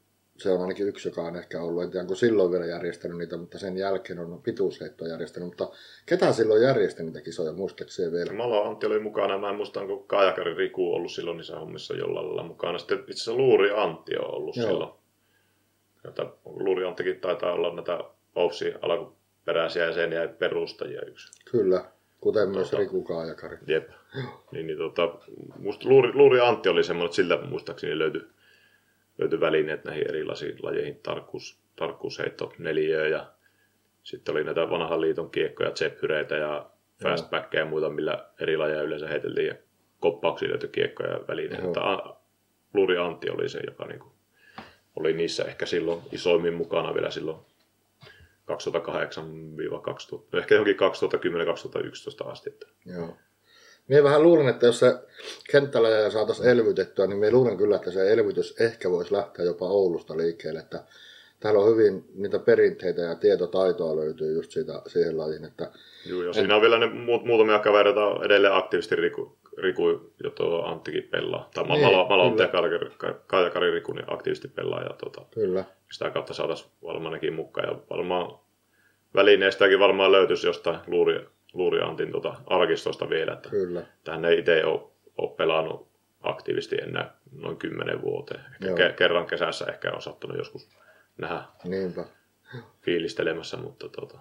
[0.43, 3.37] se on ainakin yksi, joka on ehkä ollut, en tiedä, onko silloin vielä järjestänyt niitä,
[3.37, 5.49] mutta sen jälkeen on pituusheittoa järjestänyt.
[5.49, 5.69] Mutta
[6.07, 8.33] ketä silloin järjesti niitä kisoja, muistaakseni vielä?
[8.33, 12.27] Malo Antti oli mukana, mä en muista, onko Kaajakari Riku ollut silloin niissä hommissa jollain
[12.27, 12.79] lailla mukana.
[12.79, 14.67] Sitten itse asiassa Luuri Antti on ollut Joo.
[14.67, 14.91] Silloin.
[16.05, 17.99] Jota, Luuri Anttikin taitaa olla näitä
[18.35, 21.43] OPSin alkuperäisiä ja sen jäi perustajia yksi.
[21.51, 21.85] Kyllä,
[22.21, 22.83] kuten myös Tuota.
[22.83, 23.59] Riku Kaajakari.
[23.67, 23.89] Jep.
[24.53, 25.15] Niin, niin tota,
[25.59, 28.23] musta Luuri, Luuri Antti oli semmoinen, että siltä muistaakseni löytyi,
[29.21, 33.33] löytyi välineet näihin erilaisiin lajeihin, tarkkuus, tarkkuusheitto, neliöä ja
[34.03, 36.71] sitten oli näitä vanhan liiton kiekkoja, tsephyreitä ja
[37.03, 39.55] fastbackkejä ja muita, millä eri lajeja yleensä heiteltiin ja
[40.01, 41.81] koppauksiin löytyi kiekkoja ja välineitä.
[41.81, 42.17] Joo.
[42.75, 44.13] Luuri Antti oli se, joka niinku
[44.97, 47.39] oli niissä ehkä silloin isoimmin mukana vielä silloin
[48.51, 48.55] 2008-2000,
[50.33, 50.77] no ehkä johonkin
[52.27, 52.51] 2010-2011 asti.
[52.51, 53.17] Että Joo.
[53.91, 54.95] Mie vähän luulen, että jos se
[55.51, 60.17] kenttällä saataisiin elvytettyä, niin mie luulen kyllä, että se elvytys ehkä voisi lähteä jopa Oulusta
[60.17, 60.61] liikkeelle.
[60.61, 60.85] Että
[61.41, 65.45] täällä on hyvin niitä perinteitä ja tietotaitoa löytyy just siitä, siihen lajiin.
[65.45, 65.71] Että
[66.07, 70.63] Joo, ja siinä on vielä ne muut, muutamia kavereita edelleen aktiivisesti Riku, Riku ja tuo
[70.65, 71.51] Anttikin pelaa.
[71.55, 74.83] Tai Niin, Malo, Malo ja Kaajakari- Ka- Kaajakari Riku niin aktiivisesti pelaa.
[74.83, 77.69] Ja tuota, kyllä, sitä kautta saataisiin varmaan nekin mukaan.
[77.69, 78.39] Ja varmaan
[79.15, 83.33] välineistäkin varmaan löytyisi jostain luuri, luuri Antin tuota arkistosta vielä.
[83.33, 83.83] Että kyllä.
[84.05, 84.81] tähän ei itse ole,
[85.19, 85.89] ole pelannut
[86.21, 88.41] aktiivisesti enää noin kymmenen vuoteen.
[88.41, 90.69] Ehkä ke, kerran kesässä ehkä on sattunut joskus
[91.19, 92.05] nähdä Niinpä.
[92.83, 94.19] fiilistelemässä, mutta tota,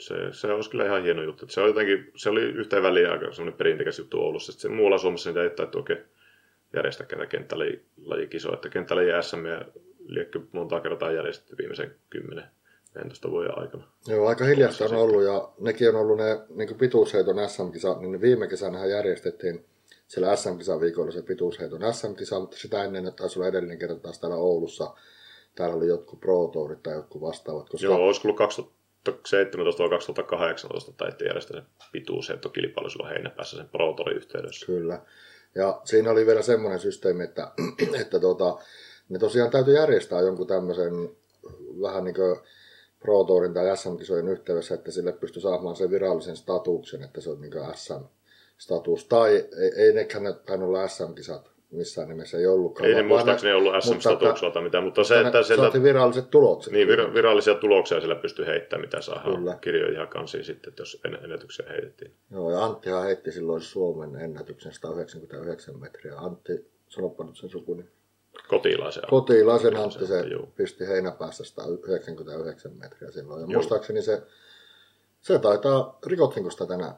[0.00, 1.46] se, se olisi kyllä ihan hieno juttu.
[1.48, 4.52] Se, on jotenkin, se oli yhteen väliin aika semmoinen perintekäs juttu Oulussa.
[4.52, 6.04] Sitten muualla Suomessa niitä ei taittu oikein
[6.74, 8.54] järjestää kentä kenttälajikisoja.
[8.54, 9.64] Että kenttälaji SM ja
[10.06, 12.44] liekkö monta kertaa järjestetty viimeisen 10
[13.00, 13.84] 15 vuoden aikana.
[14.06, 18.48] Joo, aika hiljasta on ollut ja nekin on ollut ne niin pituusheiton SM-kisa, niin viime
[18.48, 19.64] kesänä järjestettiin
[20.08, 24.94] sillä SM-kisaviikolla se pituusheiton SM-kisa, mutta sitä ennen taisi olla edellinen kerta taas täällä Oulussa.
[25.54, 27.68] Täällä oli jotkut pro tourit tai jotkut vastaavat.
[27.68, 33.96] Koska Joo, olisiko ollut 2017 vai 2018 taittiin järjestää se pituusheittokilpailu silloin heinäpäässä sen Pro
[34.14, 34.66] yhteydessä.
[34.66, 35.02] Kyllä.
[35.54, 37.52] Ja siinä oli vielä semmoinen systeemi, että,
[38.02, 38.58] että tota,
[39.08, 40.92] ne tosiaan täytyy järjestää jonkun tämmöisen
[41.82, 42.36] vähän niin kuin
[43.00, 47.40] Pro Tourin tai SM-kisojen yhteydessä, että sille pystyi saamaan sen virallisen statuksen, että se on
[47.40, 49.04] niin SM-status.
[49.04, 52.88] Tai ei, ei nekään ne tainnut olla SM-kisat missään nimessä, ei ollutkaan.
[52.88, 56.72] Ei ne muistaakseni ollut mutta SM-statuksia tai mitään, mutta se, että sieltä viralliset tulokset.
[56.72, 59.58] Niin, vir- virallisia tuloksia siellä pystyy heittämään, mitä saa Kyllä.
[59.60, 62.12] kirjoja ihan kansiin sitten, jos en- ennätyksiä heitettiin.
[62.30, 66.16] Joo, ja Anttihan heitti silloin Suomen ennätyksen 199 metriä.
[66.16, 67.84] Antti, sanoppa nyt sen sukuni.
[68.48, 69.02] Kotilaisen.
[69.10, 70.46] Kotilaisen Antti se Joo.
[70.56, 73.40] pisti heinäpäässä 199 metriä silloin.
[73.40, 73.52] Ja Joo.
[73.52, 74.22] muistaakseni se,
[75.20, 76.94] se taitaa, rikottiinko sitä tänään?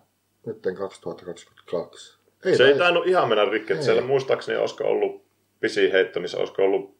[0.46, 2.18] Nyt 2022.
[2.44, 3.82] Ei, se ei tai- tainnut ihan mennä rikki.
[3.82, 5.24] Siellä muistaakseni olisiko ollut
[5.60, 6.96] pisi heitto, missä olisiko ollut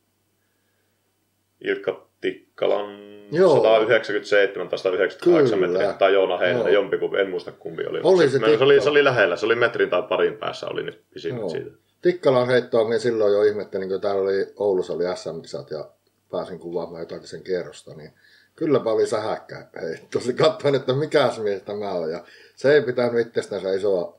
[1.65, 2.99] Ilkka Tikkalan
[3.33, 3.63] Joo.
[3.63, 5.73] 197 tai 198 Kyllä.
[5.73, 6.69] metriä, tai Joona Joo.
[6.69, 8.01] jompikumpi, en muista kumpi oli.
[8.03, 10.85] Oli se se, se, oli, se oli lähellä, se oli metrin tai parin päässä, oli
[11.15, 11.49] pisimmät Joo.
[11.49, 11.71] siitä.
[12.03, 15.91] Tikkalan heittoa minä silloin jo ihmettelin, kun täällä oli Oulussa oli SM-kisat ja
[16.31, 18.13] pääsin kuvaamaan jotakin sen kierrosta, niin
[18.57, 20.21] kylläpä oli sähäkkä heitto.
[20.21, 22.11] Se katsoin, että mikäs mies tämä on.
[22.11, 22.25] Ja
[22.57, 24.19] se ei pitänyt itsestänsä isoa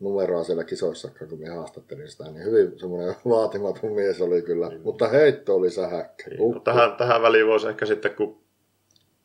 [0.00, 4.70] numeroa siellä kisoissakaan, kun minä haastattelin sitä, niin hyvin semmoinen vaatimaton mies oli kyllä.
[4.82, 6.30] Mutta heitto oli sähäkkä.
[6.30, 8.40] Niin, no, tähän, tähän väliin voisi ehkä sitten, kun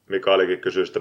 [0.09, 0.99] Mikaelikin kysyi sitä,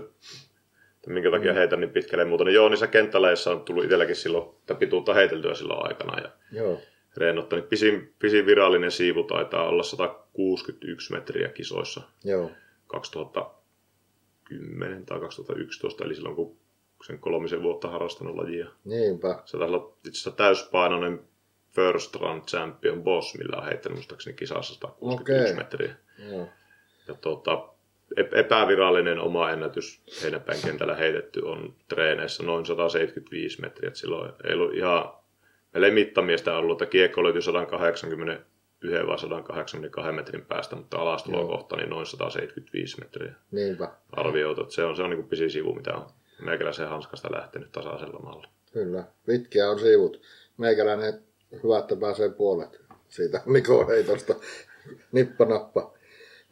[0.94, 1.56] että minkä takia Mm.
[1.58, 5.14] heitän niin pitkälle ja muuta, niin joo, niissä kenttäleissä on tullut itselläkin silloin, että pituutta
[5.14, 6.78] heiteltyä silloin aikana ja Joo.
[7.16, 7.68] Reenottanut.
[7.68, 12.50] Pisin, pisin virallinen siivu taitaa olla 161 metriä kisoissa Joo.
[12.86, 16.56] 2010 tai 2011, eli silloin kun
[17.06, 18.66] sen kolmisen vuotta harrastanut lajia.
[18.84, 19.42] Niinpä.
[19.44, 21.20] Se taisi olla itse asiassa täyspainoinen
[21.70, 25.54] First Run Champion Boss, millä on heittänyt muistaakseni kisassa 161 Okei.
[25.64, 25.94] metriä.
[26.30, 26.48] Joo.
[27.08, 27.68] Ja tuota,
[28.20, 33.88] ep- epävirallinen oma ennätys heinäpäin kentällä heitetty on treeneissä noin 175 metriä.
[33.88, 35.12] Et silloin ei ollut ihan,
[35.74, 38.44] meillä ei mittamiestä ollut, että kiekko löytyi 181
[39.06, 43.88] vai 182 metrin päästä, mutta alastulokohta niin noin 175 metriä Niinpä.
[44.12, 44.62] arvioitu.
[44.62, 46.06] Et se on, se on niin pisin sivu, mitä on
[46.42, 48.48] meikäläisen hanskasta lähtenyt tasaisella malla.
[48.72, 49.04] Kyllä.
[49.26, 50.20] Pitkiä on siivut.
[50.56, 51.22] Meikäläinen
[51.62, 54.34] hyvä, että pääsee puolet siitä Mikon heitosta.
[55.12, 55.94] Nippa nappa.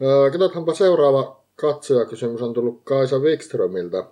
[0.03, 4.05] Öö, katsotaanpa seuraava katsojakysymys on tullut Kaisa Wikströmiltä.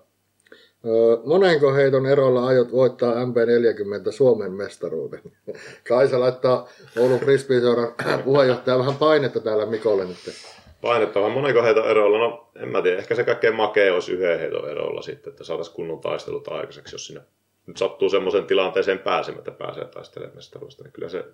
[1.24, 5.20] Monenko heiton erolla aiot voittaa MP40 Suomen mestaruuden?
[5.88, 6.68] Kaisa laittaa
[6.98, 10.16] Oulun frisbeeseuran puheenjohtaja vähän painetta täällä Mikolle nyt.
[10.82, 12.18] Painettavan monenko heiton erolla?
[12.18, 15.76] No en mä tiedä, ehkä se kaikkein makea olisi yhden heiton erolla sitten, että saataisiin
[15.76, 17.22] kunnon taistelut aikaiseksi, jos sinne
[17.66, 21.24] nyt sattuu semmoisen tilanteeseen pääsemättä pääsee taistelemaan mestaruudesta, niin kyllä se,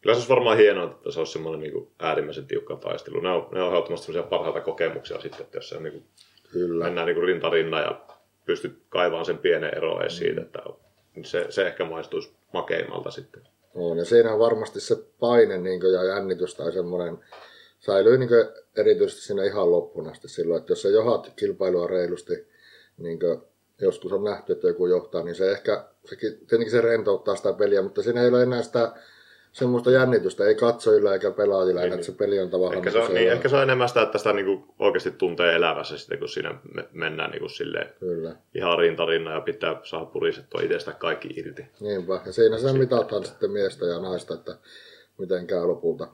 [0.00, 3.20] kyllä se olisi varmaan hienoa, että se olisi semmoinen niin kuin äärimmäisen tiukka taistelu.
[3.20, 6.04] Ne on, ne on ehdottomasti parhaita kokemuksia sitten, että jos se on niin kuin,
[6.52, 6.84] Kyllä.
[6.84, 8.00] mennään niin kuin rinta rinna ja
[8.46, 10.62] pystyt kaivamaan sen pienen eron edes siitä, että
[11.14, 13.42] niin se, se ehkä maistuisi makeimmalta sitten.
[13.74, 17.18] On, ja siinä on varmasti se paine niin ja jännitys tai semmoinen
[17.80, 18.30] säilyy niin
[18.76, 22.48] erityisesti siinä ihan loppuun asti silloin, että jos sä johat kilpailua reilusti,
[22.98, 23.18] niin
[23.80, 27.82] joskus on nähty, että joku johtaa, niin se ehkä, sekin, tietenkin se rentouttaa sitä peliä,
[27.82, 28.92] mutta siinä ei ole enää sitä
[29.52, 32.78] semmoista jännitystä, ei katsojilla eikä pelaajilla, enää, että se peli on tavallaan...
[32.78, 35.54] Ehkä se, on, niin, ehkä se on enemmän sitä, että sitä niin kuin oikeasti tuntee
[35.54, 40.06] elävässä sitten, kun siinä me- mennään niin kuin silleen Kyllä, ihan rintarinna ja pitää saada
[40.06, 41.66] puristettua itsestä kaikki irti.
[41.80, 42.20] niinpä.
[42.26, 44.56] Ja siinä se mitataan sitten miestä ja naista, että
[45.18, 46.08] miten käy lopulta.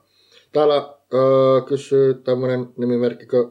[0.53, 3.49] Täällä öö, kysyy tämmöinen nimimerkkikö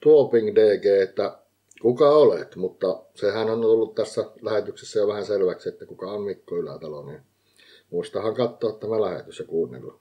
[0.00, 1.38] Tuoping DG, että
[1.82, 6.56] kuka olet, mutta sehän on ollut tässä lähetyksessä jo vähän selväksi, että kuka on Mikko
[6.56, 7.20] Ylätalo, niin
[7.90, 9.98] muistahan katsoa tämä lähetys ja kuunnella.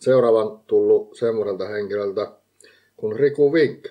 [0.00, 2.32] Seuraavan tullut semmoiselta henkilöltä
[2.96, 3.86] kuin Riku Vink.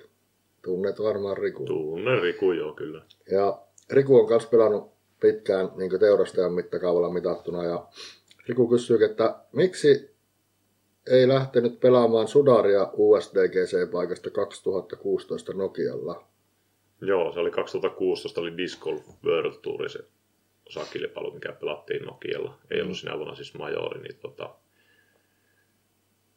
[0.62, 1.64] Tunnet varmaan Riku.
[1.64, 3.02] Tunne Riku joo kyllä.
[3.30, 3.58] Ja
[3.90, 4.90] Riku on myös pelannut
[5.20, 7.64] pitkään niin teurastajan mittakaavalla mitattuna.
[7.64, 7.86] Ja
[8.48, 10.10] Riku kysyy, että miksi
[11.10, 16.24] ei lähtenyt pelaamaan Sudaria USDGC-paikasta 2016 Nokialla?
[17.00, 19.98] Joo, se oli 2016, oli Disc Golf World Tour se
[20.68, 22.58] osakilpailu, mikä pelattiin Nokialla.
[22.70, 24.44] Ei ollut sinä vuonna siis majori, niin tota,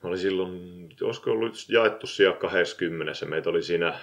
[0.03, 3.99] mä olin silloin, olisiko ollut jaettu sija 20, ja meitä oli siinä,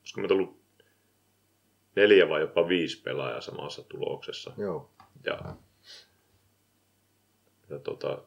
[0.00, 0.58] olisiko meitä ollut
[1.96, 4.52] neljä vai jopa viisi pelaajaa samassa tuloksessa.
[4.58, 4.90] Joo.
[5.24, 5.38] Ja,
[7.70, 8.18] ja tota,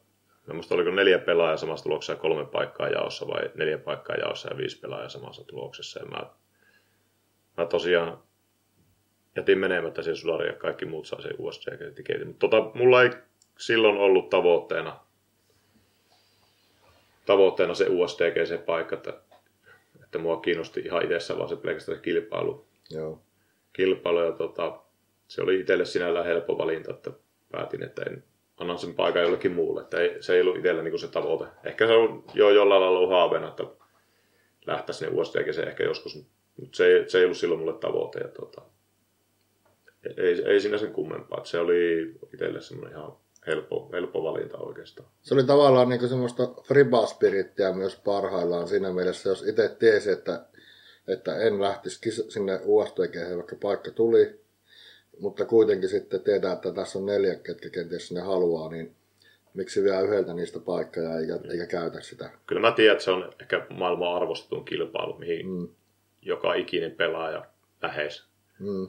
[0.50, 4.50] en muista oliko neljä pelaajaa samassa tuloksessa ja kolme paikkaa jaossa vai neljä paikkaa jaossa
[4.50, 6.00] ja viisi pelaajaa samassa tuloksessa.
[6.00, 6.26] Ja mä,
[7.58, 8.24] mä tosiaan
[9.36, 12.28] jätin menemättä sen sudarin ja kaikki muut saa sen USJ-tiketin.
[12.28, 13.10] Mutta tota, mulla ei
[13.58, 15.00] silloin ollut tavoitteena,
[17.26, 19.14] tavoitteena se USDGC-paikka, että,
[20.04, 23.22] että mua kiinnosti ihan itsessä vaan se pelkästään se kilpailu Joo.
[23.74, 24.80] kilpailu ja tota,
[25.28, 27.12] se oli itselle sinällään helppo valinta, että
[27.52, 28.24] päätin, että en
[28.58, 29.82] annan sen paikan jollekin muulle.
[29.82, 31.46] Että ei, se ei ollut itsellä niin se tavoite.
[31.64, 33.64] Ehkä se on jo jollain lailla ollut haaveena, että
[34.66, 36.16] lähtäisi sinne USDG se ehkä joskus,
[36.58, 38.20] mutta se ei, se ei ollut silloin mulle tavoite.
[38.20, 38.62] Ja tota,
[40.18, 41.46] ei, ei siinä sen kummempaa.
[41.46, 43.14] Se oli itselle semmoinen ihan
[43.48, 45.10] helppo, helppo valinta oikeastaan.
[45.22, 50.46] Se oli tavallaan niin semmoista fribaspirittiä myös parhaillaan siinä mielessä, jos itse tiesi, että,
[51.08, 54.40] että en lähtisi sinne USDG, vaikka paikka tuli,
[55.20, 58.96] mutta kuitenkin sitten tietää, että tässä on neljä, ketkä kenties sinne haluaa, niin
[59.54, 62.30] miksi vielä yhdeltä niistä paikkaa eikä, eikä käytä sitä.
[62.48, 65.68] Kyllä mä tiedän, että se on ehkä maailman arvostetun kilpailu, mihin Mm.
[66.22, 67.46] joka ikinen pelaaja
[67.82, 68.24] lähes
[68.60, 68.88] Mm.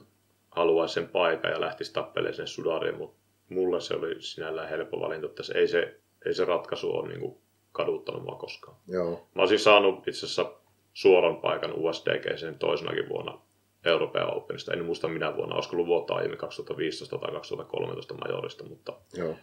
[0.55, 3.17] Haluaisi sen paikan ja lähtisi tappelemaan sen sudariin, mutta
[3.49, 7.19] mulle se oli sinällään helppo valinta, että se ei se, ei se ratkaisu ole niin
[7.19, 7.37] kuin
[7.71, 8.77] kaduttanut mua koskaan.
[8.87, 9.27] Joo.
[9.35, 10.51] Mä olisin saanut itse asiassa
[10.93, 13.41] suoran paikan USDG sen toisenakin vuonna
[13.85, 14.73] Euroopan Openista.
[14.73, 19.35] En muista minä vuonna, olisiko ollut vuotta aiemmin 2015 tai 2013 majorista, mutta, Joo.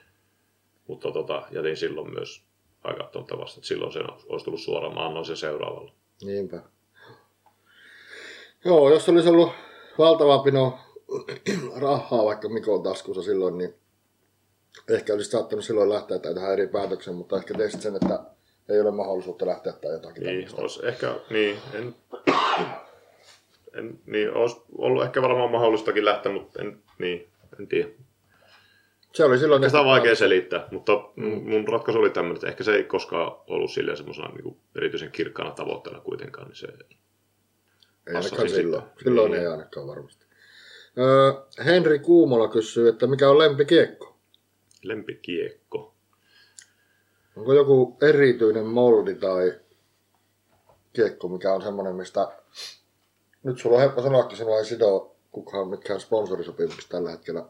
[0.86, 2.44] mutta tota, jätin silloin myös
[2.84, 4.94] aika vasta, että silloin se olisi tullut suoraan.
[4.94, 5.92] Mä annoin sen seuraavalle.
[6.22, 6.62] Niinpä.
[8.64, 9.52] Joo, jos olisi ollut
[9.98, 10.78] valtava pino
[11.80, 13.74] rahaa vaikka Mikon taskussa silloin, niin
[14.88, 18.20] ehkä olisi saattanut silloin lähteä tai tehdä eri päätöksen, mutta ehkä teisit sen, että
[18.68, 21.94] ei ole mahdollisuutta lähteä tai jotakin Niin, olisi ehkä, niin, en,
[23.74, 27.28] en, niin, olisi ollut ehkä varmaan mahdollistakin lähteä, mutta en, niin,
[27.60, 27.88] en tiedä.
[29.12, 29.64] Se oli silloin...
[29.64, 31.50] Sitä on vaikea selittää, mutta mm.
[31.50, 35.50] mun ratkaisu oli tämmöinen, että ehkä se ei koskaan ollut silleen semmoisena niin erityisen kirkkaana
[35.50, 36.66] tavoitteena kuitenkaan, niin se
[38.06, 38.82] Ei ainakaan silloin.
[39.02, 39.40] Silloin Niin.
[39.40, 40.29] ei ainakaan varmasti.
[40.98, 41.32] Öö,
[41.64, 44.16] Henri Kuumola kysyy, että mikä on lempikiekko?
[44.82, 45.94] lempikiekko.
[47.36, 49.60] Onko joku erityinen moldi tai
[50.92, 52.28] kiekko, mikä on semmoinen, mistä
[53.42, 57.44] nyt sulla on helppo sanoa, että sinua ei sido kukaan mitkään sponsorisopimuksessa tällä hetkellä.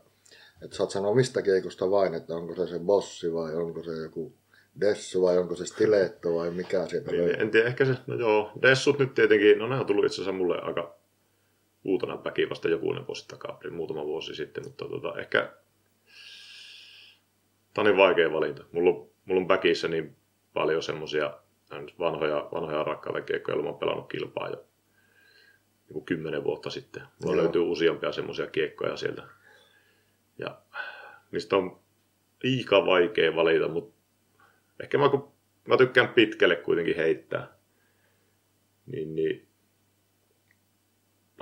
[0.62, 4.32] Että saat sanoa mistä kiekosta vain, että onko se se bossi vai onko se joku
[4.80, 7.42] dessu vai onko se stiletto vai mikä sieltä Niin, löytyy.
[7.42, 10.32] en tiedä, ehkä se, no joo, Dessut nyt tietenkin, no ne on tullut itse asiassa
[10.32, 10.94] mulle aika
[11.84, 15.52] uutena väkivasta jokunen vuosi takaperin, muutama vuosi sitten, mutta tota, ehkä
[17.74, 18.64] tämä on niin vaikea valinta.
[18.72, 20.16] Mulla, on- mulla on väkissä niin
[20.52, 21.38] paljon semmoisia
[21.98, 24.64] vanhoja, vanhoja rakkaita kiekkoja, joilla mä oon pelannut kilpaa jo
[25.92, 27.02] kuin kymmenen vuotta sitten.
[27.22, 27.42] Mulla Joo.
[27.42, 29.22] löytyy useampia semmoisia kiekkoja sieltä.
[30.38, 30.58] Ja
[31.32, 31.80] niistä on
[32.42, 34.00] liika vaikea valita, mutta
[34.82, 35.32] ehkä mä, kun
[35.68, 37.48] mä tykkään pitkälle kuitenkin heittää,
[38.86, 39.48] niin, niin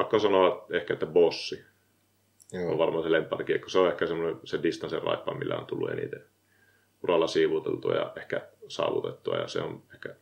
[0.09, 1.65] pakko sanoa ehkä, että bossi
[2.55, 2.79] on Joo.
[2.79, 3.69] varmaan se lempparikiekko.
[3.69, 6.25] Se on ehkä semmoinen se distancen raippa, millä on tullut eniten
[7.03, 9.37] uralla siivuteltua ja ehkä saavutettua.
[9.37, 10.15] Ja se on ehkä...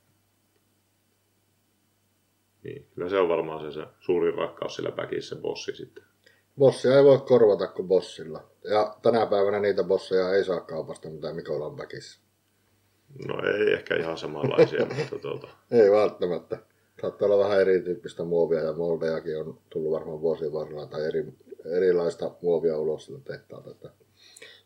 [2.62, 6.04] Niin, kyllä se on varmaan se, se suurin rakkaus sillä päkissä, se bossi sitten.
[6.58, 8.44] Bossia ei voi korvata kuin bossilla.
[8.64, 12.20] Ja tänä päivänä niitä bosseja ei saa kaupasta, mitä Mikolla on väkissä.
[13.28, 16.58] No ei ehkä ihan samanlaisia, mutta tuota, Ei välttämättä.
[17.00, 21.24] Saattaa olla vähän erityyppistä muovia ja moldejakin on tullut varmaan vuosien varrella tai eri,
[21.76, 23.70] erilaista muovia ulos sieltä tehtaalta.
[23.70, 23.90] Että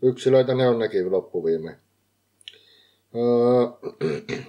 [0.03, 1.77] yksilöitä ne on nekin loppuviimein.
[3.17, 3.91] Öö,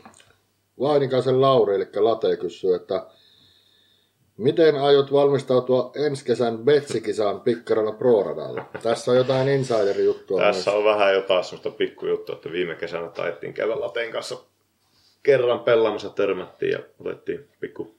[0.80, 3.06] Vainikaisen Lauri, eli Late, kysyy, että
[4.38, 8.66] miten aiot valmistautua ensi kesän Betsikisaan Pikkaralla Pro-radalla?
[8.84, 10.41] Tässä on jotain insider-juttua.
[10.41, 14.38] Tässä on vähän jotain sellaista pikkujuttua, että viime kesänä taettiin käydä Lateen kanssa
[15.23, 17.95] kerran pelaamassa törmättiin ja otettiin pikku,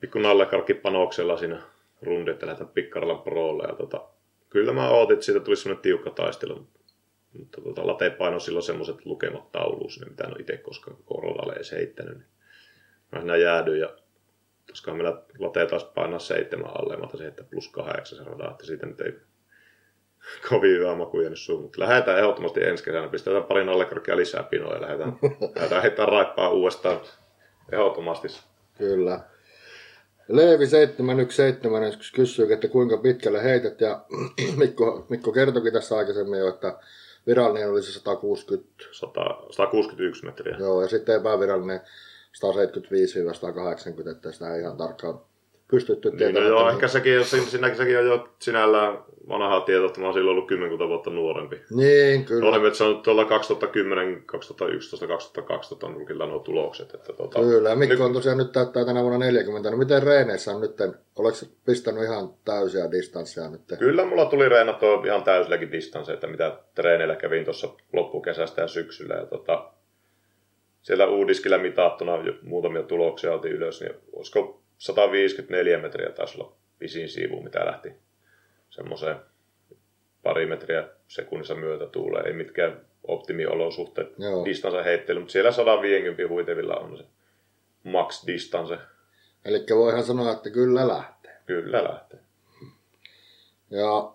[0.00, 1.62] pikku nallekarkkipanoksella siinä
[2.02, 3.64] rundi, että lähdetään Pikkaralla Prolle.
[3.68, 4.08] Ja tota,
[4.48, 6.66] kyllä mä ootin, että siitä tulisi semmoinen tiukka taistelu.
[7.32, 11.52] Mutta tota, Late paino silloin semmoiset lukemat tauluun sinne, mitä en ole itse koskaan korollalle
[11.52, 12.18] edes heittänyt.
[12.18, 12.26] Niin
[13.12, 13.96] mä siinä jäädyin ja
[14.70, 18.66] koska meillä Late taas painaa seitsemän alle, mä otan heittää plus kahdeksan se radaa, että
[18.66, 19.12] siitä nyt ei
[20.48, 21.62] kovin hyvä maku jäänyt suun.
[21.62, 23.08] Mutta lähdetään ehdottomasti ensi kesänä.
[23.08, 25.18] Pistetään pari nallekarkkia lisää pinoa ja lähdetään,
[25.56, 27.00] lähdetään heittämään raippaa uudestaan
[27.72, 28.28] ehdottomasti.
[28.78, 29.20] Kyllä.
[30.28, 34.04] Leevi 717 kysyy, että kuinka pitkälle heität, ja
[34.56, 36.78] Mikko, Mikko kertoikin tässä aikaisemmin jo, että
[37.26, 39.20] virallinen oli se 160, 100,
[39.50, 40.56] 161 metriä.
[40.58, 41.80] joo, ja sitten epävirallinen
[42.36, 45.20] 175-180, että sitä ei ihan tarkkaan
[45.70, 48.98] pystytty Niin, no joo, että- ehkä sekin, sin- siinäkin sekin on jo sinällään
[49.28, 51.60] vanhaa tietoa, että mä oon silloin ollut kymmenkunta vuotta nuorempi.
[51.70, 52.48] Niin, kyllä.
[52.48, 56.94] Olemme, että se on tuolla 2010, 2011, 2012 on kyllä nuo tulokset.
[56.94, 59.70] Että tota, Kyllä, ja Mikko on tosiaan nyt täyttää tänä vuonna 40.
[59.70, 60.76] No miten reeneissä on nyt,
[61.16, 63.60] oletko pistänyt ihan täysiä distansseja nyt?
[63.78, 69.14] Kyllä mulla tuli reenattua ihan täysilläkin distansseja, mitä treeneillä kävin tuossa loppukesästä ja syksyllä.
[69.14, 69.70] Ja tota,
[70.82, 72.12] siellä uudiskillä mitattuna
[72.42, 77.92] muutamia tuloksia oltiin ylös, niin olisiko 154 metriä taisi olla pisin siivu, mitä lähti
[78.70, 79.16] semmoiseen
[80.22, 82.22] pari metriä sekunnissa myötä tuulee.
[82.22, 84.08] Ei mitkään optimiolosuhteet
[84.44, 87.04] distansa heittely, mutta siellä 150 huitevilla on se
[87.82, 88.78] max distance.
[89.44, 91.36] Eli voihan sanoa, että kyllä lähtee.
[91.46, 92.20] Kyllä lähtee.
[93.70, 94.12] Ja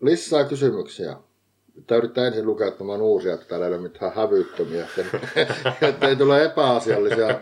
[0.00, 1.16] lisää kysymyksiä.
[1.86, 4.86] Tämä yrittää ensin lukea, että mä oon uusia, että täällä ei ole mitään hävyttömiä,
[5.82, 7.40] että ei tule epäasiallisia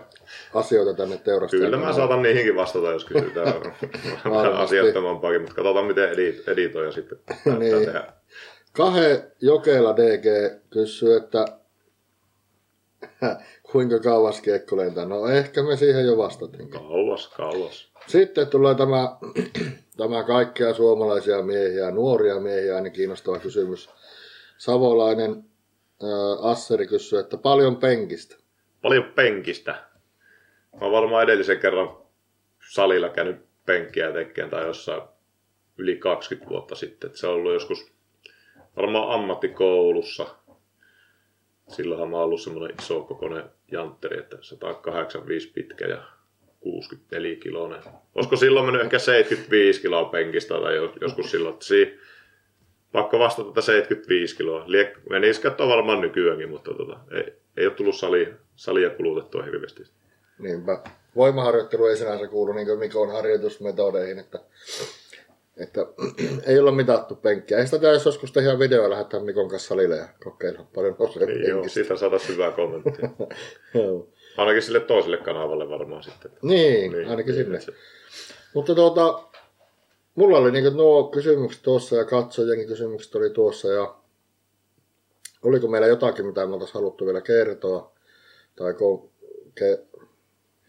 [0.56, 1.66] asioita tänne teurastajalle.
[1.76, 3.54] Kyllä mä saatan niihinkin vastata, jos kysytään
[4.30, 7.18] vähän asiattomampaakin, mutta katsotaan miten edi- editoija sitten
[7.58, 7.90] Niin.
[8.72, 11.44] Kahe Jokela DG kysyy, että
[13.72, 15.04] kuinka kauas kiekko lentää.
[15.04, 16.70] No ehkä me siihen jo vastattiin.
[16.70, 17.88] Kauas, kauas.
[18.06, 19.16] Sitten tulee tämä,
[19.96, 23.90] tämä kaikkia suomalaisia miehiä, nuoria miehiä, niin kiinnostava kysymys.
[24.58, 25.44] Savolainen
[26.02, 28.36] äh, Asseri kysyy, että paljon penkistä.
[28.82, 29.85] Paljon penkistä.
[30.80, 31.96] Mä varmaan edellisen kerran
[32.72, 33.36] salilla käynyt
[33.66, 35.02] penkkiä tekemään tai jossain
[35.78, 37.10] yli 20 vuotta sitten.
[37.10, 37.92] Et se on ollut joskus
[38.76, 40.26] varmaan ammattikoulussa.
[41.68, 46.02] Silloinhan mä oon ollut semmoinen iso kokoinen jantteri, että 185 pitkä ja
[46.60, 47.82] 64 kiloinen.
[48.14, 51.98] Olisiko silloin mennyt ehkä 75 kiloa penkistä tai joskus silloin, että si-
[52.92, 54.64] pakko vastata tätä 75 kiloa.
[54.64, 59.82] Liek- menisi katsoa varmaan nykyäänkin, mutta tota, ei, ei ole tullut salia, salia kulutettua hirveästi.
[60.38, 60.80] Niinpä.
[61.16, 64.38] Voimaharjoittelu ei sinänsä kuulu niin Mikon harjoitusmetodeihin, että,
[65.56, 65.80] että
[66.46, 67.58] ei olla mitattu penkkiä.
[67.58, 71.48] Ei sitä jos joskus tehdään video lähettää Mikon kanssa salille ja kokeilla paljon nousee Niin,
[71.48, 73.08] joo, siitä saataisiin hyvää kommenttia.
[74.36, 76.30] Ainakin sille toiselle kanavalle varmaan sitten.
[76.42, 77.60] Niin, Niin, ainakin niin, sinne.
[77.60, 77.72] se-
[78.54, 79.22] Mutta tuota,
[80.14, 83.94] mulla oli niinku nuo kysymykset tuossa ja katsojienkin kysymykset oli tuossa ja
[85.42, 87.92] oliko meillä jotakin, mitä me oltaisiin haluttu vielä kertoa
[88.56, 89.08] tai ko-
[89.60, 90.05] ke-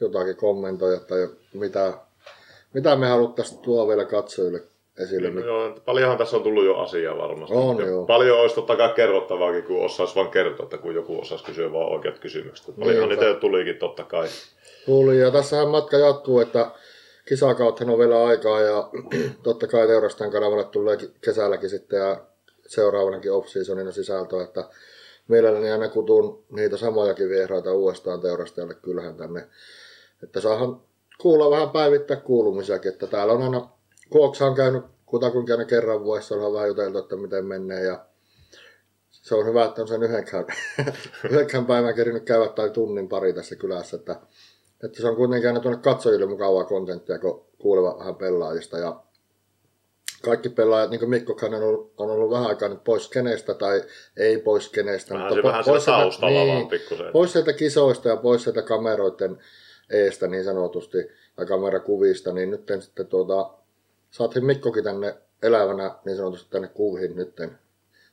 [0.01, 1.93] jotakin kommentoida tai mitä,
[2.73, 4.63] mitä me haluttaisiin tuoda vielä katsojille
[4.99, 5.29] esille.
[5.29, 7.55] Niin, joo, paljonhan tässä on tullut jo asiaa varmasti.
[7.55, 8.05] On, Ja joo.
[8.05, 11.91] Paljon olisi totta kai kerrottavaakin, kun osaisi vaan kertoa, että kun joku osaisi kysyä vaan
[11.91, 12.75] oikeat kysymykset.
[12.79, 13.25] Paljonhan Niinpä.
[13.25, 14.27] niitä tulikin totta kai.
[14.85, 16.71] Tuli ja tässähän matka jatkuu, että
[17.25, 18.89] kisakauthan on vielä aikaa ja
[19.43, 22.17] totta kai Teurastan kanavalle tulee kesälläkin sitten ja
[22.67, 24.63] seuraavanakin off-seasonina sisältöä, että
[25.27, 29.47] mielelläni aina kutun niitä samojakin vieraita uudestaan Teurastajalle kyllähän tänne,
[30.23, 30.81] että saahan
[31.21, 33.69] kuulla vähän päivittää kuulumisiakin, että täällä on aina,
[34.09, 38.05] Kuoksa on käynyt kutakuinkin aina kerran vuodessa, ollaan vähän juteltu, että miten menee ja
[39.11, 40.45] se on hyvä, että on sen yhdenkään,
[41.29, 44.15] yhdenkään päivän kerinyt käydä tai tunnin pari tässä kylässä, että
[44.83, 48.77] että se on kuitenkin aina tuonne katsojille mukavaa kontenttia, kun kuulevat vähän pelaajista.
[48.77, 49.03] Ja
[50.23, 53.83] kaikki pelaajat, niin kuin Mikkokan on ollut, on ollut vähän aikaa nyt pois kenestä tai
[54.17, 55.13] ei pois kenestä.
[55.13, 57.11] Vähän, mutta se, po- vähän siellä sieltä- taustalla vaan pikkusen.
[57.13, 59.37] pois sieltä kisoista ja pois sieltä kameroiden
[59.89, 60.97] eestä niin sanotusti,
[61.35, 63.49] tai kamerakuvista, niin nyt sitten tuota,
[64.11, 67.59] saatiin Mikkokin tänne elävänä niin sanotusti tänne kuviin nytten,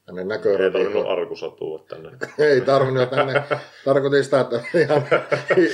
[0.07, 0.73] tänne Ei näköradiin.
[0.73, 2.11] tarvinnut arkusa tuoda tänne.
[2.49, 3.43] Ei tarvinnut tänne.
[3.85, 5.07] Tarkoitin sitä, että ihan,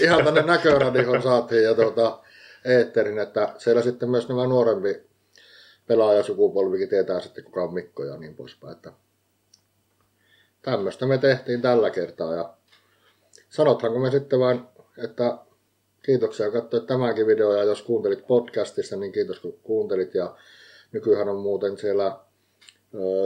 [0.01, 2.19] ihan tänne näköradioon saatiin ja tuota,
[2.65, 5.03] eetterin, että siellä sitten myös nämä nuorempi
[5.87, 8.73] pelaajasukupolvikin tietää sitten kuka on Mikko ja niin poispäin.
[8.73, 8.93] Että
[10.63, 12.55] tämmöistä me tehtiin tällä kertaa ja
[13.49, 14.61] sanothanko me sitten vain,
[14.99, 15.39] että
[16.03, 16.51] kiitoksia.
[16.51, 20.15] Katsoit tämänkin video ja jos kuuntelit podcastissa, niin kiitos kun kuuntelit.
[20.15, 20.37] Ja
[20.93, 22.19] nykyään on muuten siellä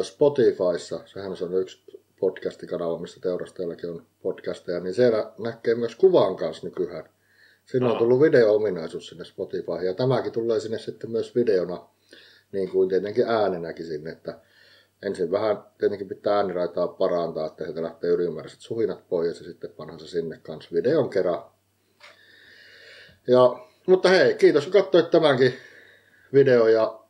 [0.03, 1.85] Spotifyssa, sehän se on yksi
[2.21, 7.09] podcastikanava, missä teurastajallakin on podcasteja, niin siellä näkee myös kuvan kanssa nykyään.
[7.67, 11.89] Siinä on tullut video-ominaisuus sinne Spotifyhin, ja tämäkin tulee sinne sitten myös videona,
[12.53, 14.39] niin kuin tietenkin äänenäkin sinne, että
[15.03, 20.01] ensin vähän tietenkin pitää ääniraitaa parantaa, että sieltä lähtee ylimääräiset suhinat pois, ja sitten panhan
[20.01, 21.43] se sinne kanssa videon kerran.
[23.29, 25.55] Ja, mutta hei, kiitos kun katsoit tämänkin
[26.33, 27.01] video, ja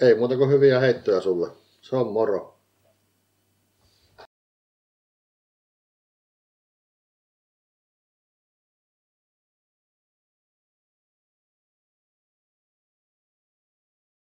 [0.00, 1.48] ei muuta kuin hyviä heittoja sulle.
[1.82, 2.49] Se on moro.